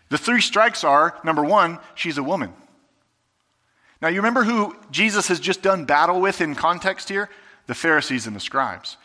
The 0.09 0.17
three 0.17 0.41
strikes 0.41 0.83
are 0.83 1.17
number 1.23 1.45
one, 1.45 1.79
she's 1.95 2.17
a 2.17 2.23
woman. 2.23 2.53
Now, 4.01 4.09
you 4.09 4.17
remember 4.17 4.43
who 4.43 4.75
Jesus 4.91 5.29
has 5.29 5.39
just 5.39 5.61
done 5.61 5.85
battle 5.85 6.19
with 6.19 6.41
in 6.41 6.55
context 6.55 7.07
here? 7.07 7.29
The 7.67 7.73
Pharisees 7.73 8.27
and 8.27 8.35
the 8.35 8.41
scribes. 8.41 8.97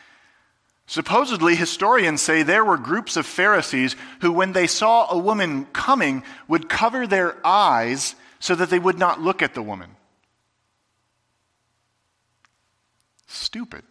Supposedly, 0.92 1.56
historians 1.56 2.20
say 2.20 2.42
there 2.42 2.66
were 2.66 2.76
groups 2.76 3.16
of 3.16 3.24
Pharisees 3.24 3.96
who, 4.20 4.30
when 4.30 4.52
they 4.52 4.66
saw 4.66 5.10
a 5.10 5.16
woman 5.16 5.64
coming, 5.72 6.22
would 6.48 6.68
cover 6.68 7.06
their 7.06 7.34
eyes 7.46 8.14
so 8.40 8.54
that 8.54 8.68
they 8.68 8.78
would 8.78 8.98
not 8.98 9.18
look 9.18 9.40
at 9.40 9.54
the 9.54 9.62
woman. 9.62 9.96
Stupid. 13.26 13.84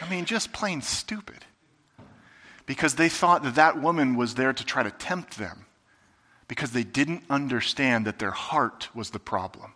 I 0.00 0.08
mean, 0.08 0.26
just 0.26 0.52
plain 0.52 0.80
stupid. 0.80 1.44
Because 2.66 2.94
they 2.94 3.08
thought 3.08 3.42
that 3.42 3.56
that 3.56 3.82
woman 3.82 4.14
was 4.14 4.36
there 4.36 4.52
to 4.52 4.64
try 4.64 4.84
to 4.84 4.92
tempt 4.92 5.38
them, 5.38 5.66
because 6.46 6.70
they 6.70 6.84
didn't 6.84 7.24
understand 7.28 8.06
that 8.06 8.20
their 8.20 8.30
heart 8.30 8.90
was 8.94 9.10
the 9.10 9.18
problem. 9.18 9.72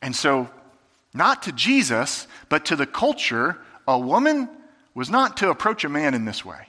And 0.00 0.14
so 0.14 0.48
not 1.14 1.42
to 1.44 1.52
Jesus, 1.52 2.26
but 2.48 2.64
to 2.66 2.76
the 2.76 2.86
culture, 2.86 3.58
a 3.86 3.98
woman 3.98 4.48
was 4.94 5.10
not 5.10 5.36
to 5.38 5.50
approach 5.50 5.84
a 5.84 5.88
man 5.88 6.14
in 6.14 6.24
this 6.24 6.44
way. 6.44 6.68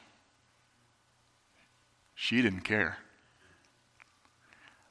She 2.16 2.42
didn't 2.42 2.62
care. 2.62 2.98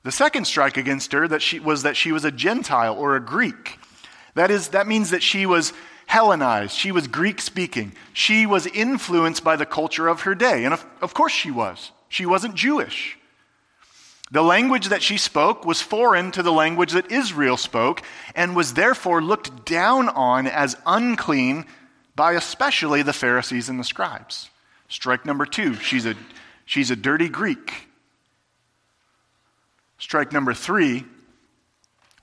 The 0.03 0.13
second 0.13 0.47
strike 0.47 0.77
against 0.77 1.13
her 1.13 1.29
that 1.29 1.43
she, 1.43 1.61
was 1.61 1.83
that 1.83 1.97
she 1.97 2.13
was 2.13 2.25
a 2.25 2.33
Gentile 2.33 2.95
or 2.95 3.15
a 3.15 3.21
Greek. 3.21 3.79
That, 4.35 4.51
is, 4.51 4.69
that 4.69 4.87
means 4.87 5.11
that 5.11 5.23
she 5.23 5.47
was 5.47 5.73
Hellenized. 6.13 6.77
She 6.77 6.93
was 6.93 7.07
Greek 7.07 7.41
speaking. 7.41 7.95
She 8.13 8.45
was 8.45 8.67
influenced 8.67 9.43
by 9.43 9.57
the 9.57 9.65
culture 9.65 10.09
of 10.09 10.23
her 10.23 10.35
day. 10.35 10.67
And 10.67 10.75
of, 10.75 10.85
of 11.01 11.15
course 11.15 11.33
she 11.33 11.51
was. 11.51 11.91
She 12.11 12.27
wasn't 12.27 12.55
Jewish. 12.55 13.17
The 14.33 14.43
language 14.43 14.89
that 14.89 15.03
she 15.03 15.19
spoke 15.19 15.67
was 15.67 15.83
foreign 15.83 16.33
to 16.33 16.43
the 16.43 16.53
language 16.53 16.93
that 16.93 17.13
Israel 17.13 17.59
spoke 17.59 18.01
and 18.35 18.57
was 18.57 18.73
therefore 18.73 19.23
looked 19.23 19.67
down 19.67 20.09
on 20.09 20.47
as 20.47 20.75
unclean 20.87 21.67
by 22.17 22.33
especially 22.33 23.03
the 23.03 23.13
Pharisees 23.13 23.69
and 23.69 23.79
the 23.79 23.85
scribes. 23.85 24.49
Strike 24.89 25.27
number 25.27 25.45
two, 25.45 25.75
she's 25.75 26.07
a, 26.07 26.15
she's 26.65 26.91
a 26.91 26.97
dirty 26.97 27.29
Greek. 27.29 27.89
Strike 29.99 30.33
number 30.33 30.55
three 30.55 31.05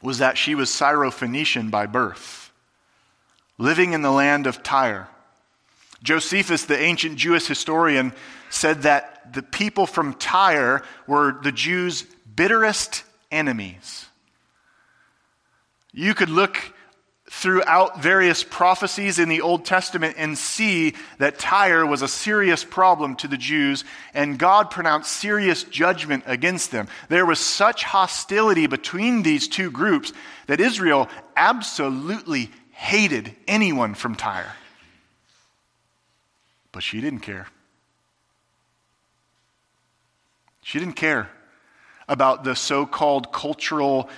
was 0.02 0.17
that 0.17 0.36
she 0.36 0.56
was 0.56 0.69
Syrophoenician 0.69 1.69
by 1.69 1.86
birth, 1.86 2.52
living 3.60 3.93
in 3.93 4.02
the 4.02 4.12
land 4.12 4.48
of 4.48 4.63
Tyre. 4.63 5.10
Josephus, 6.03 6.65
the 6.65 6.79
ancient 6.79 7.17
Jewish 7.17 7.47
historian, 7.47 8.13
said 8.49 8.83
that 8.83 9.33
the 9.33 9.43
people 9.43 9.85
from 9.85 10.13
Tyre 10.13 10.83
were 11.07 11.39
the 11.43 11.51
Jews' 11.51 12.05
bitterest 12.35 13.03
enemies. 13.31 14.05
You 15.91 16.13
could 16.13 16.29
look 16.29 16.73
throughout 17.29 18.01
various 18.01 18.43
prophecies 18.43 19.19
in 19.19 19.29
the 19.29 19.41
Old 19.41 19.63
Testament 19.63 20.15
and 20.17 20.35
see 20.35 20.95
that 21.19 21.38
Tyre 21.38 21.85
was 21.85 22.01
a 22.01 22.07
serious 22.07 22.63
problem 22.63 23.15
to 23.17 23.27
the 23.27 23.38
Jews, 23.38 23.83
and 24.15 24.39
God 24.39 24.71
pronounced 24.71 25.12
serious 25.12 25.63
judgment 25.63 26.23
against 26.25 26.71
them. 26.71 26.88
There 27.07 27.27
was 27.27 27.39
such 27.39 27.83
hostility 27.83 28.65
between 28.65 29.21
these 29.21 29.47
two 29.47 29.69
groups 29.69 30.12
that 30.47 30.59
Israel 30.59 31.07
absolutely 31.35 32.49
hated 32.71 33.35
anyone 33.47 33.93
from 33.93 34.15
Tyre. 34.15 34.55
But 36.71 36.84
she 36.84 37.01
didn't 37.01 37.21
care. 37.21 37.47
She 40.62 40.79
didn't 40.79 40.95
care 40.95 41.29
about 42.08 42.43
the 42.43 42.55
so 42.55 42.86
called 42.86 43.32
cultural 43.32 44.10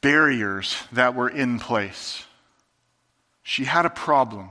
barriers 0.00 0.76
that 0.92 1.14
were 1.14 1.28
in 1.28 1.58
place. 1.58 2.24
She 3.42 3.64
had 3.64 3.86
a 3.86 3.90
problem. 3.90 4.50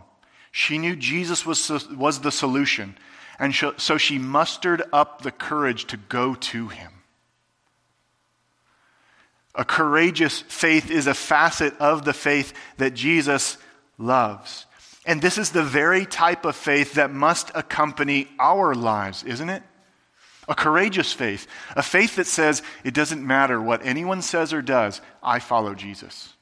She 0.52 0.78
knew 0.78 0.96
Jesus 0.96 1.46
was, 1.46 1.70
was 1.90 2.22
the 2.22 2.32
solution. 2.32 2.98
And 3.40 3.54
so 3.56 3.98
she 3.98 4.18
mustered 4.20 4.84
up 4.94 5.22
the 5.22 5.32
courage 5.32 5.86
to 5.86 5.98
go 5.98 6.36
to 6.36 6.68
him. 6.68 6.92
A 9.56 9.66
courageous 9.66 10.40
faith 10.42 10.90
is 10.90 11.06
a 11.06 11.14
facet 11.14 11.78
of 11.80 12.06
the 12.06 12.14
faith 12.14 12.54
that 12.78 12.94
Jesus 12.94 13.58
loves. 13.98 14.66
And 15.06 15.22
this 15.22 15.38
is 15.38 15.52
the 15.52 15.64
very 15.64 16.06
type 16.06 16.46
of 16.46 16.56
faith 16.56 16.94
that 16.94 17.12
must 17.12 17.52
accompany 17.56 18.28
our 18.40 18.74
lives, 18.74 19.24
isn't 19.24 19.50
it? 19.50 19.64
A 20.48 20.56
courageous 20.56 21.14
faith, 21.14 21.48
a 21.76 21.84
faith 21.84 22.18
that 22.18 22.28
says, 22.28 22.62
it 22.84 22.94
doesn't 22.94 23.26
matter 23.26 23.62
what 23.62 23.86
anyone 23.86 24.22
says 24.22 24.54
or 24.54 24.62
does, 24.62 25.02
I 25.22 25.40
follow 25.40 25.74
Jesus. 25.74 26.34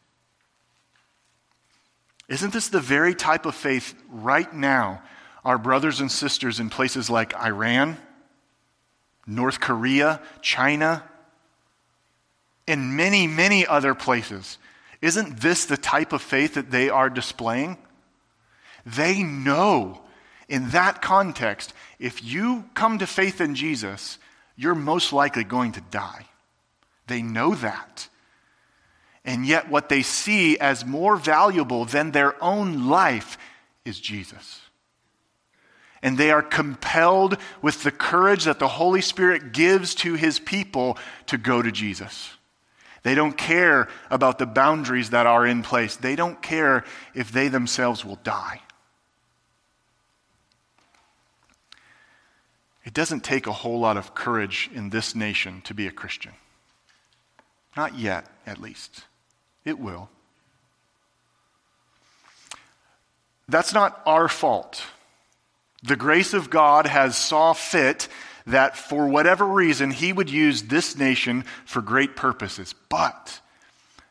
Isn't 2.28 2.54
this 2.54 2.70
the 2.70 2.80
very 2.80 3.14
type 3.14 3.46
of 3.46 3.56
faith 3.56 3.94
right 4.10 4.52
now 4.54 5.04
our 5.44 5.58
brothers 5.58 6.00
and 6.00 6.12
sisters 6.12 6.60
in 6.60 6.70
places 6.70 7.10
like 7.10 7.36
Iran, 7.36 7.98
North 9.28 9.60
Korea, 9.60 10.22
China, 10.42 11.04
and 12.68 12.96
many, 12.96 13.28
many 13.28 13.68
other 13.68 13.94
places? 13.94 14.58
Isn't 15.02 15.42
this 15.42 15.66
the 15.66 15.78
type 15.78 16.14
of 16.14 16.22
faith 16.22 16.54
that 16.54 16.72
they 16.72 16.90
are 16.90 17.10
displaying? 17.10 17.78
They 18.86 19.24
know 19.24 20.02
in 20.52 20.72
that 20.72 21.02
context, 21.02 21.74
if 21.98 22.22
you 22.24 22.66
come 22.74 23.00
to 23.00 23.08
faith 23.08 23.40
in 23.40 23.56
Jesus, 23.56 24.18
you're 24.58 24.76
most 24.76 25.14
likely 25.14 25.46
going 25.46 25.72
to 25.72 25.82
die. 25.92 26.26
They 27.08 27.22
know 27.22 27.56
that. 27.56 28.10
And 29.24 29.46
yet, 29.46 29.70
what 29.70 29.88
they 29.88 30.02
see 30.02 30.58
as 30.60 30.84
more 30.84 31.16
valuable 31.16 31.86
than 31.86 32.12
their 32.12 32.42
own 32.44 32.90
life 32.90 33.38
is 33.86 34.00
Jesus. 34.00 34.62
And 36.04 36.18
they 36.18 36.32
are 36.32 36.42
compelled 36.42 37.38
with 37.62 37.84
the 37.84 37.92
courage 37.92 38.44
that 38.44 38.60
the 38.60 38.68
Holy 38.68 39.02
Spirit 39.02 39.54
gives 39.54 39.96
to 39.96 40.16
his 40.16 40.38
people 40.38 40.98
to 41.28 41.38
go 41.38 41.62
to 41.62 41.72
Jesus. 41.72 42.32
They 43.04 43.16
don't 43.16 43.38
care 43.38 43.88
about 44.10 44.38
the 44.38 44.46
boundaries 44.46 45.12
that 45.12 45.28
are 45.28 45.46
in 45.46 45.64
place. 45.64 45.96
They 45.96 46.16
don't 46.16 46.42
care 46.42 46.84
if 47.14 47.32
they 47.32 47.48
themselves 47.48 48.04
will 48.04 48.20
die. 48.24 48.62
It 52.84 52.94
doesn't 52.94 53.24
take 53.24 53.48
a 53.48 53.52
whole 53.52 53.80
lot 53.80 53.98
of 53.98 54.16
courage 54.16 54.70
in 54.74 54.90
this 54.90 55.14
nation 55.16 55.62
to 55.66 55.74
be 55.74 55.88
a 55.88 55.92
Christian. 55.92 56.34
Not 57.78 57.98
yet, 57.98 58.26
at 58.46 58.60
least. 58.60 59.06
It 59.64 59.80
will. 59.80 60.10
That's 63.48 63.74
not 63.74 64.02
our 64.06 64.28
fault. 64.28 64.84
The 65.84 65.96
grace 65.96 66.34
of 66.34 66.50
God 66.50 66.88
has 66.88 67.16
saw 67.18 67.54
fit 67.54 68.08
that 68.48 68.76
for 68.76 69.08
whatever 69.08 69.46
reason 69.46 69.92
he 69.92 70.14
would 70.14 70.30
use 70.30 70.64
this 70.64 70.98
nation 70.98 71.44
for 71.66 71.82
great 71.82 72.16
purposes. 72.16 72.74
But 72.90 73.42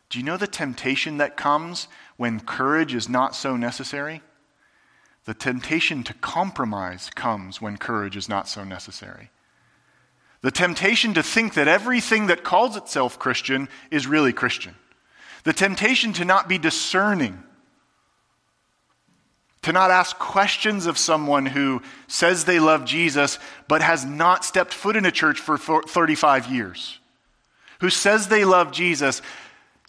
do 0.09 0.19
you 0.19 0.25
know 0.25 0.37
the 0.37 0.47
temptation 0.47 1.19
that 1.19 1.37
comes 1.37 1.89
when 2.17 2.41
courage 2.41 2.95
is 2.95 3.09
not 3.09 3.35
so 3.35 3.57
necessary? 3.57 4.23
The 5.27 5.35
temptation 5.35 6.03
to 6.05 6.15
compromise 6.15 7.11
comes 7.15 7.61
when 7.61 7.77
courage 7.77 8.17
is 8.17 8.29
not 8.29 8.49
so 8.49 8.65
necessary. 8.65 9.31
The 10.43 10.51
temptation 10.51 11.15
to 11.15 11.23
think 11.23 11.55
that 11.55 11.69
everything 11.69 12.29
that 12.29 12.45
calls 12.45 12.77
itself 12.77 13.19
Christian 13.19 13.69
is 13.91 14.07
really 14.07 14.33
Christian. 14.33 14.75
The 15.45 15.53
temptation 15.53 16.13
to 16.15 16.25
not 16.25 16.49
be 16.49 16.59
discerning. 16.59 17.43
To 19.63 19.73
not 19.73 19.91
ask 19.91 20.19
questions 20.19 20.87
of 20.87 20.97
someone 20.97 21.45
who 21.45 21.83
says 22.09 22.45
they 22.45 22.59
love 22.59 22.87
Jesus 22.87 23.39
but 23.69 23.83
has 23.83 24.07
not 24.07 24.45
stepped 24.45 24.73
foot 24.73 24.97
in 24.97 25.05
a 25.05 25.13
church 25.13 25.39
for 25.39 25.59
35 25.59 26.51
years. 26.51 26.99
Who 27.81 27.91
says 27.91 28.29
they 28.29 28.47
love 28.47 28.73
Jesus 28.73 29.21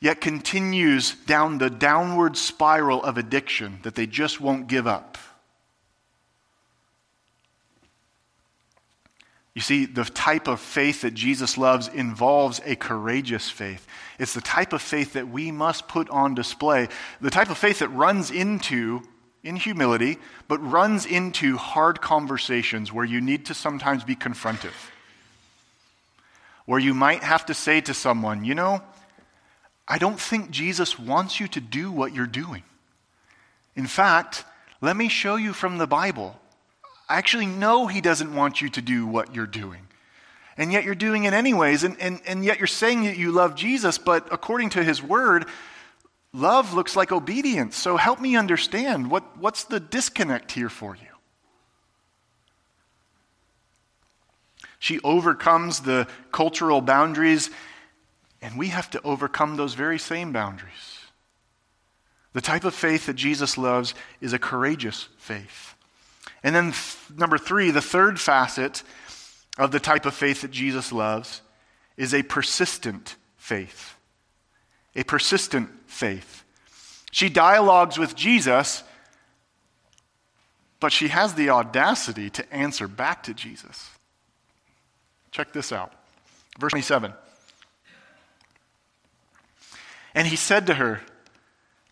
yet 0.01 0.19
continues 0.19 1.15
down 1.25 1.59
the 1.59 1.69
downward 1.69 2.35
spiral 2.35 3.03
of 3.03 3.17
addiction 3.17 3.79
that 3.83 3.95
they 3.95 4.07
just 4.07 4.41
won't 4.41 4.67
give 4.67 4.87
up. 4.87 5.17
You 9.53 9.61
see, 9.61 9.85
the 9.85 10.05
type 10.05 10.47
of 10.47 10.59
faith 10.59 11.01
that 11.01 11.13
Jesus 11.13 11.57
loves 11.57 11.87
involves 11.89 12.61
a 12.65 12.75
courageous 12.75 13.49
faith. 13.49 13.85
It's 14.17 14.33
the 14.33 14.41
type 14.41 14.73
of 14.73 14.81
faith 14.81 15.13
that 15.13 15.27
we 15.27 15.51
must 15.51 15.87
put 15.87 16.09
on 16.09 16.35
display, 16.35 16.87
the 17.19 17.29
type 17.29 17.49
of 17.49 17.57
faith 17.57 17.79
that 17.79 17.89
runs 17.89 18.31
into, 18.31 19.01
in 19.43 19.57
humility, 19.57 20.17
but 20.47 20.59
runs 20.59 21.05
into 21.05 21.57
hard 21.57 21.99
conversations 22.01 22.93
where 22.93 23.05
you 23.05 23.19
need 23.19 23.45
to 23.47 23.53
sometimes 23.53 24.05
be 24.05 24.15
confrontive. 24.15 24.89
Where 26.65 26.79
you 26.79 26.93
might 26.93 27.21
have 27.21 27.45
to 27.47 27.53
say 27.53 27.81
to 27.81 27.93
someone, 27.93 28.45
you 28.45 28.55
know, 28.55 28.81
I 29.91 29.97
don't 29.97 30.21
think 30.21 30.51
Jesus 30.51 30.97
wants 30.97 31.41
you 31.41 31.49
to 31.49 31.59
do 31.59 31.91
what 31.91 32.15
you're 32.15 32.25
doing. 32.25 32.63
In 33.75 33.87
fact, 33.87 34.45
let 34.79 34.95
me 34.95 35.09
show 35.09 35.35
you 35.35 35.51
from 35.51 35.79
the 35.79 35.85
Bible. 35.85 36.39
I 37.09 37.17
actually 37.17 37.45
know 37.45 37.87
He 37.87 37.99
doesn't 37.99 38.33
want 38.33 38.61
you 38.61 38.69
to 38.69 38.81
do 38.81 39.05
what 39.05 39.35
you're 39.35 39.45
doing. 39.45 39.81
And 40.55 40.71
yet 40.71 40.85
you're 40.85 40.95
doing 40.95 41.25
it 41.25 41.33
anyways. 41.33 41.83
And, 41.83 41.99
and, 41.99 42.21
and 42.25 42.45
yet 42.45 42.57
you're 42.57 42.67
saying 42.67 43.03
that 43.03 43.17
you 43.17 43.33
love 43.33 43.53
Jesus, 43.53 43.97
but 43.97 44.29
according 44.31 44.69
to 44.71 44.83
His 44.83 45.03
Word, 45.03 45.45
love 46.31 46.73
looks 46.73 46.95
like 46.95 47.11
obedience. 47.11 47.75
So 47.75 47.97
help 47.97 48.21
me 48.21 48.37
understand 48.37 49.11
what, 49.11 49.37
what's 49.39 49.65
the 49.65 49.81
disconnect 49.81 50.53
here 50.53 50.69
for 50.69 50.95
you? 50.95 51.11
She 54.79 55.01
overcomes 55.01 55.81
the 55.81 56.07
cultural 56.31 56.79
boundaries, 56.79 57.49
and 58.41 58.57
we 58.57 58.67
have 58.67 58.89
to 58.91 59.01
overcome 59.03 59.55
those 59.55 59.73
very 59.73 59.99
same 59.99 60.31
boundaries. 60.31 60.99
The 62.33 62.41
type 62.41 62.63
of 62.63 62.73
faith 62.73 63.05
that 63.05 63.15
Jesus 63.15 63.57
loves 63.57 63.93
is 64.19 64.33
a 64.33 64.39
courageous 64.39 65.09
faith. 65.17 65.75
And 66.43 66.55
then, 66.55 66.71
th- 66.71 66.97
number 67.15 67.37
three, 67.37 67.71
the 67.71 67.81
third 67.81 68.19
facet 68.19 68.83
of 69.57 69.71
the 69.71 69.79
type 69.79 70.05
of 70.05 70.13
faith 70.13 70.41
that 70.41 70.51
Jesus 70.51 70.91
loves 70.91 71.41
is 71.97 72.13
a 72.13 72.23
persistent 72.23 73.15
faith. 73.37 73.95
A 74.95 75.03
persistent 75.03 75.69
faith. 75.87 76.43
She 77.11 77.29
dialogues 77.29 77.97
with 77.97 78.15
Jesus, 78.15 78.83
but 80.79 80.91
she 80.91 81.09
has 81.09 81.35
the 81.35 81.49
audacity 81.49 82.29
to 82.31 82.53
answer 82.53 82.87
back 82.87 83.23
to 83.23 83.33
Jesus. 83.33 83.89
Check 85.31 85.53
this 85.53 85.71
out. 85.71 85.93
Verse 86.59 86.71
27. 86.71 87.13
And 90.13 90.27
he 90.27 90.35
said 90.35 90.67
to 90.67 90.73
her, 90.75 91.01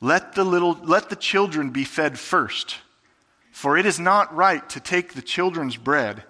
let 0.01 0.33
the 0.33 0.43
little 0.43 0.77
let 0.83 1.09
the 1.09 1.15
children 1.15 1.71
be 1.71 1.83
fed 1.83 2.17
first, 2.17 2.77
for 3.51 3.77
it 3.77 3.85
is 3.85 3.99
not 3.99 4.33
right 4.35 4.67
to 4.69 4.79
take 4.79 5.13
the 5.13 5.21
children's 5.21 5.77
bread 5.77 6.23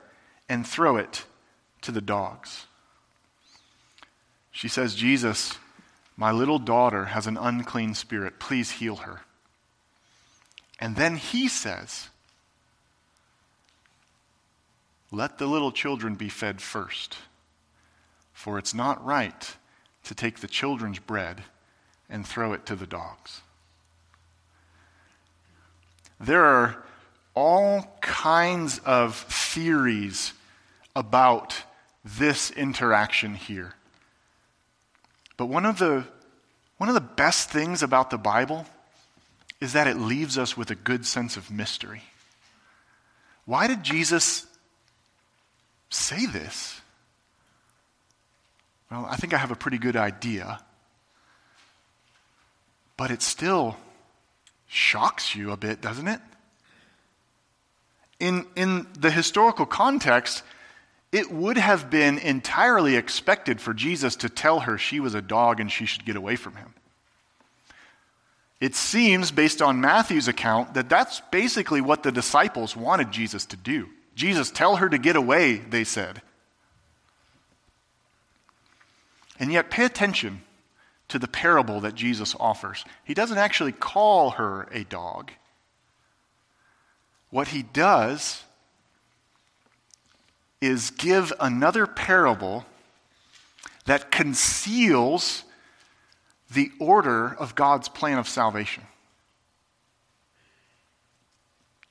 and 0.48 0.66
throw 0.66 0.98
it 0.98 1.26
to 1.82 1.92
the 1.92 2.02
dogs. 2.02 2.66
She 4.52 4.68
says, 4.68 4.96
Jesus, 4.96 5.58
my 6.18 6.32
little 6.32 6.60
daughter 6.60 7.06
has 7.06 7.28
an 7.28 7.38
unclean 7.38 7.94
spirit. 7.94 8.40
Please 8.40 8.72
heal 8.72 8.98
her. 8.98 9.22
And 10.80 10.96
then 10.96 11.16
he 11.16 11.48
says, 11.48 12.10
let 15.12 15.38
the 15.38 15.48
little 15.48 15.72
children 15.72 16.16
be 16.16 16.30
fed 16.30 16.62
first, 16.62 17.18
for 18.34 18.58
it's 18.58 18.74
not 18.74 19.04
right 19.06 19.56
to 20.04 20.16
take 20.16 20.40
the 20.40 20.48
children's 20.48 21.00
bread 21.00 21.44
and 22.10 22.26
throw 22.26 22.54
it 22.54 22.66
to 22.66 22.76
the 22.76 22.88
dogs. 22.88 23.42
There 26.20 26.44
are 26.44 26.84
all 27.34 27.98
kinds 28.02 28.80
of 28.80 29.16
theories 29.16 30.34
about 30.96 31.64
this 32.04 32.52
interaction 32.52 33.36
here. 33.36 33.74
But 35.38 35.46
one 35.46 35.66
of 35.66 35.78
the, 35.78 36.04
one 36.78 36.90
of 36.90 36.96
the 36.96 37.02
best 37.02 37.50
things 37.50 37.82
about 37.82 38.10
the 38.10 38.18
Bible 38.18 38.66
is 39.62 39.74
that 39.74 39.88
it 39.88 39.98
leaves 39.98 40.38
us 40.38 40.58
with 40.58 40.72
a 40.72 40.76
good 40.76 41.06
sense 41.06 41.38
of 41.38 41.52
mystery. 41.52 42.04
Why 43.46 43.68
did 43.68 43.84
Jesus 43.84 44.46
say 45.90 46.26
this? 46.26 46.82
Well, 48.92 49.06
I 49.10 49.16
think 49.16 49.34
I 49.34 49.38
have 49.38 49.52
a 49.52 49.56
pretty 49.56 49.78
good 49.78 49.96
idea. 49.96 50.60
But 53.00 53.12
it 53.12 53.22
still 53.22 53.78
shocks 54.68 55.34
you 55.34 55.52
a 55.52 55.58
bit, 55.58 55.80
doesn't 55.80 56.10
it? 56.10 56.20
In, 58.20 58.46
in 58.58 58.88
the 59.00 59.10
historical 59.10 59.66
context, 59.66 60.44
it 61.14 61.32
would 61.32 61.58
have 61.58 61.90
been 61.90 62.18
entirely 62.18 62.98
expected 62.98 63.62
for 63.62 63.74
Jesus 63.74 64.18
to 64.18 64.28
tell 64.28 64.60
her 64.60 64.78
she 64.78 65.00
was 65.00 65.14
a 65.14 65.22
dog 65.22 65.62
and 65.62 65.72
she 65.72 65.86
should 65.86 66.04
get 66.04 66.18
away 66.18 66.36
from 66.36 66.58
him. 66.58 66.74
It 68.60 68.76
seems, 68.76 69.32
based 69.32 69.62
on 69.62 69.80
Matthew's 69.80 70.28
account, 70.28 70.74
that 70.74 70.90
that's 70.90 71.22
basically 71.32 71.80
what 71.80 72.04
the 72.04 72.12
disciples 72.12 72.76
wanted 72.76 73.14
Jesus 73.14 73.46
to 73.46 73.56
do. 73.56 73.88
Jesus, 74.14 74.52
tell 74.52 74.76
her 74.76 74.90
to 74.90 74.98
get 74.98 75.16
away, 75.16 75.56
they 75.56 75.86
said. 75.86 76.22
And 79.40 79.54
yet, 79.54 79.72
pay 79.72 79.86
attention 79.86 80.42
to 81.10 81.20
the 81.20 81.28
parable 81.28 81.82
that 81.82 81.96
Jesus 81.96 82.36
offers. 82.40 82.86
He 83.04 83.14
doesn't 83.14 83.38
actually 83.38 83.72
call 83.72 84.32
her 84.32 84.68
a 84.72 84.84
dog. 84.84 85.32
What 87.30 87.50
he 87.50 87.64
does 87.64 88.44
is 90.62 90.92
give 90.92 91.34
another 91.40 91.86
parable 91.86 92.66
that 93.86 94.12
conceals 94.12 95.44
the 96.52 96.72
order 96.80 97.28
of 97.28 97.56
God's 97.56 97.90
plan 97.90 98.18
of 98.18 98.28
salvation. 98.28 98.84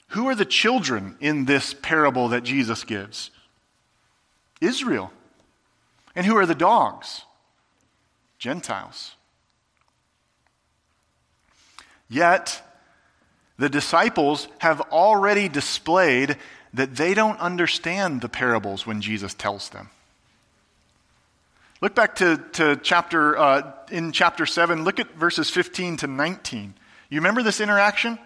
Who 0.09 0.29
are 0.29 0.35
the 0.35 0.45
children 0.45 1.17
in 1.21 1.45
this 1.45 1.75
parable 1.75 2.29
that 2.29 2.43
Jesus 2.43 2.85
gives? 2.85 3.31
Israel. 4.61 5.13
And 6.15 6.25
who 6.27 6.37
are 6.37 6.47
the 6.47 6.55
dogs? 6.55 7.23
Gentiles. 8.39 9.15
Yet, 12.09 12.63
the 13.59 13.69
disciples 13.69 14.49
have 14.59 14.81
already 14.81 15.49
displayed 15.49 16.37
that 16.73 16.97
they 16.97 17.15
don't 17.15 17.39
understand 17.41 18.21
the 18.21 18.29
parables 18.29 18.87
when 18.87 19.01
Jesus 19.01 19.35
tells 19.35 19.71
them. 19.71 19.91
Look 21.81 21.95
back 21.95 22.17
to, 22.17 22.39
to 22.55 22.77
chapter, 22.83 23.39
uh, 23.39 23.73
in 23.91 24.13
chapter 24.13 24.47
7, 24.47 24.85
look 24.85 24.99
at 24.99 25.15
verses 25.15 25.51
15 25.51 25.99
to 25.99 26.07
19. 26.07 26.75
You 27.09 27.21
remember 27.21 27.43
this 27.43 27.61
interaction? 27.61 28.19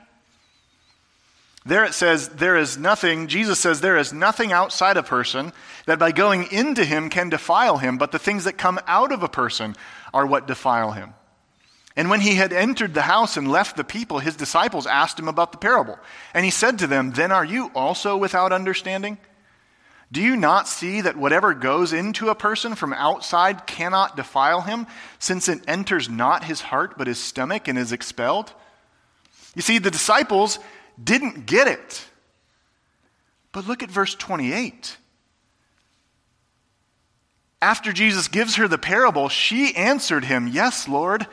There 1.65 1.85
it 1.85 1.95
says, 1.95 2.29
There 2.29 2.57
is 2.57 2.77
nothing, 2.77 3.29
Jesus 3.29 3.61
says, 3.61 3.81
there 3.81 3.97
is 3.97 4.13
nothing 4.13 4.53
outside 4.53 4.97
a 4.97 5.03
person 5.03 5.53
that 5.87 5.99
by 5.99 6.13
going 6.13 6.51
into 6.51 6.85
him 6.85 7.09
can 7.09 7.29
defile 7.29 7.79
him, 7.79 7.99
but 7.99 8.13
the 8.13 8.19
things 8.19 8.45
that 8.45 8.59
come 8.59 8.81
out 8.87 9.13
of 9.13 9.23
a 9.23 9.29
person 9.29 9.77
are 10.13 10.27
what 10.27 10.47
defile 10.47 10.93
him. 10.93 11.15
And 11.95 12.09
when 12.09 12.21
he 12.21 12.35
had 12.35 12.53
entered 12.53 12.95
the 12.95 13.03
house 13.03 13.37
and 13.37 13.51
left 13.51 13.77
the 13.77 13.85
people, 13.85 14.19
his 14.19 14.35
disciples 14.35 14.87
asked 14.87 15.19
him 15.19 15.29
about 15.29 15.53
the 15.53 15.59
parable. 15.59 15.99
And 16.33 16.45
he 16.45 16.51
said 16.51 16.79
to 16.79 16.87
them, 16.87 17.13
Then 17.13 17.31
are 17.31 17.45
you 17.45 17.71
also 17.75 18.17
without 18.17 18.53
understanding? 18.53 19.19
Do 20.11 20.21
you 20.21 20.37
not 20.37 20.69
see 20.69 21.01
that 21.01 21.17
whatever 21.17 21.55
goes 21.55 21.93
into 21.93 22.29
a 22.29 22.35
person 22.35 22.75
from 22.75 22.93
outside 22.93 23.67
cannot 23.67 24.17
defile 24.17 24.63
him, 24.63 24.87
since 25.19 25.49
it 25.49 25.63
enters 25.67 26.09
not 26.09 26.45
his 26.45 26.61
heart 26.61 26.99
but 26.99 27.07
his 27.07 27.19
stomach 27.19 27.69
and 27.69 27.79
is 27.79 27.93
expelled? 27.93 28.53
You 29.55 29.63
see, 29.63 29.79
the 29.79 29.91
disciples 29.91 30.59
didn't 31.03 31.47
get 31.47 31.69
it. 31.69 32.05
But 33.53 33.67
look 33.67 33.83
at 33.83 33.91
verse 33.91 34.15
28. 34.15 34.97
After 37.61 37.93
Jesus 37.93 38.29
gives 38.29 38.57
her 38.57 38.67
the 38.67 38.79
parable, 38.79 39.29
she 39.29 39.77
answered 39.77 40.25
him, 40.25 40.49
Yes, 40.49 40.89
Lord. 40.89 41.27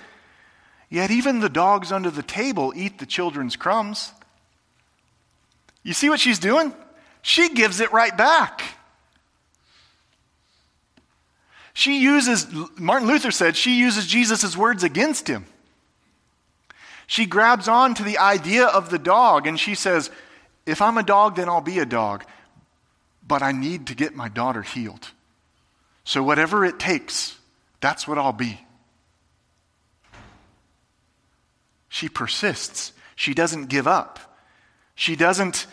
Yet 0.89 1.11
even 1.11 1.39
the 1.39 1.49
dogs 1.49 1.91
under 1.91 2.09
the 2.09 2.23
table 2.23 2.73
eat 2.75 2.97
the 2.97 3.05
children's 3.05 3.55
crumbs. 3.55 4.11
You 5.83 5.93
see 5.93 6.09
what 6.09 6.19
she's 6.19 6.39
doing? 6.39 6.73
She 7.21 7.49
gives 7.49 7.79
it 7.79 7.91
right 7.91 8.15
back. 8.15 8.61
She 11.73 12.01
uses, 12.01 12.47
Martin 12.77 13.07
Luther 13.07 13.31
said, 13.31 13.55
she 13.55 13.79
uses 13.79 14.05
Jesus' 14.05 14.57
words 14.57 14.83
against 14.83 15.27
him. 15.27 15.45
She 17.09 17.25
grabs 17.25 17.67
on 17.67 17.95
to 17.95 18.03
the 18.03 18.19
idea 18.19 18.67
of 18.67 18.91
the 18.91 18.99
dog 18.99 19.47
and 19.47 19.59
she 19.59 19.73
says, 19.73 20.11
If 20.67 20.79
I'm 20.79 20.95
a 20.95 21.03
dog, 21.03 21.37
then 21.37 21.49
I'll 21.49 21.59
be 21.59 21.79
a 21.79 21.85
dog. 21.85 22.23
But 23.27 23.41
I 23.41 23.51
need 23.51 23.87
to 23.87 23.95
get 23.95 24.15
my 24.15 24.29
daughter 24.29 24.61
healed. 24.61 25.09
So, 26.03 26.21
whatever 26.21 26.63
it 26.63 26.77
takes, 26.77 27.35
that's 27.81 28.07
what 28.07 28.19
I'll 28.19 28.31
be. 28.31 28.61
She 31.87 32.09
persists. 32.09 32.93
She 33.15 33.33
doesn't 33.33 33.69
give 33.69 33.87
up. 33.87 34.37
She 34.93 35.15
doesn't 35.15 35.65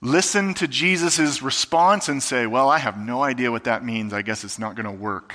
listen 0.00 0.54
to 0.54 0.66
Jesus' 0.66 1.42
response 1.42 2.08
and 2.08 2.22
say, 2.22 2.46
Well, 2.46 2.70
I 2.70 2.78
have 2.78 2.96
no 2.96 3.22
idea 3.22 3.50
what 3.50 3.64
that 3.64 3.84
means. 3.84 4.14
I 4.14 4.22
guess 4.22 4.42
it's 4.42 4.58
not 4.58 4.74
going 4.74 4.86
to 4.86 5.02
work. 5.02 5.34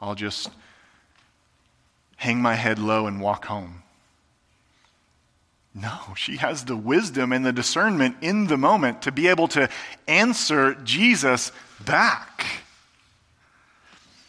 I'll 0.00 0.14
just 0.14 0.48
hang 2.14 2.40
my 2.40 2.54
head 2.54 2.78
low 2.78 3.08
and 3.08 3.20
walk 3.20 3.46
home. 3.46 3.83
No, 5.74 6.14
she 6.16 6.36
has 6.36 6.64
the 6.64 6.76
wisdom 6.76 7.32
and 7.32 7.44
the 7.44 7.52
discernment 7.52 8.16
in 8.20 8.46
the 8.46 8.56
moment 8.56 9.02
to 9.02 9.12
be 9.12 9.26
able 9.26 9.48
to 9.48 9.68
answer 10.06 10.74
Jesus 10.76 11.50
back. 11.84 12.62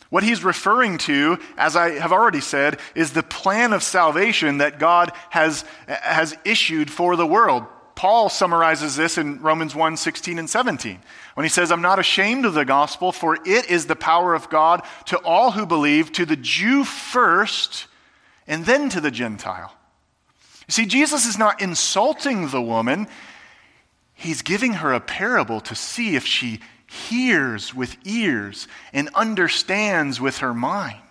What 0.09 0.23
he's 0.23 0.43
referring 0.43 0.97
to, 0.99 1.37
as 1.57 1.75
I 1.75 1.91
have 1.91 2.11
already 2.11 2.41
said, 2.41 2.79
is 2.95 3.11
the 3.11 3.21
plan 3.21 3.73
of 3.73 3.83
salvation 3.83 4.57
that 4.57 4.79
God 4.79 5.11
has, 5.29 5.65
has 5.87 6.35
issued 6.45 6.89
for 6.89 7.15
the 7.15 7.27
world. 7.27 7.65
Paul 7.95 8.29
summarizes 8.29 8.95
this 8.95 9.17
in 9.17 9.41
Romans 9.41 9.75
1 9.75 9.97
16 9.97 10.39
and 10.39 10.49
17 10.49 10.99
when 11.35 11.43
he 11.43 11.49
says, 11.49 11.71
I'm 11.71 11.81
not 11.81 11.99
ashamed 11.99 12.45
of 12.45 12.53
the 12.53 12.65
gospel, 12.65 13.11
for 13.11 13.35
it 13.35 13.69
is 13.69 13.85
the 13.85 13.95
power 13.95 14.33
of 14.33 14.49
God 14.49 14.81
to 15.05 15.17
all 15.19 15.51
who 15.51 15.65
believe, 15.65 16.11
to 16.13 16.25
the 16.25 16.35
Jew 16.35 16.83
first 16.83 17.87
and 18.47 18.65
then 18.65 18.89
to 18.89 19.01
the 19.01 19.11
Gentile. 19.11 19.74
You 20.67 20.71
see, 20.71 20.85
Jesus 20.85 21.25
is 21.25 21.37
not 21.37 21.61
insulting 21.61 22.49
the 22.49 22.61
woman, 22.61 23.07
he's 24.13 24.41
giving 24.41 24.73
her 24.73 24.93
a 24.93 24.99
parable 24.99 25.61
to 25.61 25.75
see 25.75 26.15
if 26.15 26.25
she 26.25 26.59
hears 26.87 27.73
with 27.73 27.97
ears 28.05 28.67
and 28.93 29.09
understands 29.13 30.19
with 30.19 30.39
her 30.39 30.53
mind. 30.53 31.01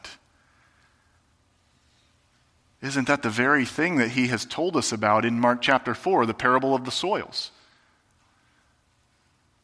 Isn't 2.82 3.06
that 3.06 3.22
the 3.22 3.30
very 3.30 3.64
thing 3.64 3.96
that 3.96 4.10
he 4.10 4.26
has 4.28 4.44
told 4.44 4.76
us 4.76 4.92
about 4.92 5.24
in 5.24 5.40
Mark 5.40 5.62
chapter 5.62 5.94
4, 5.94 6.26
the 6.26 6.34
parable 6.34 6.74
of 6.74 6.84
the 6.84 6.90
soils? 6.90 7.50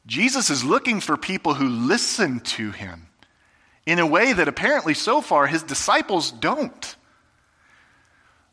Jesus 0.06 0.48
is 0.50 0.64
looking 0.64 1.00
for 1.00 1.16
people 1.16 1.54
who 1.54 1.68
listen 1.68 2.40
to 2.40 2.70
him 2.70 3.08
in 3.84 3.98
a 3.98 4.06
way 4.06 4.32
that 4.32 4.48
apparently 4.48 4.94
so 4.94 5.20
far 5.20 5.46
his 5.46 5.62
disciples 5.62 6.30
don't. 6.30 6.96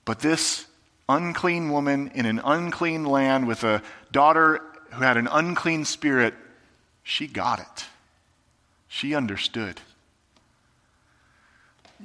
But 0.04 0.20
this 0.20 0.68
unclean 1.10 1.70
woman 1.72 2.12
in 2.14 2.26
an 2.26 2.42
unclean 2.44 3.06
land 3.06 3.48
with 3.48 3.64
a 3.64 3.82
daughter 4.12 4.62
who 4.92 5.04
had 5.04 5.18
an 5.18 5.28
unclean 5.28 5.86
spirit, 5.86 6.34
she 7.04 7.28
got 7.28 7.60
it. 7.60 7.86
She 8.88 9.16
understood. 9.16 9.80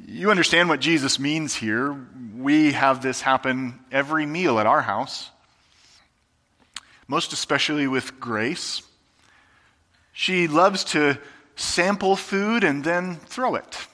You 0.06 0.30
understand 0.30 0.68
what 0.68 0.80
Jesus 0.80 1.18
means 1.18 1.54
here. 1.54 1.96
We 2.36 2.72
have 2.72 3.02
this 3.02 3.20
happen 3.20 3.80
every 3.90 4.26
meal 4.26 4.58
at 4.58 4.66
our 4.66 4.82
house, 4.82 5.30
most 7.06 7.32
especially 7.32 7.86
with 7.86 8.18
Grace. 8.18 8.82
She 10.12 10.48
loves 10.48 10.84
to 10.84 11.18
sample 11.56 12.16
food 12.16 12.64
and 12.64 12.82
then 12.84 13.16
throw 13.16 13.54
it. 13.54 13.86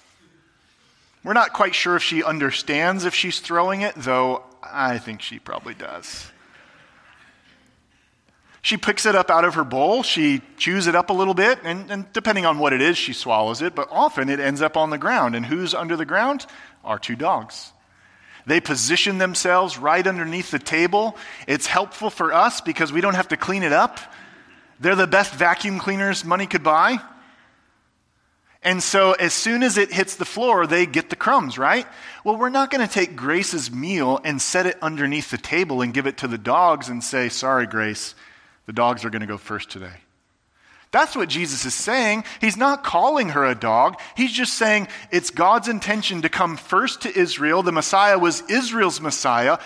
We're 1.24 1.32
not 1.32 1.52
quite 1.52 1.74
sure 1.74 1.96
if 1.96 2.02
she 2.02 2.22
understands 2.22 3.04
if 3.04 3.14
she's 3.14 3.40
throwing 3.40 3.80
it, 3.82 3.94
though 3.96 4.44
I 4.62 4.98
think 4.98 5.22
she 5.22 5.38
probably 5.38 5.74
does. 5.74 6.30
She 8.61 8.76
picks 8.76 9.06
it 9.06 9.14
up 9.14 9.30
out 9.30 9.44
of 9.44 9.54
her 9.54 9.64
bowl, 9.64 10.02
she 10.02 10.42
chews 10.56 10.88
it 10.88 10.94
up 10.94 11.11
a 11.11 11.12
little 11.12 11.34
bit, 11.34 11.61
and, 11.62 11.90
and, 11.90 12.12
depending 12.12 12.44
on 12.44 12.59
what 12.59 12.72
it 12.72 12.82
is, 12.82 12.98
she 12.98 13.12
swallows 13.12 13.62
it, 13.62 13.74
but 13.74 13.88
often 13.90 14.28
it 14.28 14.40
ends 14.40 14.61
up 14.61 14.76
on 14.76 14.90
the 14.90 14.98
ground. 14.98 15.34
And 15.34 15.46
who's 15.46 15.74
under 15.74 15.96
the 15.96 16.04
ground? 16.04 16.44
Our 16.84 16.98
two 16.98 17.16
dogs. 17.16 17.72
They 18.46 18.61
position 18.61 19.18
themselves 19.18 19.78
right 19.78 20.06
underneath 20.06 20.50
the 20.50 20.59
table. 20.59 21.16
It's 21.46 21.66
helpful 21.66 22.11
for 22.11 22.32
us 22.32 22.61
because 22.61 22.92
we 22.92 23.00
don't 23.00 23.14
have 23.14 23.28
to 23.28 23.36
clean 23.36 23.62
it 23.62 23.72
up. 23.72 24.00
They're 24.80 24.96
the 24.96 25.06
best 25.06 25.34
vacuum 25.34 25.78
cleaners 25.78 26.24
money 26.24 26.46
could 26.46 26.62
buy. 26.62 26.98
And 28.62 28.82
so 28.82 29.12
as 29.12 29.32
soon 29.32 29.62
as 29.62 29.78
it 29.78 29.92
hits 29.92 30.16
the 30.16 30.24
floor, 30.24 30.66
they 30.66 30.84
get 30.84 31.11
the 31.11 31.16
crumbs, 31.16 31.59
right? 31.59 31.86
Well, 32.24 32.36
we're 32.36 32.48
not 32.48 32.70
going 32.70 32.86
to 32.86 32.92
take 32.92 33.14
Grace's 33.14 33.70
meal 33.70 34.20
and 34.24 34.42
set 34.42 34.66
it 34.66 34.76
underneath 34.82 35.30
the 35.30 35.38
table 35.38 35.80
and 35.80 35.94
give 35.94 36.06
it 36.06 36.18
to 36.18 36.28
the 36.28 36.38
dogs 36.38 36.88
and 36.88 37.02
say, 37.02 37.28
sorry, 37.28 37.66
Grace, 37.66 38.14
the 38.66 38.72
dogs 38.72 39.04
are 39.04 39.11
going 39.11 39.20
to 39.20 39.26
go 39.26 39.38
first 39.38 39.70
today. 39.70 39.94
That's 40.90 41.14
what 41.14 41.28
Jesus 41.28 41.64
is 41.64 41.74
saying. 41.74 42.24
He's 42.40 42.56
not 42.56 42.82
calling 42.82 43.30
her 43.30 43.44
a 43.44 43.54
dog. 43.54 44.00
He's 44.16 44.32
just 44.32 44.54
saying 44.54 44.88
it's 45.12 45.30
God's 45.30 45.68
intention 45.68 46.22
to 46.22 46.28
come 46.28 46.56
first 46.56 47.02
to 47.02 47.16
Israel. 47.16 47.62
The 47.62 47.72
Messiah 47.72 48.18
was 48.18 48.42
Israel's 48.48 49.00
Messiah, 49.00 49.59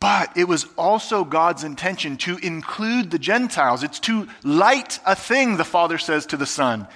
but 0.00 0.36
it 0.36 0.44
was 0.44 0.66
also 0.76 1.24
God's 1.24 1.64
intention 1.64 2.18
to 2.18 2.36
include 2.38 3.10
the 3.10 3.18
Gentiles. 3.18 3.82
It's 3.82 4.00
too 4.00 4.28
light 4.44 5.00
a 5.06 5.16
thing, 5.16 5.56
the 5.56 5.64
Father 5.64 5.98
says 5.98 6.26
to 6.26 6.36
the 6.36 6.46
Son, 6.46 6.86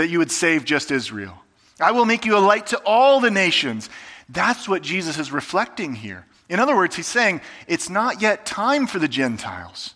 that 0.00 0.08
you 0.08 0.16
would 0.16 0.32
save 0.32 0.64
just 0.64 0.90
Israel. 0.90 1.34
I 1.78 1.92
will 1.92 2.06
make 2.06 2.24
you 2.24 2.34
a 2.34 2.40
light 2.40 2.68
to 2.68 2.78
all 2.86 3.20
the 3.20 3.30
nations. 3.30 3.90
That's 4.30 4.66
what 4.66 4.80
Jesus 4.80 5.18
is 5.18 5.30
reflecting 5.30 5.94
here. 5.94 6.24
In 6.48 6.58
other 6.58 6.74
words, 6.74 6.96
he's 6.96 7.06
saying 7.06 7.42
it's 7.68 7.90
not 7.90 8.22
yet 8.22 8.46
time 8.46 8.86
for 8.86 8.98
the 8.98 9.08
Gentiles. 9.08 9.92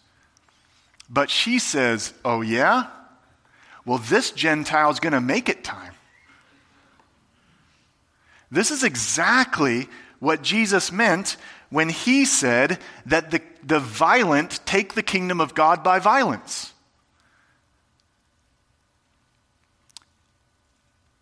But 1.08 1.30
she 1.30 1.58
says, 1.58 2.12
Oh, 2.22 2.42
yeah? 2.42 2.88
Well, 3.86 3.96
this 3.96 4.30
Gentile 4.30 4.90
is 4.90 5.00
going 5.00 5.14
to 5.14 5.22
make 5.22 5.48
it 5.48 5.64
time. 5.64 5.94
This 8.50 8.70
is 8.70 8.84
exactly 8.84 9.88
what 10.18 10.42
Jesus 10.42 10.92
meant 10.92 11.38
when 11.70 11.88
he 11.88 12.26
said 12.26 12.78
that 13.06 13.30
the, 13.30 13.40
the 13.62 13.80
violent 13.80 14.60
take 14.66 14.92
the 14.92 15.02
kingdom 15.02 15.40
of 15.40 15.54
God 15.54 15.82
by 15.82 15.98
violence. 15.98 16.73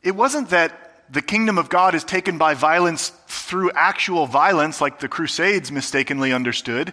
It 0.03 0.17
wasn't 0.17 0.51
that 0.51 0.79
the 1.11 1.23
kingdom 1.23 1.59
of 1.59 1.69
God 1.69 1.95
is 1.95 2.05
taken 2.05 2.39
by 2.39 2.55
violence 2.55 3.13
through 3.27 3.71
actual 3.73 4.27
violence, 4.27 4.81
like 4.81 4.99
the 4.99 5.09
Crusades 5.09 5.71
mistakenly 5.71 6.33
understood. 6.33 6.93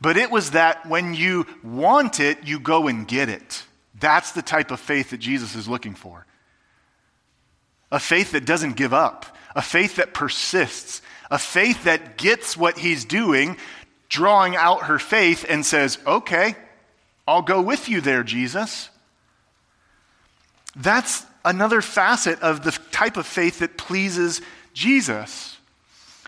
But 0.00 0.16
it 0.16 0.30
was 0.30 0.50
that 0.50 0.84
when 0.86 1.14
you 1.14 1.46
want 1.62 2.18
it, 2.18 2.44
you 2.44 2.58
go 2.58 2.88
and 2.88 3.06
get 3.06 3.28
it. 3.28 3.64
That's 3.98 4.32
the 4.32 4.42
type 4.42 4.72
of 4.72 4.80
faith 4.80 5.10
that 5.10 5.18
Jesus 5.18 5.54
is 5.54 5.68
looking 5.68 5.94
for. 5.94 6.26
A 7.92 8.00
faith 8.00 8.32
that 8.32 8.44
doesn't 8.44 8.74
give 8.74 8.92
up, 8.92 9.26
a 9.54 9.62
faith 9.62 9.96
that 9.96 10.12
persists, 10.12 11.02
a 11.30 11.38
faith 11.38 11.84
that 11.84 12.16
gets 12.16 12.56
what 12.56 12.78
he's 12.78 13.04
doing, 13.04 13.56
drawing 14.08 14.56
out 14.56 14.84
her 14.84 14.98
faith 14.98 15.46
and 15.48 15.64
says, 15.64 15.98
Okay, 16.04 16.56
I'll 17.28 17.42
go 17.42 17.62
with 17.62 17.88
you 17.88 18.00
there, 18.00 18.24
Jesus. 18.24 18.90
That's 20.74 21.24
another 21.44 21.80
facet 21.80 22.40
of 22.40 22.62
the 22.62 22.72
type 22.90 23.16
of 23.16 23.26
faith 23.26 23.60
that 23.60 23.76
pleases 23.76 24.40
Jesus. 24.74 25.58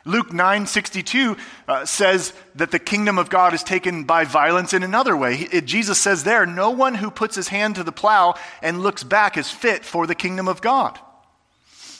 Luke 0.04 0.30
9:62 0.30 1.38
uh, 1.66 1.86
says 1.86 2.34
that 2.54 2.70
the 2.70 2.78
kingdom 2.78 3.18
of 3.18 3.30
God 3.30 3.54
is 3.54 3.62
taken 3.62 4.04
by 4.04 4.24
violence 4.24 4.74
in 4.74 4.82
another 4.82 5.16
way. 5.16 5.36
He, 5.36 5.44
it, 5.46 5.64
Jesus 5.64 5.98
says 5.98 6.24
there, 6.24 6.44
"No 6.44 6.70
one 6.70 6.94
who 6.94 7.10
puts 7.10 7.36
his 7.36 7.48
hand 7.48 7.76
to 7.76 7.82
the 7.82 7.92
plow 7.92 8.34
and 8.60 8.82
looks 8.82 9.02
back 9.02 9.38
is 9.38 9.50
fit 9.50 9.84
for 9.84 10.06
the 10.06 10.14
kingdom 10.14 10.46
of 10.46 10.60
God." 10.60 10.98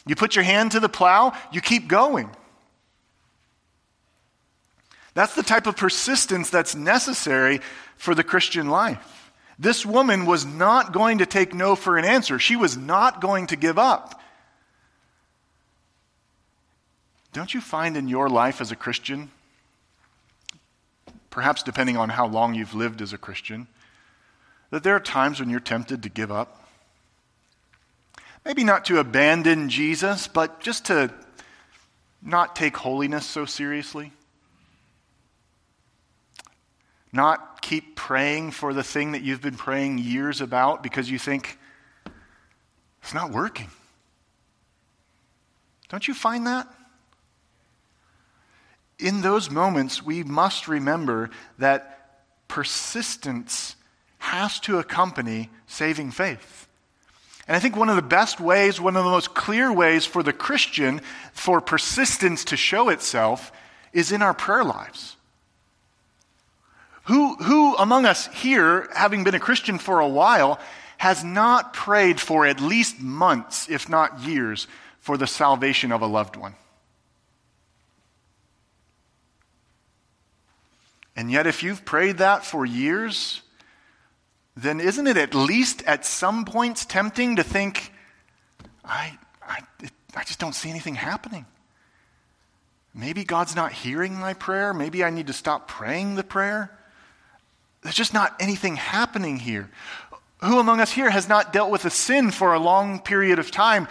You 0.07 0.15
put 0.17 0.37
your 0.37 0.45
hand 0.45 0.73
to 0.73 0.81
the 0.81 0.89
plow, 0.89 1.33
you 1.51 1.63
keep 1.63 1.89
going. 1.89 2.31
That's 5.15 5.35
the 5.35 5.43
type 5.43 5.67
of 5.67 5.77
persistence 5.77 6.51
that's 6.51 6.75
necessary 6.75 7.61
for 7.97 8.15
the 8.15 8.25
Christian 8.25 8.69
life. 8.69 9.24
This 9.59 9.87
woman 9.87 10.27
was 10.27 10.45
not 10.45 10.93
going 10.93 11.19
to 11.19 11.27
take 11.27 11.55
no 11.55 11.77
for 11.77 11.97
an 11.97 12.05
answer. 12.05 12.39
She 12.39 12.57
was 12.57 12.77
not 12.77 13.21
going 13.21 13.47
to 13.49 13.57
give 13.57 13.79
up. 13.79 14.21
Don't 17.33 17.53
you 17.53 17.61
find 17.61 17.97
in 17.97 18.09
your 18.09 18.29
life 18.29 18.61
as 18.61 18.71
a 18.71 18.77
Christian, 18.77 19.31
perhaps 21.31 21.63
depending 21.63 21.97
on 21.97 22.09
how 22.09 22.27
long 22.27 22.55
you've 22.55 22.75
lived 22.75 23.03
as 23.03 23.13
a 23.13 23.19
Christian, 23.19 23.67
that 24.71 24.83
there 24.83 24.95
are 24.95 25.01
times 25.01 25.41
when 25.41 25.51
you're 25.51 25.61
tempted 25.61 26.03
to 26.03 26.09
give 26.09 26.31
up? 26.31 26.69
Maybe 28.45 28.63
not 28.63 28.85
to 28.87 28.99
abandon 28.99 29.69
Jesus, 29.69 30.29
but 30.29 30.61
just 30.61 30.87
to 30.87 31.13
not 32.23 32.55
take 32.55 32.77
holiness 32.77 33.27
so 33.27 33.45
seriously. 33.47 34.13
Not 37.15 37.63
keep 37.63 37.97
praying 37.97 38.51
for 38.51 38.75
the 38.75 38.83
thing 38.83 39.13
that 39.13 39.23
you've 39.23 39.41
been 39.41 39.57
praying 39.57 39.99
years 39.99 40.43
about 40.43 40.83
because 40.83 41.11
you 41.11 41.19
think 41.19 41.59
it's 43.03 43.15
not 43.15 43.31
working. 43.31 43.69
Don't 45.89 46.07
you 46.07 46.13
find 46.13 46.47
that? 46.47 46.69
in 48.99 49.21
those 49.23 49.51
moments, 49.51 50.03
we 50.03 50.23
must 50.23 50.69
remember 50.69 51.31
that 51.59 52.23
persistence 52.49 53.77
has 54.19 54.61
to 54.61 54.79
accompany 54.79 55.51
saving 55.67 56.11
faith. 56.11 56.69
And 57.47 57.57
I 57.57 57.61
think 57.61 57.77
one 57.77 57.91
of 57.91 57.97
the 57.97 58.03
best 58.03 58.41
ways, 58.41 58.81
one 58.81 58.97
of 58.97 59.05
the 59.05 59.11
most 59.11 59.35
clear 59.35 59.73
ways 59.73 60.07
for 60.07 60.23
the 60.23 60.33
Christian 60.33 61.01
for 61.33 61.61
persistence 61.61 62.45
to 62.47 62.57
show 62.57 62.89
itself 62.89 63.53
is 63.93 64.13
in 64.13 64.23
our 64.23 64.33
prayer 64.33 64.65
lives. 64.65 65.17
Who, 67.05 67.37
who 67.37 67.77
among 67.77 68.07
us 68.07 68.29
here, 68.29 68.89
having 68.95 69.25
been 69.25 69.35
a 69.35 69.41
Christian 69.41 69.79
for 69.79 70.01
a 70.01 70.09
while, 70.09 70.59
has 70.97 71.23
not 71.23 71.75
prayed 71.75 72.19
for 72.19 72.47
at 72.47 72.61
least 72.61 73.01
months, 73.01 73.69
if 73.69 73.89
not 73.89 74.21
years, 74.21 74.67
for 75.01 75.19
the 75.19 75.27
salvation 75.27 75.93
of 75.93 76.01
a 76.01 76.07
loved 76.07 76.37
one? 76.37 76.55
And 81.17 81.31
yet, 81.31 81.47
if 81.47 81.63
you've 81.63 81.85
prayed 81.85 82.19
that 82.19 82.45
for 82.45 82.65
years, 82.65 83.43
then 84.57 84.81
isn't 84.81 85.07
it 85.07 85.17
at 85.17 85.35
least 85.35 85.83
at 85.85 86.05
some 86.07 86.45
points 86.45 86.85
tempting 86.87 87.37
to 87.37 87.43
think, 87.43 87.93
I, 88.85 89.19
I, 89.43 89.61
it, 89.83 89.93
I 90.17 90.25
just 90.25 90.41
don't 90.41 90.55
see 90.55 90.71
anything 90.71 90.95
happening? 90.95 91.45
Maybe 92.95 93.25
God's 93.25 93.55
not 93.55 93.73
hearing 93.73 94.15
my 94.15 94.35
prayer. 94.35 94.73
Maybe 94.73 95.05
I 95.05 95.11
need 95.11 95.27
to 95.27 95.33
stop 95.33 95.69
praying 95.69 96.15
the 96.15 96.25
prayer. 96.25 96.71
There's 97.85 97.95
just 97.95 98.13
not 98.13 98.35
anything 98.41 98.75
happening 98.75 99.39
here. 99.39 99.71
Who 100.41 100.59
among 100.59 100.81
us 100.81 100.91
here 100.91 101.11
has 101.11 101.29
not 101.29 101.53
dealt 101.53 101.71
with 101.71 101.85
a 101.85 101.91
sin 101.91 102.33
for 102.33 102.53
a 102.53 102.59
long 102.59 102.99
period 102.99 103.39
of 103.39 103.53
time 103.53 103.87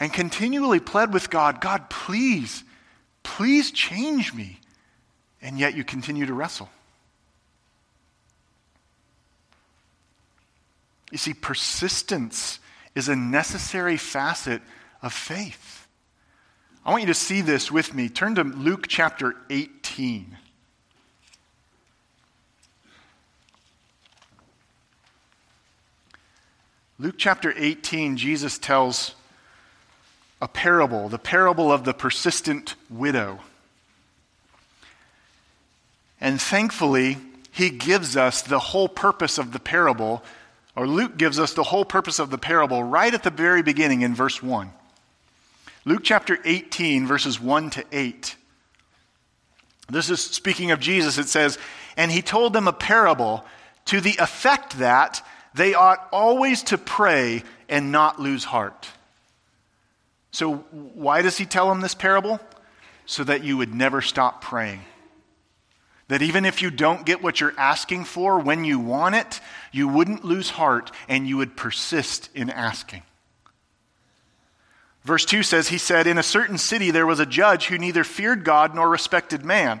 and 0.00 0.10
continually 0.10 0.80
pled 0.80 1.12
with 1.12 1.28
God, 1.28 1.60
God, 1.60 1.90
please 1.90 2.64
Please 3.22 3.70
change 3.70 4.34
me. 4.34 4.58
And 5.40 5.58
yet 5.58 5.74
you 5.74 5.84
continue 5.84 6.26
to 6.26 6.34
wrestle. 6.34 6.68
You 11.10 11.18
see, 11.18 11.34
persistence 11.34 12.58
is 12.94 13.08
a 13.08 13.16
necessary 13.16 13.96
facet 13.96 14.62
of 15.02 15.12
faith. 15.12 15.86
I 16.84 16.90
want 16.90 17.02
you 17.02 17.08
to 17.08 17.14
see 17.14 17.40
this 17.40 17.70
with 17.70 17.94
me. 17.94 18.08
Turn 18.08 18.34
to 18.36 18.44
Luke 18.44 18.86
chapter 18.88 19.36
18. 19.50 20.38
Luke 27.02 27.16
chapter 27.18 27.52
18, 27.56 28.16
Jesus 28.16 28.58
tells 28.58 29.16
a 30.40 30.46
parable, 30.46 31.08
the 31.08 31.18
parable 31.18 31.72
of 31.72 31.82
the 31.82 31.92
persistent 31.92 32.76
widow. 32.88 33.40
And 36.20 36.40
thankfully, 36.40 37.16
he 37.50 37.70
gives 37.70 38.16
us 38.16 38.42
the 38.42 38.60
whole 38.60 38.88
purpose 38.88 39.36
of 39.36 39.52
the 39.52 39.58
parable, 39.58 40.22
or 40.76 40.86
Luke 40.86 41.16
gives 41.16 41.40
us 41.40 41.54
the 41.54 41.64
whole 41.64 41.84
purpose 41.84 42.20
of 42.20 42.30
the 42.30 42.38
parable 42.38 42.84
right 42.84 43.12
at 43.12 43.24
the 43.24 43.30
very 43.30 43.64
beginning 43.64 44.02
in 44.02 44.14
verse 44.14 44.40
1. 44.40 44.70
Luke 45.84 46.02
chapter 46.04 46.38
18, 46.44 47.08
verses 47.08 47.40
1 47.40 47.70
to 47.70 47.84
8. 47.90 48.36
This 49.90 50.08
is 50.08 50.20
speaking 50.22 50.70
of 50.70 50.78
Jesus. 50.78 51.18
It 51.18 51.26
says, 51.26 51.58
And 51.96 52.12
he 52.12 52.22
told 52.22 52.52
them 52.52 52.68
a 52.68 52.72
parable 52.72 53.44
to 53.86 54.00
the 54.00 54.14
effect 54.20 54.78
that 54.78 55.26
they 55.54 55.74
ought 55.74 56.08
always 56.12 56.62
to 56.64 56.78
pray 56.78 57.42
and 57.68 57.92
not 57.92 58.20
lose 58.20 58.44
heart. 58.44 58.88
So, 60.30 60.56
why 60.70 61.22
does 61.22 61.36
he 61.36 61.44
tell 61.44 61.68
them 61.68 61.80
this 61.80 61.94
parable? 61.94 62.40
So 63.04 63.24
that 63.24 63.44
you 63.44 63.56
would 63.56 63.74
never 63.74 64.00
stop 64.00 64.40
praying. 64.40 64.80
That 66.08 66.22
even 66.22 66.44
if 66.44 66.62
you 66.62 66.70
don't 66.70 67.04
get 67.04 67.22
what 67.22 67.40
you're 67.40 67.58
asking 67.58 68.04
for 68.04 68.38
when 68.38 68.64
you 68.64 68.78
want 68.78 69.14
it, 69.14 69.40
you 69.72 69.88
wouldn't 69.88 70.24
lose 70.24 70.50
heart 70.50 70.90
and 71.08 71.26
you 71.26 71.36
would 71.36 71.56
persist 71.56 72.30
in 72.34 72.50
asking. 72.50 73.02
Verse 75.04 75.24
2 75.24 75.42
says, 75.42 75.68
He 75.68 75.78
said, 75.78 76.06
In 76.06 76.18
a 76.18 76.22
certain 76.22 76.58
city 76.58 76.90
there 76.90 77.06
was 77.06 77.20
a 77.20 77.26
judge 77.26 77.66
who 77.66 77.78
neither 77.78 78.04
feared 78.04 78.44
God 78.44 78.74
nor 78.74 78.88
respected 78.88 79.44
man. 79.44 79.80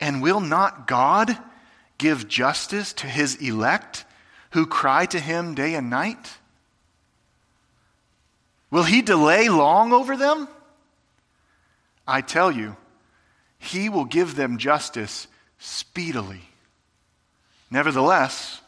And 0.00 0.22
will 0.22 0.40
not 0.40 0.86
God 0.86 1.36
give 1.98 2.28
justice 2.28 2.92
to 2.94 3.06
his 3.06 3.36
elect 3.36 4.04
who 4.50 4.66
cry 4.66 5.06
to 5.06 5.20
him 5.20 5.54
day 5.54 5.74
and 5.74 5.90
night? 5.90 6.38
Will 8.70 8.84
he 8.84 9.02
delay 9.02 9.48
long 9.48 9.92
over 9.92 10.16
them? 10.16 10.48
I 12.06 12.20
tell 12.20 12.52
you, 12.52 12.76
he 13.58 13.88
will 13.88 14.04
give 14.04 14.36
them 14.36 14.58
justice 14.58 15.26
speedily. 15.58 16.42
Nevertheless, 17.70 18.60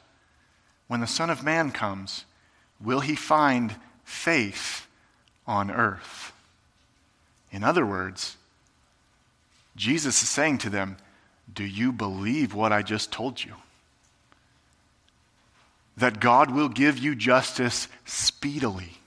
when 0.89 1.01
the 1.01 1.07
Son 1.07 1.31
of 1.31 1.45
Man 1.45 1.71
comes, 1.71 2.25
will 2.81 3.01
he 3.01 3.15
find 3.15 3.77
faith 4.05 4.87
on 5.47 5.71
earth? 5.71 6.33
In 7.53 7.63
other 7.63 7.87
words, 7.87 8.37
Jesus 9.77 10.23
is 10.23 10.29
saying 10.29 10.59
to 10.59 10.71
them, 10.71 10.97
Do 11.53 11.65
you 11.65 11.93
believe 11.93 12.55
what 12.55 12.73
I 12.73 12.83
just 12.83 13.11
told 13.11 13.43
you? 13.43 13.55
That 15.97 16.21
God 16.21 16.51
will 16.51 16.69
give 16.69 16.99
you 16.99 17.15
justice 17.15 17.89
speedily. 18.05 18.99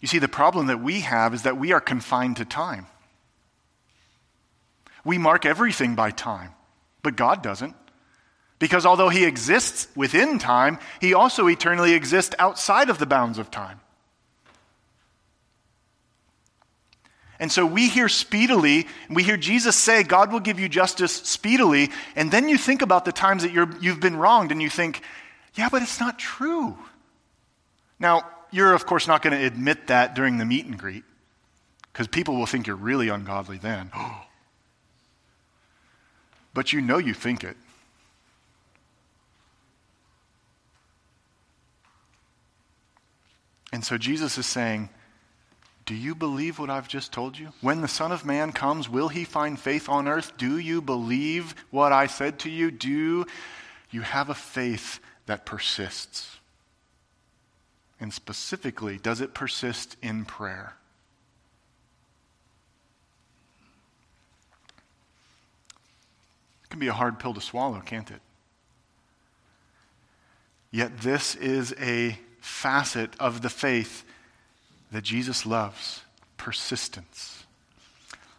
You 0.00 0.08
see, 0.08 0.18
the 0.18 0.28
problem 0.28 0.66
that 0.66 0.82
we 0.82 1.00
have 1.00 1.32
is 1.34 1.42
that 1.42 1.56
we 1.56 1.72
are 1.72 1.80
confined 1.80 2.36
to 2.36 2.44
time. 2.44 2.86
We 5.04 5.18
mark 5.18 5.44
everything 5.46 5.94
by 5.94 6.10
time, 6.10 6.52
but 7.02 7.16
God 7.16 7.42
doesn't. 7.42 7.74
Because 8.58 8.86
although 8.86 9.08
He 9.08 9.24
exists 9.24 9.88
within 9.94 10.38
time, 10.38 10.78
He 11.00 11.12
also 11.14 11.46
eternally 11.48 11.92
exists 11.92 12.34
outside 12.38 12.88
of 12.88 12.98
the 12.98 13.06
bounds 13.06 13.38
of 13.38 13.50
time. 13.50 13.80
And 17.40 17.50
so 17.50 17.66
we 17.66 17.88
hear 17.88 18.08
speedily, 18.08 18.86
we 19.10 19.24
hear 19.24 19.36
Jesus 19.36 19.76
say, 19.76 20.02
God 20.02 20.32
will 20.32 20.40
give 20.40 20.60
you 20.60 20.68
justice 20.68 21.12
speedily, 21.12 21.90
and 22.14 22.30
then 22.30 22.48
you 22.48 22.56
think 22.56 22.80
about 22.80 23.04
the 23.04 23.12
times 23.12 23.42
that 23.42 23.52
you 23.52 23.90
have 23.90 24.00
been 24.00 24.16
wronged, 24.16 24.52
and 24.52 24.62
you 24.62 24.70
think, 24.70 25.02
yeah, 25.54 25.68
but 25.68 25.82
it's 25.82 26.00
not 26.00 26.18
true. 26.18 26.76
Now, 27.98 28.22
you're, 28.50 28.72
of 28.72 28.86
course, 28.86 29.08
not 29.08 29.22
going 29.22 29.36
to 29.36 29.44
admit 29.44 29.88
that 29.88 30.14
during 30.14 30.38
the 30.38 30.44
meet 30.44 30.66
and 30.66 30.78
greet 30.78 31.04
because 31.92 32.06
people 32.06 32.36
will 32.36 32.46
think 32.46 32.66
you're 32.66 32.76
really 32.76 33.08
ungodly 33.08 33.58
then. 33.58 33.90
but 36.54 36.72
you 36.72 36.80
know 36.80 36.98
you 36.98 37.14
think 37.14 37.42
it. 37.42 37.56
And 43.72 43.84
so 43.84 43.98
Jesus 43.98 44.38
is 44.38 44.46
saying, 44.46 44.88
Do 45.86 45.94
you 45.94 46.14
believe 46.14 46.58
what 46.58 46.70
I've 46.70 46.88
just 46.88 47.12
told 47.12 47.38
you? 47.38 47.48
When 47.60 47.82
the 47.82 47.88
Son 47.88 48.10
of 48.10 48.24
Man 48.24 48.52
comes, 48.52 48.88
will 48.88 49.08
he 49.08 49.24
find 49.24 49.58
faith 49.58 49.88
on 49.88 50.08
earth? 50.08 50.36
Do 50.38 50.58
you 50.58 50.80
believe 50.80 51.54
what 51.70 51.92
I 51.92 52.06
said 52.06 52.38
to 52.40 52.50
you? 52.50 52.70
Do 52.70 53.26
you 53.90 54.00
have 54.00 54.30
a 54.30 54.34
faith 54.34 54.98
that 55.26 55.44
persists? 55.44 56.38
And 58.00 58.14
specifically, 58.14 58.98
does 58.98 59.20
it 59.20 59.34
persist 59.34 59.96
in 60.00 60.24
prayer? 60.24 60.74
It 66.64 66.70
can 66.70 66.80
be 66.80 66.88
a 66.88 66.94
hard 66.94 67.18
pill 67.18 67.34
to 67.34 67.40
swallow, 67.42 67.80
can't 67.80 68.10
it? 68.10 68.20
Yet, 70.70 70.98
this 70.98 71.34
is 71.36 71.74
a 71.78 72.18
facet 72.40 73.14
of 73.20 73.42
the 73.42 73.50
faith 73.50 74.04
that 74.94 75.02
Jesus 75.02 75.44
loves 75.44 76.02
persistence. 76.36 77.44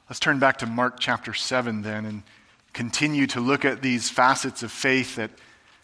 Let's 0.09 0.21
turn 0.21 0.39
back 0.39 0.59
to 0.59 0.65
Mark 0.65 1.01
chapter 1.01 1.33
7 1.33 1.81
then 1.81 2.05
and 2.05 2.23
continue 2.71 3.27
to 3.27 3.41
look 3.41 3.65
at 3.65 3.81
these 3.81 4.09
facets 4.09 4.63
of 4.63 4.71
faith 4.71 5.17
that, 5.17 5.31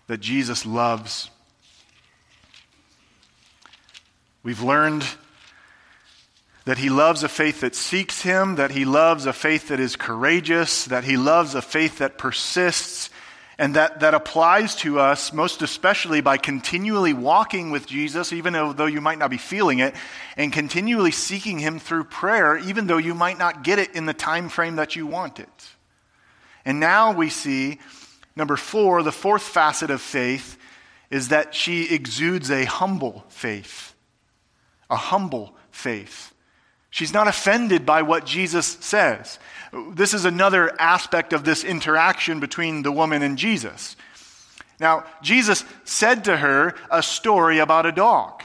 that 0.07 0.21
Jesus 0.21 0.65
loves. 0.65 1.29
We've 4.43 4.61
learned 4.61 5.03
that 6.63 6.77
he 6.77 6.89
loves 6.89 7.23
a 7.23 7.29
faith 7.29 7.59
that 7.59 7.75
seeks 7.75 8.21
him, 8.21 8.55
that 8.55 8.71
he 8.71 8.85
loves 8.85 9.25
a 9.25 9.33
faith 9.33 9.67
that 9.67 9.79
is 9.81 9.97
courageous, 9.97 10.85
that 10.85 11.03
he 11.03 11.17
loves 11.17 11.53
a 11.53 11.61
faith 11.61 11.97
that 11.97 12.17
persists, 12.17 13.09
and 13.57 13.75
that, 13.75 13.99
that 13.99 14.13
applies 14.13 14.75
to 14.77 14.99
us 14.99 15.33
most 15.33 15.61
especially 15.61 16.21
by 16.21 16.37
continually 16.37 17.13
walking 17.13 17.71
with 17.71 17.85
Jesus, 17.85 18.33
even 18.33 18.53
though 18.53 18.85
you 18.85 19.01
might 19.01 19.19
not 19.19 19.29
be 19.29 19.37
feeling 19.37 19.79
it, 19.79 19.93
and 20.37 20.51
continually 20.51 21.11
seeking 21.11 21.59
him 21.59 21.79
through 21.79 22.05
prayer, 22.05 22.57
even 22.57 22.87
though 22.87 22.97
you 22.97 23.13
might 23.13 23.37
not 23.37 23.63
get 23.63 23.79
it 23.79 23.95
in 23.95 24.05
the 24.05 24.13
time 24.13 24.49
frame 24.49 24.77
that 24.77 24.95
you 24.95 25.05
want 25.05 25.39
it. 25.39 25.69
And 26.65 26.79
now 26.79 27.11
we 27.11 27.29
see, 27.29 27.79
number 28.35 28.55
four, 28.55 29.03
the 29.03 29.11
fourth 29.11 29.43
facet 29.43 29.89
of 29.89 30.01
faith 30.01 30.57
is 31.09 31.27
that 31.29 31.53
she 31.53 31.93
exudes 31.93 32.49
a 32.49 32.65
humble 32.65 33.25
faith 33.29 33.91
a 34.91 34.97
humble 34.97 35.55
faith. 35.71 36.30
She's 36.91 37.13
not 37.13 37.29
offended 37.29 37.85
by 37.85 38.01
what 38.01 38.25
Jesus 38.25 38.67
says. 38.81 39.39
This 39.93 40.13
is 40.13 40.25
another 40.25 40.79
aspect 40.79 41.31
of 41.31 41.45
this 41.45 41.63
interaction 41.63 42.41
between 42.41 42.83
the 42.83 42.91
woman 42.91 43.23
and 43.23 43.37
Jesus. 43.37 43.95
Now, 44.79 45.05
Jesus 45.21 45.63
said 45.85 46.25
to 46.25 46.35
her 46.35 46.75
a 46.91 47.01
story 47.01 47.59
about 47.59 47.85
a 47.85 47.93
dog. 47.93 48.43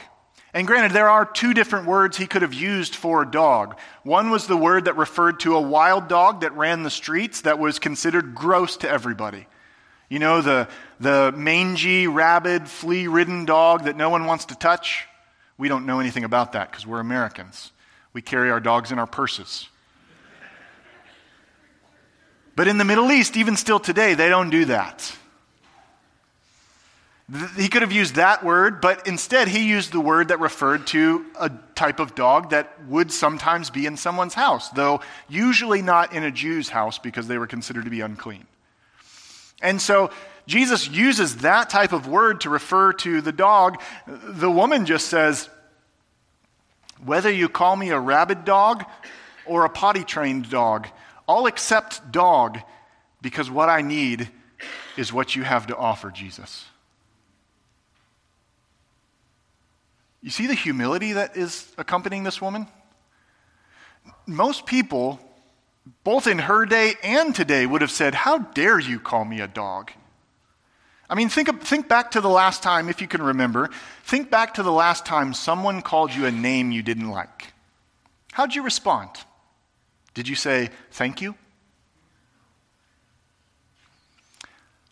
And 0.53 0.65
granted, 0.65 0.93
there 0.93 1.09
are 1.09 1.25
two 1.25 1.53
different 1.53 1.87
words 1.87 2.15
he 2.15 2.25
could 2.25 2.41
have 2.41 2.53
used 2.53 2.95
for 2.95 3.21
a 3.21 3.29
dog. 3.29 3.77
One 4.03 4.29
was 4.29 4.47
the 4.47 4.55
word 4.55 4.85
that 4.85 4.95
referred 4.95 5.41
to 5.41 5.55
a 5.55 5.61
wild 5.61 6.07
dog 6.07 6.41
that 6.41 6.55
ran 6.55 6.83
the 6.83 6.89
streets 6.89 7.41
that 7.41 7.59
was 7.59 7.79
considered 7.79 8.33
gross 8.33 8.77
to 8.77 8.89
everybody. 8.89 9.45
You 10.09 10.19
know, 10.19 10.41
the, 10.41 10.69
the 11.01 11.33
mangy, 11.35 12.07
rabid, 12.07 12.69
flea 12.69 13.07
ridden 13.07 13.43
dog 13.43 13.83
that 13.83 13.97
no 13.97 14.09
one 14.09 14.25
wants 14.25 14.45
to 14.45 14.55
touch? 14.55 15.05
We 15.57 15.67
don't 15.67 15.85
know 15.85 15.99
anything 15.99 16.23
about 16.23 16.53
that 16.53 16.71
because 16.71 16.87
we're 16.87 17.01
Americans. 17.01 17.73
We 18.17 18.23
carry 18.23 18.49
our 18.49 18.59
dogs 18.59 18.91
in 18.91 18.97
our 18.97 19.05
purses. 19.05 19.69
But 22.55 22.67
in 22.67 22.79
the 22.79 22.83
Middle 22.83 23.11
East, 23.11 23.37
even 23.37 23.55
still 23.55 23.79
today, 23.79 24.15
they 24.15 24.27
don't 24.27 24.49
do 24.49 24.65
that. 24.65 25.15
He 27.55 27.67
could 27.67 27.83
have 27.83 27.91
used 27.91 28.15
that 28.15 28.43
word, 28.43 28.81
but 28.81 29.05
instead 29.05 29.47
he 29.47 29.69
used 29.69 29.91
the 29.91 29.99
word 29.99 30.29
that 30.29 30.39
referred 30.39 30.87
to 30.87 31.27
a 31.39 31.51
type 31.75 31.99
of 31.99 32.15
dog 32.15 32.49
that 32.49 32.83
would 32.87 33.11
sometimes 33.11 33.69
be 33.69 33.85
in 33.85 33.97
someone's 33.97 34.33
house, 34.33 34.69
though 34.69 35.01
usually 35.29 35.83
not 35.83 36.11
in 36.11 36.23
a 36.23 36.31
Jew's 36.31 36.69
house 36.69 36.97
because 36.97 37.27
they 37.27 37.37
were 37.37 37.45
considered 37.45 37.83
to 37.83 37.91
be 37.91 38.01
unclean. 38.01 38.47
And 39.61 39.79
so 39.79 40.09
Jesus 40.47 40.89
uses 40.89 41.35
that 41.37 41.69
type 41.69 41.93
of 41.93 42.07
word 42.07 42.41
to 42.41 42.49
refer 42.49 42.93
to 42.93 43.21
the 43.21 43.31
dog. 43.31 43.79
The 44.07 44.49
woman 44.49 44.87
just 44.87 45.05
says, 45.05 45.49
Whether 47.03 47.31
you 47.31 47.49
call 47.49 47.75
me 47.75 47.89
a 47.89 47.99
rabid 47.99 48.45
dog 48.45 48.85
or 49.45 49.65
a 49.65 49.69
potty 49.69 50.03
trained 50.03 50.49
dog, 50.49 50.87
I'll 51.27 51.45
accept 51.45 52.11
dog 52.11 52.59
because 53.21 53.49
what 53.51 53.69
I 53.69 53.81
need 53.81 54.29
is 54.95 55.13
what 55.13 55.35
you 55.35 55.43
have 55.43 55.67
to 55.67 55.75
offer, 55.75 56.09
Jesus. 56.09 56.65
You 60.21 60.29
see 60.29 60.47
the 60.47 60.53
humility 60.53 61.13
that 61.13 61.37
is 61.37 61.71
accompanying 61.77 62.23
this 62.23 62.41
woman? 62.41 62.67
Most 64.25 64.65
people, 64.65 65.19
both 66.03 66.27
in 66.27 66.39
her 66.39 66.65
day 66.65 66.95
and 67.03 67.33
today, 67.33 67.65
would 67.65 67.81
have 67.81 67.91
said, 67.91 68.15
How 68.15 68.39
dare 68.39 68.79
you 68.79 68.99
call 68.99 69.25
me 69.25 69.39
a 69.39 69.47
dog? 69.47 69.91
I 71.09 71.15
mean, 71.15 71.29
think, 71.29 71.61
think 71.61 71.87
back 71.87 72.11
to 72.11 72.21
the 72.21 72.29
last 72.29 72.61
time, 72.61 72.89
if 72.89 73.01
you 73.01 73.07
can 73.07 73.21
remember, 73.21 73.69
think 74.03 74.29
back 74.29 74.55
to 74.55 74.63
the 74.63 74.71
last 74.71 75.05
time 75.05 75.33
someone 75.33 75.81
called 75.81 76.13
you 76.13 76.25
a 76.25 76.31
name 76.31 76.71
you 76.71 76.81
didn't 76.81 77.09
like. 77.09 77.53
How'd 78.33 78.53
you 78.53 78.61
respond? 78.61 79.09
Did 80.13 80.27
you 80.27 80.35
say, 80.35 80.69
Thank 80.91 81.21
you? 81.21 81.35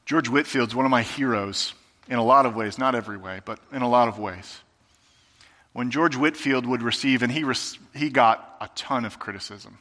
George 0.05 0.29
Whitefield's 0.29 0.75
one 0.75 0.85
of 0.85 0.91
my 0.91 1.01
heroes 1.01 1.73
in 2.07 2.19
a 2.19 2.23
lot 2.23 2.45
of 2.45 2.55
ways, 2.55 2.77
not 2.77 2.93
every 2.93 3.17
way, 3.17 3.41
but 3.43 3.59
in 3.73 3.81
a 3.81 3.89
lot 3.89 4.07
of 4.07 4.19
ways 4.19 4.61
when 5.75 5.91
George 5.91 6.15
Whitefield 6.15 6.65
would 6.65 6.81
receive, 6.81 7.21
and 7.21 7.29
he, 7.29 7.43
he 7.93 8.09
got 8.09 8.55
a 8.61 8.69
ton 8.75 9.03
of 9.03 9.19
criticism, 9.19 9.77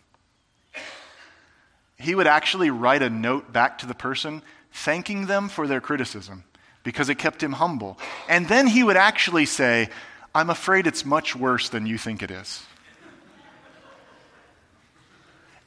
he 1.97 2.17
would 2.17 2.27
actually 2.27 2.69
write 2.69 3.01
a 3.01 3.09
note 3.09 3.53
back 3.53 3.79
to 3.79 3.87
the 3.87 3.95
person 3.95 4.43
thanking 4.75 5.27
them 5.27 5.49
for 5.49 5.67
their 5.67 5.81
criticism 5.81 6.45
because 6.83 7.09
it 7.09 7.15
kept 7.15 7.43
him 7.43 7.53
humble. 7.53 7.97
And 8.29 8.47
then 8.49 8.67
he 8.67 8.83
would 8.83 8.97
actually 8.97 9.47
say, 9.47 9.89
I'm 10.35 10.51
afraid 10.51 10.87
it's 10.87 11.07
much 11.07 11.35
worse 11.35 11.69
than 11.69 11.87
you 11.87 11.97
think 11.97 12.23
it 12.23 12.31
is. 12.31 12.63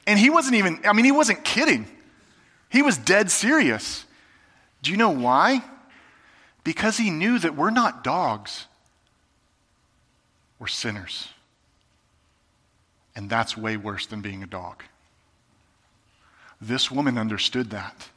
And 0.06 0.18
he 0.18 0.30
wasn't 0.30 0.56
even, 0.56 0.80
I 0.84 0.92
mean, 0.92 1.04
he 1.04 1.12
wasn't 1.12 1.44
kidding. 1.44 1.86
He 2.68 2.82
was 2.82 2.96
dead 2.96 3.30
serious. 3.30 4.04
Do 4.82 4.90
you 4.90 4.96
know 4.96 5.10
why? 5.10 5.62
Because 6.62 6.96
he 6.96 7.10
knew 7.10 7.38
that 7.38 7.56
we're 7.56 7.70
not 7.70 8.04
dogs. 8.04 8.66
We're 10.58 10.66
sinners. 10.66 11.28
And 13.16 13.28
that's 13.28 13.56
way 13.56 13.76
worse 13.76 14.06
than 14.06 14.20
being 14.20 14.42
a 14.42 14.46
dog. 14.46 14.82
This 16.60 16.90
woman 16.90 17.18
understood 17.18 17.70
that. 17.70 18.08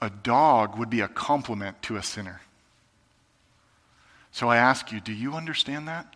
A 0.00 0.10
dog 0.10 0.78
would 0.78 0.90
be 0.90 1.00
a 1.00 1.08
compliment 1.08 1.82
to 1.82 1.96
a 1.96 2.02
sinner. 2.02 2.40
So 4.32 4.48
I 4.48 4.56
ask 4.56 4.92
you, 4.92 5.00
do 5.00 5.12
you 5.12 5.34
understand 5.34 5.88
that? 5.88 6.14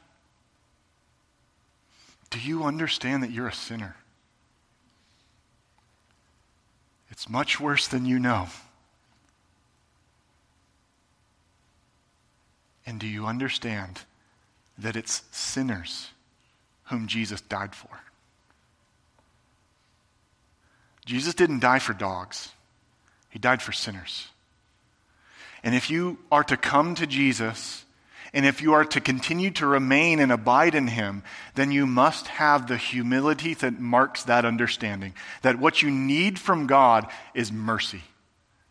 Do 2.30 2.38
you 2.40 2.64
understand 2.64 3.22
that 3.22 3.30
you're 3.30 3.48
a 3.48 3.52
sinner? 3.52 3.96
It's 7.10 7.28
much 7.28 7.60
worse 7.60 7.86
than 7.86 8.06
you 8.06 8.18
know. 8.18 8.48
And 12.86 12.98
do 12.98 13.06
you 13.06 13.26
understand 13.26 14.00
that 14.78 14.96
it's 14.96 15.22
sinners 15.30 16.08
whom 16.84 17.06
Jesus 17.06 17.40
died 17.40 17.74
for? 17.74 18.00
Jesus 21.06 21.34
didn't 21.34 21.60
die 21.60 21.78
for 21.78 21.92
dogs, 21.92 22.50
He 23.34 23.40
died 23.40 23.60
for 23.60 23.72
sinners. 23.72 24.28
And 25.64 25.74
if 25.74 25.90
you 25.90 26.18
are 26.30 26.44
to 26.44 26.56
come 26.56 26.94
to 26.94 27.04
Jesus, 27.04 27.84
and 28.32 28.46
if 28.46 28.62
you 28.62 28.74
are 28.74 28.84
to 28.84 29.00
continue 29.00 29.50
to 29.52 29.66
remain 29.66 30.20
and 30.20 30.30
abide 30.30 30.76
in 30.76 30.86
Him, 30.86 31.24
then 31.56 31.72
you 31.72 31.84
must 31.84 32.28
have 32.28 32.68
the 32.68 32.76
humility 32.76 33.52
that 33.54 33.80
marks 33.80 34.22
that 34.22 34.44
understanding. 34.44 35.14
That 35.42 35.58
what 35.58 35.82
you 35.82 35.90
need 35.90 36.38
from 36.38 36.68
God 36.68 37.08
is 37.34 37.50
mercy, 37.50 38.02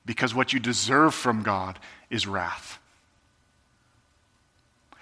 because 0.06 0.34
what 0.34 0.54
you 0.54 0.62
deserve 0.62 1.14
from 1.14 1.44
God 1.44 1.78
is 2.10 2.26
wrath. 2.26 2.80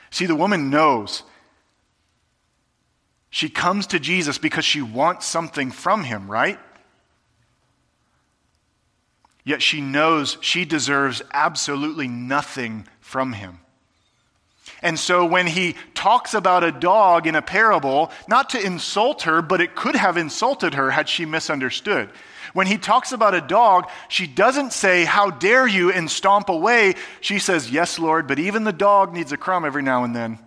See, 0.09 0.25
the 0.25 0.35
woman 0.35 0.71
knows. 0.71 1.21
She 3.29 3.47
comes 3.47 3.85
to 3.87 3.99
Jesus 3.99 4.39
because 4.39 4.65
she 4.65 4.81
wants 4.81 5.27
something 5.27 5.69
from 5.69 6.03
him, 6.03 6.31
right? 6.31 6.57
Yet 9.43 9.61
she 9.61 9.81
knows 9.81 10.37
she 10.41 10.65
deserves 10.65 11.21
absolutely 11.31 12.07
nothing 12.07 12.87
from 12.99 13.33
him. 13.33 13.59
And 14.83 14.97
so 14.99 15.25
when 15.25 15.45
he 15.45 15.75
talks 15.93 16.33
about 16.33 16.63
a 16.63 16.71
dog 16.71 17.27
in 17.27 17.35
a 17.35 17.41
parable, 17.41 18.11
not 18.27 18.51
to 18.51 18.63
insult 18.63 19.23
her, 19.23 19.41
but 19.41 19.61
it 19.61 19.75
could 19.75 19.95
have 19.95 20.17
insulted 20.17 20.73
her 20.73 20.89
had 20.89 21.07
she 21.07 21.25
misunderstood. 21.25 22.09
When 22.53 22.67
he 22.67 22.77
talks 22.77 23.11
about 23.11 23.35
a 23.35 23.41
dog, 23.41 23.89
she 24.09 24.27
doesn't 24.27 24.73
say, 24.73 25.05
How 25.05 25.29
dare 25.29 25.67
you, 25.67 25.91
and 25.91 26.09
stomp 26.09 26.49
away. 26.49 26.95
She 27.21 27.39
says, 27.39 27.71
Yes, 27.71 27.99
Lord, 27.99 28.27
but 28.27 28.39
even 28.39 28.63
the 28.63 28.73
dog 28.73 29.13
needs 29.13 29.31
a 29.31 29.37
crumb 29.37 29.65
every 29.65 29.83
now 29.83 30.03
and 30.03 30.15
then. 30.15 30.39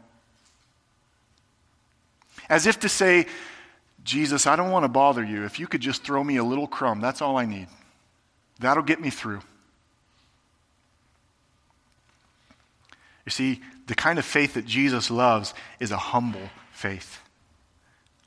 As 2.48 2.66
if 2.66 2.80
to 2.80 2.88
say, 2.88 3.26
Jesus, 4.02 4.46
I 4.46 4.56
don't 4.56 4.70
want 4.70 4.84
to 4.84 4.88
bother 4.88 5.24
you. 5.24 5.44
If 5.44 5.58
you 5.58 5.66
could 5.66 5.80
just 5.80 6.02
throw 6.02 6.22
me 6.22 6.36
a 6.36 6.44
little 6.44 6.66
crumb, 6.66 7.00
that's 7.00 7.22
all 7.22 7.38
I 7.38 7.46
need. 7.46 7.68
That'll 8.58 8.82
get 8.82 9.00
me 9.00 9.10
through. 9.10 9.40
You 13.24 13.30
see, 13.30 13.60
the 13.86 13.94
kind 13.94 14.18
of 14.18 14.24
faith 14.24 14.54
that 14.54 14.66
Jesus 14.66 15.10
loves 15.10 15.54
is 15.80 15.90
a 15.90 15.96
humble 15.96 16.50
faith. 16.72 17.20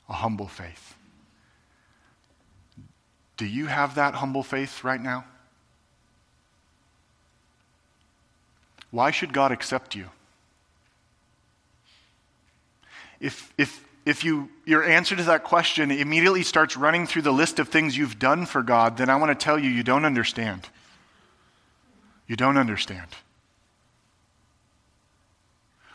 A 0.08 0.14
humble 0.14 0.48
faith. 0.48 0.96
Do 3.36 3.46
you 3.46 3.66
have 3.66 3.94
that 3.94 4.14
humble 4.14 4.42
faith 4.42 4.82
right 4.82 5.00
now? 5.00 5.24
Why 8.90 9.10
should 9.10 9.32
God 9.32 9.52
accept 9.52 9.94
you? 9.94 10.06
If, 13.20 13.52
if, 13.58 13.84
if 14.08 14.24
you, 14.24 14.48
your 14.64 14.82
answer 14.82 15.14
to 15.14 15.22
that 15.24 15.44
question 15.44 15.90
immediately 15.90 16.42
starts 16.42 16.78
running 16.78 17.06
through 17.06 17.20
the 17.20 17.30
list 17.30 17.58
of 17.58 17.68
things 17.68 17.94
you've 17.94 18.18
done 18.18 18.46
for 18.46 18.62
God, 18.62 18.96
then 18.96 19.10
I 19.10 19.16
want 19.16 19.38
to 19.38 19.44
tell 19.44 19.58
you, 19.58 19.68
you 19.68 19.82
don't 19.82 20.06
understand. 20.06 20.66
You 22.26 22.34
don't 22.34 22.56
understand. 22.56 23.08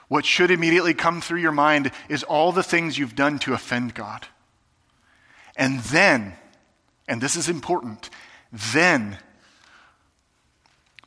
What 0.10 0.26
should 0.26 0.52
immediately 0.52 0.94
come 0.94 1.22
through 1.22 1.40
your 1.40 1.52
mind 1.52 1.90
is 2.08 2.22
all 2.22 2.52
the 2.52 2.62
things 2.62 3.00
you've 3.00 3.16
done 3.16 3.40
to 3.40 3.56
offend 3.56 3.96
God. 3.96 4.28
And 5.56 5.80
then, 5.80 6.36
and 7.08 7.20
this 7.20 7.36
is 7.36 7.50
important, 7.50 8.12
then 8.52 9.18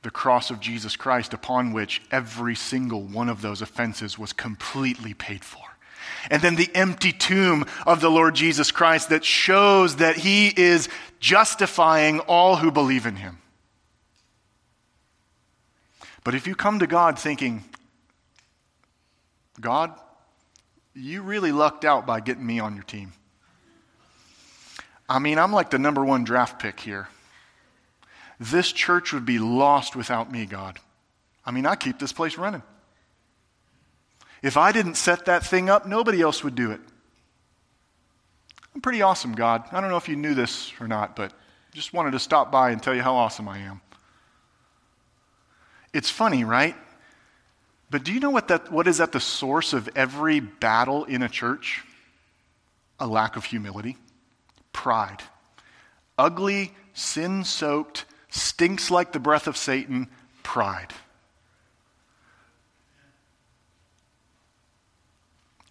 the 0.03 0.11
cross 0.11 0.51
of 0.51 0.59
Jesus 0.59 0.97
Christ, 0.97 1.33
upon 1.33 1.73
which 1.73 2.03
every 2.11 2.57
single 2.57 3.03
one 3.03 3.29
of 3.29 3.43
those 3.43 3.63
offenses 3.63 4.19
was 4.19 4.33
completely 4.33 5.15
paid 5.15 5.45
for. 5.45 5.76
And 6.31 6.43
then 6.43 6.57
the 6.57 6.71
empty 6.75 7.13
tomb 7.13 7.67
of 7.87 8.01
the 8.01 8.11
Lord 8.11 8.35
Jesus 8.35 8.71
Christ 8.71 9.11
that 9.11 9.25
shows 9.25 9.97
that 9.97 10.17
he 10.17 10.49
is 10.49 10.89
justifying 11.21 12.21
all 12.21 12.57
who 12.57 12.71
believe 12.71 13.07
in 13.07 13.17
him. 13.17 13.39
But 16.25 16.35
if 16.35 16.47
you 16.47 16.57
come 16.57 16.81
to 16.81 16.87
God 16.87 17.19
thinking, 17.19 17.65
God, 19.61 19.93
you 20.95 21.23
really 21.23 21.53
lucked 21.53 21.85
out 21.85 22.07
by 22.07 22.21
getting 22.21 22.47
me 22.47 22.59
on 22.59 22.75
your 22.75 22.85
team. 22.85 23.13
I 25.09 25.19
mean, 25.19 25.39
I'm 25.39 25.53
like 25.53 25.71
the 25.71 25.79
number 25.79 26.05
one 26.05 26.25
draft 26.25 26.61
pick 26.61 26.81
here. 26.81 27.09
This 28.41 28.73
church 28.73 29.13
would 29.13 29.25
be 29.25 29.39
lost 29.39 29.95
without 29.95 30.31
me, 30.31 30.47
God. 30.47 30.79
I 31.45 31.53
mean, 31.53 31.65
I 31.65 31.77
keep 31.77 31.99
this 31.99 32.13
place 32.13 32.37
running. 32.37 32.63
If 34.47 34.57
I 34.57 34.71
didn't 34.71 34.95
set 34.95 35.25
that 35.25 35.45
thing 35.45 35.69
up, 35.69 35.87
nobody 35.87 36.23
else 36.23 36.45
would 36.45 36.55
do 36.55 36.71
it. 36.71 36.79
I'm 38.73 38.81
pretty 38.81 39.03
awesome, 39.03 39.33
God. 39.33 39.65
I 39.73 39.81
don't 39.81 39.91
know 39.91 39.97
if 39.97 40.09
you 40.09 40.15
knew 40.15 40.35
this 40.35 40.73
or 40.81 40.87
not, 40.87 41.17
but 41.17 41.33
just 41.73 41.93
wanted 41.93 42.13
to 42.13 42.21
stop 42.21 42.53
by 42.53 42.71
and 42.71 42.81
tell 42.81 42.95
you 42.95 43.03
how 43.03 43.17
awesome 43.17 43.49
I 43.49 43.59
am. 43.59 43.81
It's 45.93 46.11
funny, 46.11 46.45
right? 46.45 46.77
But 47.91 48.05
do 48.05 48.13
you 48.13 48.21
know 48.21 48.31
what, 48.31 48.47
that, 48.47 48.71
what 48.71 48.87
is 48.87 49.01
at 49.01 49.11
the 49.11 49.19
source 49.19 49.73
of 49.73 49.89
every 49.97 50.39
battle 50.39 51.03
in 51.03 51.23
a 51.25 51.29
church? 51.29 51.83
A 53.01 53.07
lack 53.09 53.35
of 53.35 53.45
humility, 53.45 53.97
pride. 54.73 55.25
Ugly, 56.17 56.73
sin 56.95 57.43
soaked, 57.43 58.05
stinks 58.29 58.93
like 58.93 59.11
the 59.11 59.19
breath 59.19 59.49
of 59.49 59.57
Satan, 59.57 60.09
pride. 60.45 60.95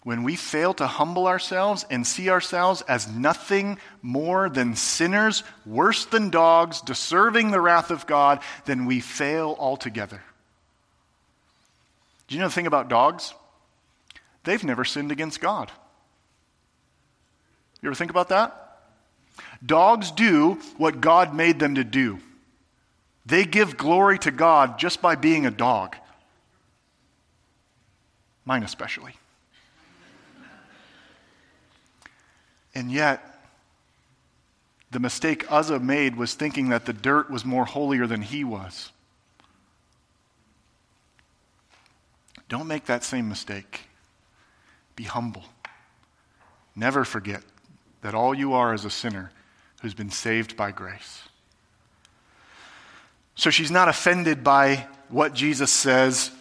When 0.05 0.21
we 0.21 0.35
fail 0.35 0.75
to 0.75 0.85
humble 0.85 1.25
ourselves 1.25 1.83
and 1.89 2.05
see 2.05 2.29
ourselves 2.29 2.83
as 2.83 3.07
nothing 3.07 3.79
more 4.03 4.49
than 4.49 4.75
sinners, 4.75 5.41
worse 5.65 6.05
than 6.05 6.29
dogs, 6.29 6.79
deserving 6.81 7.49
the 7.49 7.59
wrath 7.59 7.89
of 7.89 8.05
God, 8.05 8.41
then 8.65 8.85
we 8.85 8.99
fail 8.99 9.55
altogether. 9.57 10.21
Do 12.27 12.35
you 12.35 12.41
know 12.41 12.49
the 12.49 12.53
thing 12.53 12.67
about 12.67 12.87
dogs? 12.87 13.33
They've 14.43 14.63
never 14.63 14.85
sinned 14.85 15.11
against 15.11 15.41
God. 15.41 15.71
You 17.81 17.89
ever 17.89 17.95
think 17.95 18.11
about 18.11 18.29
that? 18.29 18.77
Dogs 19.65 20.11
do 20.11 20.59
what 20.77 21.01
God 21.01 21.33
made 21.33 21.57
them 21.57 21.73
to 21.75 21.83
do. 21.83 22.19
They 23.25 23.43
give 23.43 23.75
glory 23.75 24.19
to 24.19 24.29
God 24.29 24.77
just 24.77 25.01
by 25.01 25.15
being 25.15 25.47
a 25.47 25.51
dog. 25.51 25.95
Mine 28.45 28.61
especially. 28.61 29.15
And 32.75 32.91
yet, 32.91 33.23
the 34.91 34.99
mistake 34.99 35.51
Uzzah 35.51 35.79
made 35.79 36.17
was 36.17 36.33
thinking 36.33 36.69
that 36.69 36.85
the 36.85 36.93
dirt 36.93 37.31
was 37.31 37.45
more 37.45 37.65
holier 37.65 38.05
than 38.05 38.21
he 38.21 38.43
was. 38.43 38.91
Don't 42.47 42.67
make 42.67 42.85
that 42.85 43.03
same 43.03 43.27
mistake. 43.27 43.81
Be 44.95 45.05
humble. 45.05 45.43
Never 46.75 47.03
forget 47.03 47.41
that 48.01 48.13
all 48.13 48.35
you 48.35 48.53
are 48.53 48.73
is 48.73 48.85
a 48.85 48.89
sinner 48.89 49.31
who's 49.81 49.93
been 49.93 50.11
saved 50.11 50.55
by 50.55 50.71
grace. 50.71 51.23
So 53.35 53.49
she's 53.49 53.71
not 53.71 53.89
offended 53.89 54.43
by 54.43 54.87
what 55.09 55.33
Jesus 55.33 55.71
says. 55.71 56.31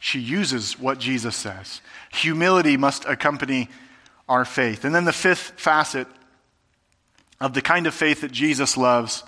She 0.00 0.18
uses 0.18 0.78
what 0.78 0.98
Jesus 0.98 1.36
says. 1.36 1.80
Humility 2.12 2.76
must 2.76 3.04
accompany 3.06 3.68
our 4.28 4.44
faith. 4.44 4.84
And 4.84 4.94
then 4.94 5.04
the 5.04 5.12
fifth 5.12 5.54
facet 5.56 6.06
of 7.40 7.54
the 7.54 7.62
kind 7.62 7.86
of 7.86 7.94
faith 7.94 8.22
that 8.22 8.32
Jesus 8.32 8.76
loves 8.76 9.22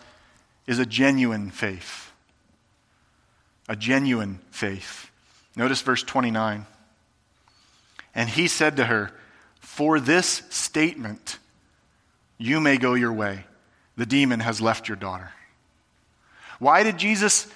is 0.66 0.78
a 0.78 0.86
genuine 0.86 1.50
faith. 1.50 2.12
A 3.68 3.76
genuine 3.76 4.40
faith. 4.50 5.10
Notice 5.56 5.80
verse 5.82 6.02
29. 6.02 6.66
And 8.14 8.30
he 8.30 8.48
said 8.48 8.76
to 8.76 8.84
her, 8.84 9.12
For 9.60 10.00
this 10.00 10.42
statement, 10.50 11.38
you 12.38 12.60
may 12.60 12.78
go 12.78 12.94
your 12.94 13.12
way. 13.12 13.44
The 13.96 14.06
demon 14.06 14.40
has 14.40 14.60
left 14.60 14.88
your 14.88 14.96
daughter. 14.96 15.30
Why 16.58 16.82
did 16.82 16.98
Jesus 16.98 17.46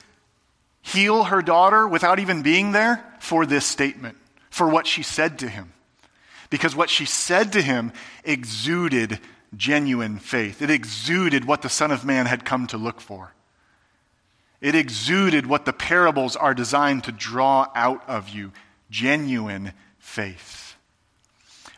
heal 0.83 1.25
her 1.25 1.43
daughter 1.43 1.87
without 1.87 2.19
even 2.19 2.43
being 2.43 2.73
there? 2.73 3.05
For 3.21 3.47
this 3.47 3.67
statement, 3.67 4.17
for 4.51 4.69
what 4.69 4.87
she 4.87 5.03
said 5.03 5.39
to 5.41 5.49
him 5.49 5.73
because 6.51 6.77
what 6.77 6.91
she 6.91 7.07
said 7.07 7.53
to 7.53 7.63
him 7.63 7.93
exuded 8.25 9.21
genuine 9.57 10.19
faith. 10.19 10.61
It 10.61 10.71
exuded 10.71 11.45
what 11.45 11.63
the 11.63 11.69
Son 11.69 11.91
of 11.91 12.05
Man 12.05 12.27
had 12.27 12.45
come 12.45 12.67
to 12.69 12.77
look 12.77 13.01
for. 13.01 13.33
It 14.61 14.75
exuded 14.75 15.47
what 15.47 15.65
the 15.65 15.73
parables 15.73 16.37
are 16.37 16.55
designed 16.55 17.05
to 17.05 17.13
draw 17.13 17.69
out 17.75 18.07
of 18.09 18.29
you 18.29 18.53
genuine 18.91 19.73
faith. 19.99 20.75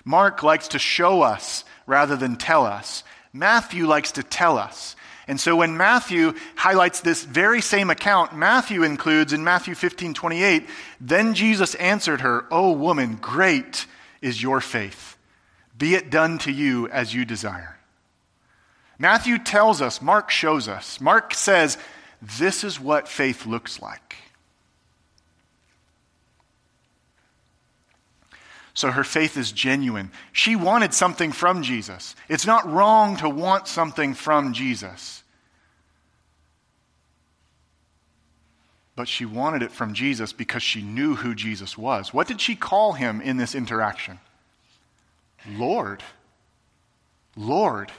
Mark 0.04 0.42
likes 0.42 0.68
to 0.68 0.78
show 0.78 1.22
us 1.22 1.64
rather 1.86 2.16
than 2.16 2.36
tell 2.36 2.66
us. 2.66 3.04
Matthew 3.32 3.86
likes 3.86 4.12
to 4.12 4.22
tell 4.22 4.58
us. 4.58 4.96
And 5.28 5.38
so 5.38 5.54
when 5.56 5.76
Matthew 5.76 6.34
highlights 6.56 7.00
this 7.00 7.22
very 7.22 7.60
same 7.60 7.90
account, 7.90 8.34
Matthew 8.34 8.82
includes 8.82 9.32
in 9.32 9.44
Matthew 9.44 9.76
15 9.76 10.14
28, 10.14 10.68
then 11.00 11.34
Jesus 11.34 11.76
answered 11.76 12.22
her, 12.22 12.46
O 12.50 12.72
woman, 12.72 13.16
great 13.16 13.86
is 14.22 14.42
your 14.42 14.60
faith. 14.60 15.18
Be 15.76 15.94
it 15.94 16.10
done 16.10 16.38
to 16.38 16.52
you 16.52 16.88
as 16.88 17.12
you 17.12 17.24
desire. 17.24 17.78
Matthew 18.98 19.38
tells 19.38 19.82
us, 19.82 20.00
Mark 20.00 20.30
shows 20.30 20.68
us. 20.68 21.00
Mark 21.00 21.34
says, 21.34 21.76
this 22.20 22.62
is 22.62 22.78
what 22.78 23.08
faith 23.08 23.46
looks 23.46 23.82
like. 23.82 24.16
So 28.74 28.90
her 28.90 29.04
faith 29.04 29.36
is 29.36 29.52
genuine. 29.52 30.10
She 30.32 30.56
wanted 30.56 30.94
something 30.94 31.32
from 31.32 31.62
Jesus. 31.62 32.14
It's 32.28 32.46
not 32.46 32.70
wrong 32.70 33.16
to 33.18 33.28
want 33.28 33.68
something 33.68 34.14
from 34.14 34.52
Jesus. 34.52 35.21
But 38.94 39.08
she 39.08 39.24
wanted 39.24 39.62
it 39.62 39.72
from 39.72 39.94
Jesus 39.94 40.32
because 40.32 40.62
she 40.62 40.82
knew 40.82 41.16
who 41.16 41.34
Jesus 41.34 41.78
was. 41.78 42.12
What 42.12 42.26
did 42.26 42.40
she 42.40 42.54
call 42.54 42.92
him 42.92 43.20
in 43.20 43.36
this 43.36 43.54
interaction? 43.54 44.18
Lord. 45.48 46.02
Lord. 47.36 47.90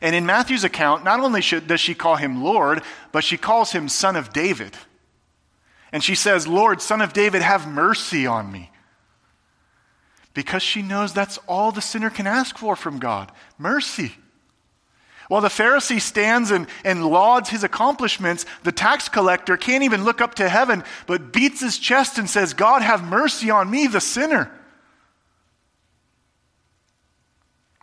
And 0.00 0.14
in 0.14 0.26
Matthew's 0.26 0.64
account, 0.64 1.04
not 1.04 1.20
only 1.20 1.40
should, 1.40 1.66
does 1.66 1.80
she 1.80 1.94
call 1.94 2.16
him 2.16 2.42
Lord, 2.42 2.82
but 3.12 3.24
she 3.24 3.36
calls 3.36 3.72
him 3.72 3.88
Son 3.88 4.16
of 4.16 4.32
David. 4.32 4.76
And 5.92 6.02
she 6.02 6.14
says, 6.14 6.46
Lord, 6.46 6.82
Son 6.82 7.00
of 7.00 7.12
David, 7.12 7.42
have 7.42 7.68
mercy 7.68 8.26
on 8.26 8.50
me. 8.50 8.70
Because 10.34 10.62
she 10.62 10.82
knows 10.82 11.12
that's 11.12 11.38
all 11.46 11.72
the 11.72 11.80
sinner 11.80 12.10
can 12.10 12.26
ask 12.26 12.58
for 12.58 12.76
from 12.76 12.98
God 12.98 13.32
mercy. 13.58 14.12
While 15.28 15.40
the 15.40 15.48
Pharisee 15.48 16.00
stands 16.00 16.50
and, 16.50 16.68
and 16.84 17.04
lauds 17.04 17.50
his 17.50 17.64
accomplishments, 17.64 18.46
the 18.62 18.72
tax 18.72 19.08
collector 19.08 19.56
can't 19.56 19.82
even 19.82 20.04
look 20.04 20.20
up 20.20 20.36
to 20.36 20.48
heaven, 20.48 20.84
but 21.06 21.32
beats 21.32 21.60
his 21.60 21.78
chest 21.78 22.18
and 22.18 22.30
says, 22.30 22.54
God, 22.54 22.82
have 22.82 23.02
mercy 23.02 23.50
on 23.50 23.70
me, 23.70 23.88
the 23.88 24.00
sinner. 24.00 24.50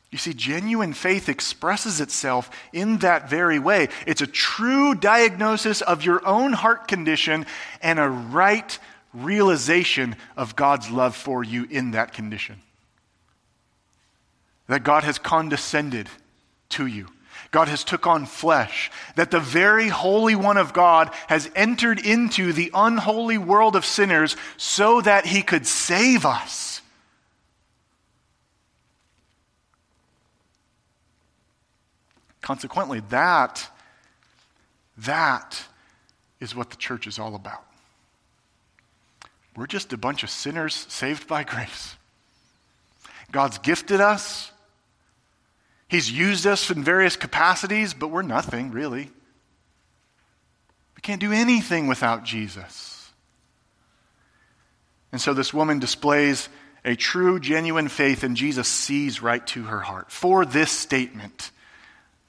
You 0.10 0.20
see, 0.20 0.34
genuine 0.34 0.94
faith 0.94 1.28
expresses 1.28 2.00
itself 2.00 2.50
in 2.72 3.00
that 3.00 3.30
very 3.30 3.60
way. 3.60 3.90
It's 4.06 4.22
a 4.22 4.28
true 4.28 4.94
diagnosis 4.94 5.82
of 5.82 6.06
your 6.06 6.26
own 6.26 6.54
heart 6.54 6.88
condition 6.88 7.46
and 7.82 8.00
a 8.00 8.08
right 8.08 8.78
realization 9.12 10.16
of 10.38 10.56
God's 10.56 10.90
love 10.92 11.16
for 11.16 11.44
you 11.44 11.66
in 11.70 11.92
that 11.92 12.14
condition. 12.14 12.62
That 14.68 14.84
God 14.84 15.04
has 15.04 15.18
condescended 15.18 16.08
to 16.70 16.86
you 16.86 17.08
God 17.54 17.68
has 17.68 17.84
took 17.84 18.08
on 18.08 18.26
flesh, 18.26 18.90
that 19.16 19.30
the 19.30 19.40
very 19.40 19.88
Holy 19.88 20.36
One 20.36 20.58
of 20.58 20.74
God 20.74 21.12
has 21.28 21.52
entered 21.56 22.04
into 22.04 22.52
the 22.52 22.72
unholy 22.74 23.38
world 23.38 23.76
of 23.76 23.86
sinners 23.86 24.36
so 24.58 25.02
that 25.02 25.28
he 25.28 25.44
could 25.44 25.68
save 25.68 26.26
us. 26.26 26.82
Consequently, 32.42 33.02
that, 33.10 33.70
that 34.98 35.64
is 36.40 36.56
what 36.56 36.72
the 36.72 36.76
church 36.76 37.06
is 37.06 37.20
all 37.20 37.36
about. 37.36 37.64
We're 39.56 39.68
just 39.68 39.94
a 39.94 39.98
bunch 39.98 40.24
of 40.24 40.32
sinners 40.32 40.88
saved 40.90 41.28
by 41.28 41.44
grace. 41.44 41.98
God's 43.32 43.60
gifted 43.60 44.02
us. 44.02 44.53
He's 45.88 46.12
used 46.12 46.48
us 46.48 46.70
in 46.72 46.84
various 46.84 47.16
capacities, 47.16 47.94
but 47.94 48.08
we're 48.08 48.22
nothing, 48.22 48.72
really. 48.72 49.12
We 50.96 51.02
can't 51.02 51.22
do 51.22 51.32
anything 51.32 51.88
without 51.88 52.24
Jesus. 52.24 53.12
And 55.12 55.22
so 55.22 55.34
this 55.34 55.54
woman 55.54 55.80
displays 55.80 56.50
a 56.84 56.96
true, 56.96 57.40
genuine 57.40 57.88
faith, 57.88 58.24
and 58.24 58.36
Jesus 58.36 58.68
sees 58.68 59.22
right 59.22 59.46
to 59.48 59.64
her 59.64 59.82
heart. 59.82 60.12
For 60.12 60.46
this 60.46 60.72
statement, 60.72 61.52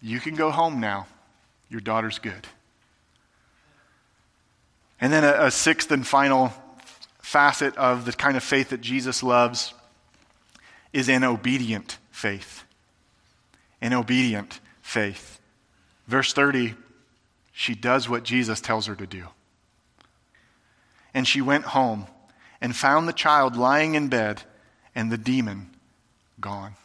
you 0.02 0.20
can 0.20 0.34
go 0.34 0.50
home 0.50 0.80
now. 0.80 1.06
Your 1.70 1.80
daughter's 1.80 2.18
good. 2.18 2.46
And 5.00 5.12
then 5.12 5.24
a, 5.24 5.46
a 5.46 5.50
sixth 5.50 5.90
and 5.90 6.06
final 6.06 6.52
facet 7.22 7.76
of 7.76 8.04
the 8.04 8.12
kind 8.12 8.36
of 8.36 8.42
faith 8.42 8.68
that 8.68 8.80
Jesus 8.80 9.22
loves 9.22 9.72
is 10.92 11.08
an 11.08 11.24
obedient 11.24 11.98
faith 12.10 12.63
and 13.84 13.92
obedient 13.92 14.60
faith. 14.80 15.38
Verse 16.08 16.32
30, 16.32 16.72
she 17.52 17.74
does 17.74 18.08
what 18.08 18.24
Jesus 18.24 18.62
tells 18.62 18.86
her 18.86 18.94
to 18.94 19.06
do. 19.06 19.26
And 21.12 21.28
she 21.28 21.42
went 21.42 21.66
home 21.66 22.06
and 22.62 22.74
found 22.74 23.06
the 23.06 23.12
child 23.12 23.56
lying 23.56 23.94
in 23.94 24.08
bed 24.08 24.42
and 24.94 25.12
the 25.12 25.18
demon 25.18 25.68
gone. 26.40 26.76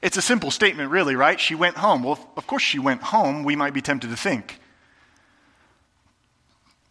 It's 0.00 0.16
a 0.16 0.22
simple 0.22 0.52
statement, 0.52 0.92
really, 0.92 1.16
right? 1.16 1.40
She 1.40 1.56
went 1.56 1.76
home. 1.76 2.04
Well, 2.04 2.20
of 2.36 2.46
course 2.46 2.62
she 2.62 2.78
went 2.78 3.02
home, 3.02 3.42
we 3.42 3.56
might 3.56 3.74
be 3.74 3.82
tempted 3.82 4.10
to 4.10 4.16
think. 4.16 4.60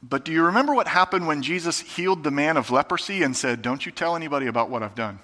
But 0.04 0.26
do 0.26 0.34
you 0.34 0.44
remember 0.44 0.74
what 0.74 0.90
happened 0.90 1.26
when 1.26 1.42
Jesus 1.42 1.80
healed 1.80 2.26
the 2.26 2.32
man 2.32 2.58
of 2.58 2.70
leprosy 2.70 3.24
and 3.24 3.36
said, 3.36 3.62
Don't 3.62 3.86
you 3.86 3.94
tell 3.94 4.14
anybody 4.14 4.48
about 4.48 4.70
what 4.70 4.84
I've 4.84 4.94
done? 4.94 5.20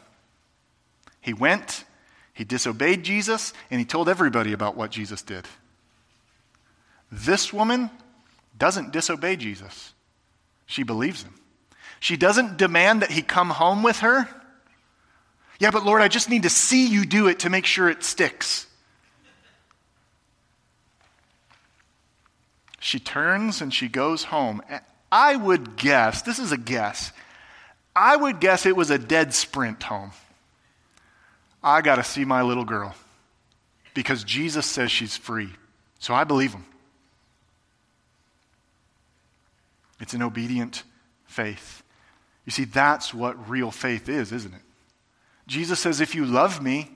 He 1.19 1.33
went, 1.33 1.83
he 2.33 2.43
disobeyed 2.43 3.03
Jesus, 3.03 3.53
and 3.69 3.79
he 3.79 3.85
told 3.85 4.07
everybody 4.09 4.53
about 4.53 4.75
what 4.75 4.91
Jesus 4.91 5.21
did. 5.21 5.45
This 7.11 7.51
woman 7.51 7.89
doesn't 8.57 8.91
disobey 8.91 9.35
Jesus, 9.35 9.93
she 10.65 10.83
believes 10.83 11.23
him. 11.23 11.33
She 11.99 12.17
doesn't 12.17 12.57
demand 12.57 13.03
that 13.03 13.11
he 13.11 13.21
come 13.21 13.51
home 13.51 13.83
with 13.83 13.99
her. 13.99 14.27
Yeah, 15.59 15.69
but 15.69 15.85
Lord, 15.85 16.01
I 16.01 16.07
just 16.07 16.31
need 16.31 16.43
to 16.43 16.49
see 16.49 16.87
you 16.87 17.05
do 17.05 17.27
it 17.27 17.39
to 17.39 17.49
make 17.51 17.67
sure 17.67 17.87
it 17.87 18.03
sticks. 18.03 18.65
She 22.79 22.99
turns 22.99 23.61
and 23.61 23.71
she 23.71 23.87
goes 23.87 24.23
home. 24.23 24.63
I 25.11 25.35
would 25.35 25.75
guess, 25.75 26.23
this 26.23 26.39
is 26.39 26.51
a 26.51 26.57
guess, 26.57 27.11
I 27.95 28.15
would 28.15 28.39
guess 28.39 28.65
it 28.65 28.75
was 28.75 28.89
a 28.89 28.97
dead 28.97 29.35
sprint 29.35 29.83
home. 29.83 30.11
I 31.63 31.81
got 31.81 31.95
to 31.95 32.03
see 32.03 32.25
my 32.25 32.41
little 32.41 32.65
girl 32.65 32.95
because 33.93 34.23
Jesus 34.23 34.65
says 34.65 34.91
she's 34.91 35.17
free. 35.17 35.49
So 35.99 36.13
I 36.13 36.23
believe 36.23 36.53
him. 36.53 36.65
It's 39.99 40.13
an 40.13 40.23
obedient 40.23 40.83
faith. 41.25 41.83
You 42.45 42.51
see, 42.51 42.65
that's 42.65 43.13
what 43.13 43.49
real 43.49 43.69
faith 43.69 44.09
is, 44.09 44.31
isn't 44.31 44.53
it? 44.53 44.61
Jesus 45.47 45.79
says, 45.79 46.01
If 46.01 46.15
you 46.15 46.25
love 46.25 46.61
me, 46.61 46.89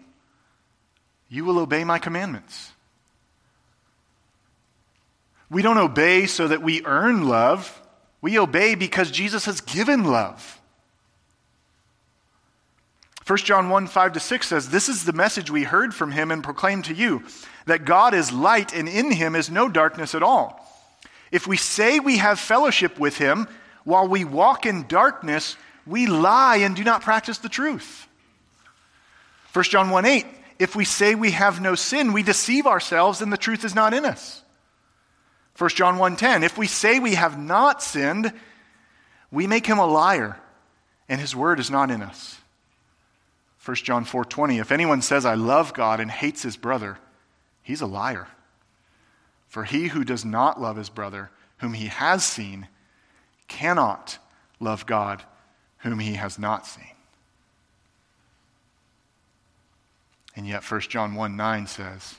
you 1.29 1.45
will 1.45 1.59
obey 1.59 1.83
my 1.83 1.99
commandments. 1.99 2.71
We 5.49 5.61
don't 5.61 5.77
obey 5.77 6.25
so 6.25 6.47
that 6.47 6.63
we 6.63 6.83
earn 6.85 7.27
love. 7.27 7.81
We 8.21 8.39
obey 8.39 8.73
because 8.73 9.11
Jesus 9.11 9.45
has 9.45 9.61
given 9.61 10.03
love. 10.05 10.59
1 13.27 13.37
John 13.39 13.69
1 13.69 13.87
5 13.87 14.13
to 14.13 14.19
6 14.19 14.47
says, 14.47 14.69
This 14.69 14.87
is 14.87 15.03
the 15.03 15.13
message 15.13 15.49
we 15.49 15.63
heard 15.63 15.95
from 15.95 16.11
him 16.11 16.31
and 16.31 16.43
proclaimed 16.43 16.85
to 16.85 16.93
you 16.93 17.23
that 17.65 17.85
God 17.85 18.13
is 18.13 18.31
light 18.31 18.73
and 18.73 18.87
in 18.87 19.11
him 19.11 19.35
is 19.35 19.49
no 19.49 19.67
darkness 19.67 20.13
at 20.13 20.21
all. 20.21 20.61
If 21.31 21.47
we 21.47 21.57
say 21.57 21.99
we 21.99 22.17
have 22.17 22.39
fellowship 22.39 22.99
with 22.99 23.17
him 23.17 23.47
while 23.83 24.07
we 24.07 24.23
walk 24.23 24.65
in 24.67 24.87
darkness, 24.87 25.57
we 25.87 26.05
lie 26.05 26.57
and 26.57 26.75
do 26.75 26.83
not 26.83 27.01
practice 27.01 27.39
the 27.39 27.49
truth. 27.49 28.07
1 29.53 29.65
John 29.65 29.89
1 29.89 30.05
8, 30.05 30.25
if 30.59 30.75
we 30.75 30.85
say 30.85 31.15
we 31.15 31.31
have 31.31 31.59
no 31.59 31.73
sin, 31.73 32.13
we 32.13 32.21
deceive 32.21 32.67
ourselves 32.67 33.21
and 33.21 33.33
the 33.33 33.37
truth 33.37 33.65
is 33.65 33.73
not 33.73 33.93
in 33.93 34.05
us. 34.05 34.43
1 35.57 35.69
John 35.71 35.97
1:10 35.97 36.43
If 36.43 36.57
we 36.57 36.67
say 36.67 36.99
we 36.99 37.15
have 37.15 37.39
not 37.39 37.81
sinned, 37.81 38.31
we 39.31 39.47
make 39.47 39.65
him 39.65 39.79
a 39.79 39.87
liar 39.87 40.37
and 41.09 41.19
his 41.19 41.35
word 41.35 41.59
is 41.59 41.71
not 41.71 41.89
in 41.89 42.01
us. 42.03 42.37
1 43.65 43.75
John 43.77 44.05
4:20 44.05 44.59
If 44.61 44.71
anyone 44.71 45.01
says 45.01 45.25
I 45.25 45.33
love 45.33 45.73
God 45.73 45.99
and 45.99 46.11
hates 46.11 46.43
his 46.43 46.55
brother, 46.55 46.99
he's 47.63 47.81
a 47.81 47.87
liar. 47.87 48.27
For 49.47 49.63
he 49.63 49.87
who 49.87 50.03
does 50.03 50.23
not 50.23 50.61
love 50.61 50.77
his 50.77 50.89
brother 50.89 51.31
whom 51.57 51.73
he 51.73 51.87
has 51.87 52.23
seen 52.23 52.67
cannot 53.47 54.19
love 54.59 54.85
God 54.85 55.23
whom 55.79 55.99
he 55.99 56.13
has 56.13 56.37
not 56.37 56.67
seen. 56.67 56.91
And 60.35 60.45
yet 60.45 60.69
1 60.69 60.81
John 60.81 61.15
1 61.15 61.35
9 61.35 61.67
says, 61.67 62.15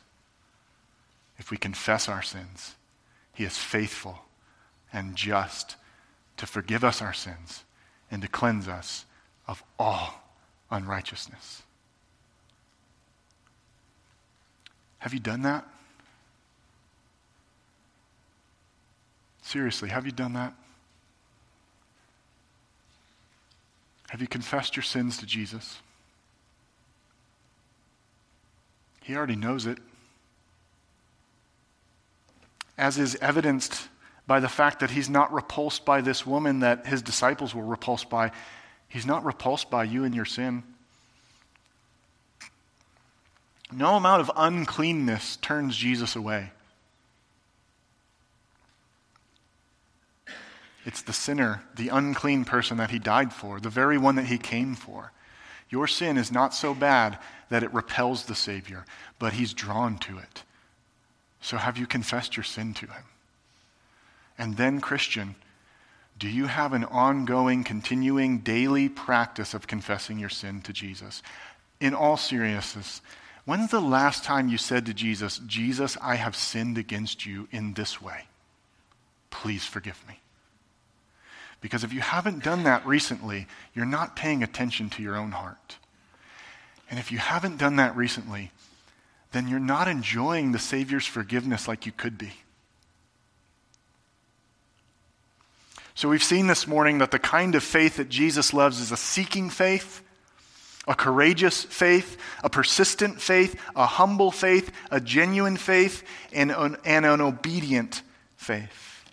if 1.38 1.50
we 1.50 1.58
confess 1.58 2.08
our 2.08 2.22
sins, 2.22 2.74
he 3.32 3.44
is 3.44 3.58
faithful 3.58 4.20
and 4.92 5.14
just 5.14 5.76
to 6.38 6.46
forgive 6.46 6.82
us 6.82 7.02
our 7.02 7.12
sins 7.12 7.64
and 8.10 8.22
to 8.22 8.28
cleanse 8.28 8.68
us 8.68 9.04
of 9.46 9.62
all 9.78 10.25
unrighteousness. 10.70 11.62
Have 14.98 15.14
you 15.14 15.20
done 15.20 15.42
that? 15.42 15.66
Seriously, 19.42 19.88
have 19.88 20.04
you 20.04 20.12
done 20.12 20.32
that? 20.32 20.52
Have 24.08 24.20
you 24.20 24.26
confessed 24.26 24.76
your 24.76 24.82
sins 24.82 25.18
to 25.18 25.26
Jesus? 25.26 25.78
He 29.02 29.14
already 29.14 29.36
knows 29.36 29.66
it 29.66 29.78
as 32.78 32.98
is 32.98 33.16
evidenced 33.20 33.88
by 34.26 34.40
the 34.40 34.48
fact 34.48 34.80
that 34.80 34.90
he's 34.90 35.08
not 35.08 35.32
repulsed 35.32 35.84
by 35.84 36.00
this 36.00 36.26
woman 36.26 36.60
that 36.60 36.86
his 36.86 37.02
disciples 37.02 37.54
were 37.54 37.64
repulsed 37.64 38.10
by. 38.10 38.32
He's 38.88 39.06
not 39.06 39.24
repulsed 39.24 39.70
by 39.70 39.84
you 39.84 40.04
and 40.04 40.14
your 40.14 40.24
sin. 40.24 40.62
No 43.72 43.96
amount 43.96 44.20
of 44.20 44.30
uncleanness 44.36 45.36
turns 45.36 45.76
Jesus 45.76 46.14
away. 46.14 46.52
It's 50.84 51.02
the 51.02 51.12
sinner, 51.12 51.62
the 51.74 51.88
unclean 51.88 52.44
person 52.44 52.76
that 52.76 52.92
he 52.92 53.00
died 53.00 53.32
for, 53.32 53.58
the 53.58 53.68
very 53.68 53.98
one 53.98 54.14
that 54.14 54.26
he 54.26 54.38
came 54.38 54.76
for. 54.76 55.10
Your 55.68 55.88
sin 55.88 56.16
is 56.16 56.30
not 56.30 56.54
so 56.54 56.74
bad 56.74 57.18
that 57.50 57.64
it 57.64 57.74
repels 57.74 58.24
the 58.24 58.36
Savior, 58.36 58.84
but 59.18 59.32
he's 59.32 59.52
drawn 59.52 59.98
to 59.98 60.18
it. 60.18 60.44
So 61.40 61.56
have 61.56 61.76
you 61.76 61.88
confessed 61.88 62.36
your 62.36 62.44
sin 62.44 62.72
to 62.74 62.86
him? 62.86 63.02
And 64.38 64.56
then, 64.56 64.80
Christian, 64.80 65.34
do 66.18 66.28
you 66.28 66.46
have 66.46 66.72
an 66.72 66.84
ongoing, 66.84 67.62
continuing, 67.62 68.38
daily 68.38 68.88
practice 68.88 69.52
of 69.52 69.66
confessing 69.66 70.18
your 70.18 70.30
sin 70.30 70.62
to 70.62 70.72
Jesus? 70.72 71.22
In 71.78 71.94
all 71.94 72.16
seriousness, 72.16 73.02
when's 73.44 73.70
the 73.70 73.80
last 73.80 74.24
time 74.24 74.48
you 74.48 74.56
said 74.56 74.86
to 74.86 74.94
Jesus, 74.94 75.40
Jesus, 75.46 75.98
I 76.00 76.14
have 76.14 76.34
sinned 76.34 76.78
against 76.78 77.26
you 77.26 77.48
in 77.50 77.74
this 77.74 78.00
way? 78.00 78.24
Please 79.30 79.66
forgive 79.66 80.02
me. 80.08 80.20
Because 81.60 81.84
if 81.84 81.92
you 81.92 82.00
haven't 82.00 82.44
done 82.44 82.64
that 82.64 82.86
recently, 82.86 83.46
you're 83.74 83.84
not 83.84 84.16
paying 84.16 84.42
attention 84.42 84.88
to 84.90 85.02
your 85.02 85.16
own 85.16 85.32
heart. 85.32 85.76
And 86.88 86.98
if 86.98 87.12
you 87.12 87.18
haven't 87.18 87.58
done 87.58 87.76
that 87.76 87.96
recently, 87.96 88.52
then 89.32 89.48
you're 89.48 89.58
not 89.58 89.88
enjoying 89.88 90.52
the 90.52 90.58
Savior's 90.58 91.06
forgiveness 91.06 91.68
like 91.68 91.84
you 91.84 91.92
could 91.92 92.16
be. 92.16 92.32
So, 95.96 96.08
we've 96.08 96.22
seen 96.22 96.46
this 96.46 96.68
morning 96.68 96.98
that 96.98 97.10
the 97.10 97.18
kind 97.18 97.56
of 97.56 97.64
faith 97.64 97.96
that 97.96 98.08
Jesus 98.08 98.54
loves 98.54 98.80
is 98.80 98.92
a 98.92 98.96
seeking 98.96 99.50
faith, 99.50 100.02
a 100.86 100.94
courageous 100.94 101.64
faith, 101.64 102.16
a 102.44 102.48
persistent 102.48 103.20
faith, 103.20 103.60
a 103.74 103.86
humble 103.86 104.30
faith, 104.30 104.70
a 104.92 105.00
genuine 105.00 105.56
faith, 105.56 106.04
and 106.32 106.52
an, 106.52 106.76
and 106.84 107.04
an 107.04 107.20
obedient 107.20 108.02
faith. 108.36 109.04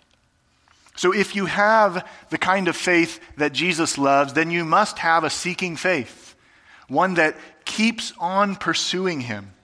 So, 0.94 1.12
if 1.12 1.34
you 1.34 1.46
have 1.46 2.06
the 2.30 2.38
kind 2.38 2.68
of 2.68 2.76
faith 2.76 3.18
that 3.38 3.52
Jesus 3.52 3.98
loves, 3.98 4.34
then 4.34 4.52
you 4.52 4.64
must 4.64 5.00
have 5.00 5.24
a 5.24 5.30
seeking 5.30 5.74
faith, 5.74 6.36
one 6.86 7.14
that 7.14 7.36
keeps 7.64 8.12
on 8.20 8.54
pursuing 8.54 9.22
Him 9.22 9.54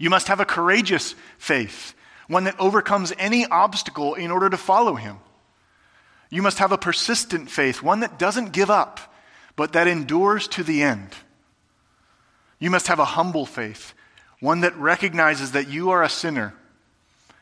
you 0.00 0.08
must 0.08 0.28
have 0.28 0.40
a 0.40 0.46
courageous 0.46 1.14
faith, 1.36 1.94
one 2.26 2.44
that 2.44 2.58
overcomes 2.58 3.12
any 3.18 3.44
obstacle 3.44 4.14
in 4.14 4.30
order 4.30 4.48
to 4.48 4.56
follow 4.56 4.94
him. 4.94 5.18
You 6.30 6.42
must 6.42 6.58
have 6.58 6.72
a 6.72 6.78
persistent 6.78 7.50
faith, 7.50 7.82
one 7.82 8.00
that 8.00 8.18
doesn't 8.18 8.52
give 8.52 8.70
up, 8.70 9.00
but 9.56 9.72
that 9.72 9.88
endures 9.88 10.46
to 10.48 10.62
the 10.62 10.82
end. 10.82 11.10
You 12.60 12.70
must 12.70 12.86
have 12.86 13.00
a 13.00 13.04
humble 13.04 13.46
faith, 13.46 13.94
one 14.38 14.60
that 14.60 14.76
recognizes 14.76 15.52
that 15.52 15.68
you 15.68 15.90
are 15.90 16.02
a 16.02 16.08
sinner, 16.08 16.54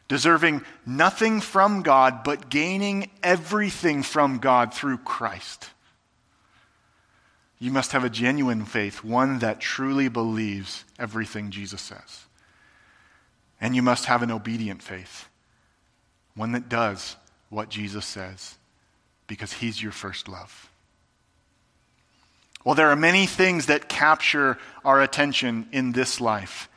deserving 0.08 0.64
nothing 0.86 1.40
from 1.40 1.82
God, 1.82 2.24
but 2.24 2.48
gaining 2.48 3.10
everything 3.22 4.02
from 4.02 4.38
God 4.38 4.72
through 4.72 4.98
Christ. 4.98 5.68
You 7.58 7.72
must 7.72 7.92
have 7.92 8.04
a 8.04 8.10
genuine 8.10 8.64
faith, 8.64 9.04
one 9.04 9.40
that 9.40 9.60
truly 9.60 10.08
believes 10.08 10.84
everything 10.98 11.50
Jesus 11.50 11.82
says. 11.82 12.24
And 13.60 13.74
you 13.74 13.82
must 13.82 14.04
have 14.04 14.22
an 14.22 14.30
obedient 14.30 14.82
faith, 14.82 15.28
one 16.34 16.52
that 16.52 16.68
does 16.68 17.16
what 17.50 17.68
Jesus 17.68 18.06
says, 18.06 18.57
because 19.28 19.52
he's 19.52 19.80
your 19.80 19.92
first 19.92 20.26
love. 20.26 20.68
Well, 22.64 22.74
there 22.74 22.88
are 22.88 22.96
many 22.96 23.26
things 23.26 23.66
that 23.66 23.88
capture 23.88 24.58
our 24.84 25.00
attention 25.00 25.68
in 25.70 25.92
this 25.92 26.20
life. 26.20 26.68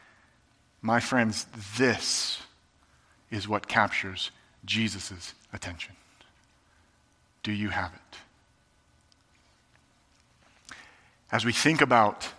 My 0.81 0.99
friends, 0.99 1.47
this 1.77 2.43
is 3.31 3.47
what 3.47 3.67
captures 3.67 4.29
Jesus' 4.63 5.33
attention. 5.51 5.95
Do 7.41 7.51
you 7.51 7.69
have 7.69 7.91
it? 7.93 8.17
As 11.31 11.45
we 11.45 11.53
think 11.53 11.81
about 11.81 12.29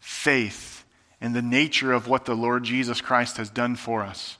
faith 0.00 0.84
and 1.20 1.34
the 1.34 1.42
nature 1.42 1.92
of 1.92 2.08
what 2.08 2.24
the 2.24 2.34
Lord 2.34 2.64
Jesus 2.64 3.00
Christ 3.00 3.36
has 3.36 3.50
done 3.50 3.76
for 3.76 4.02
us. 4.02 4.38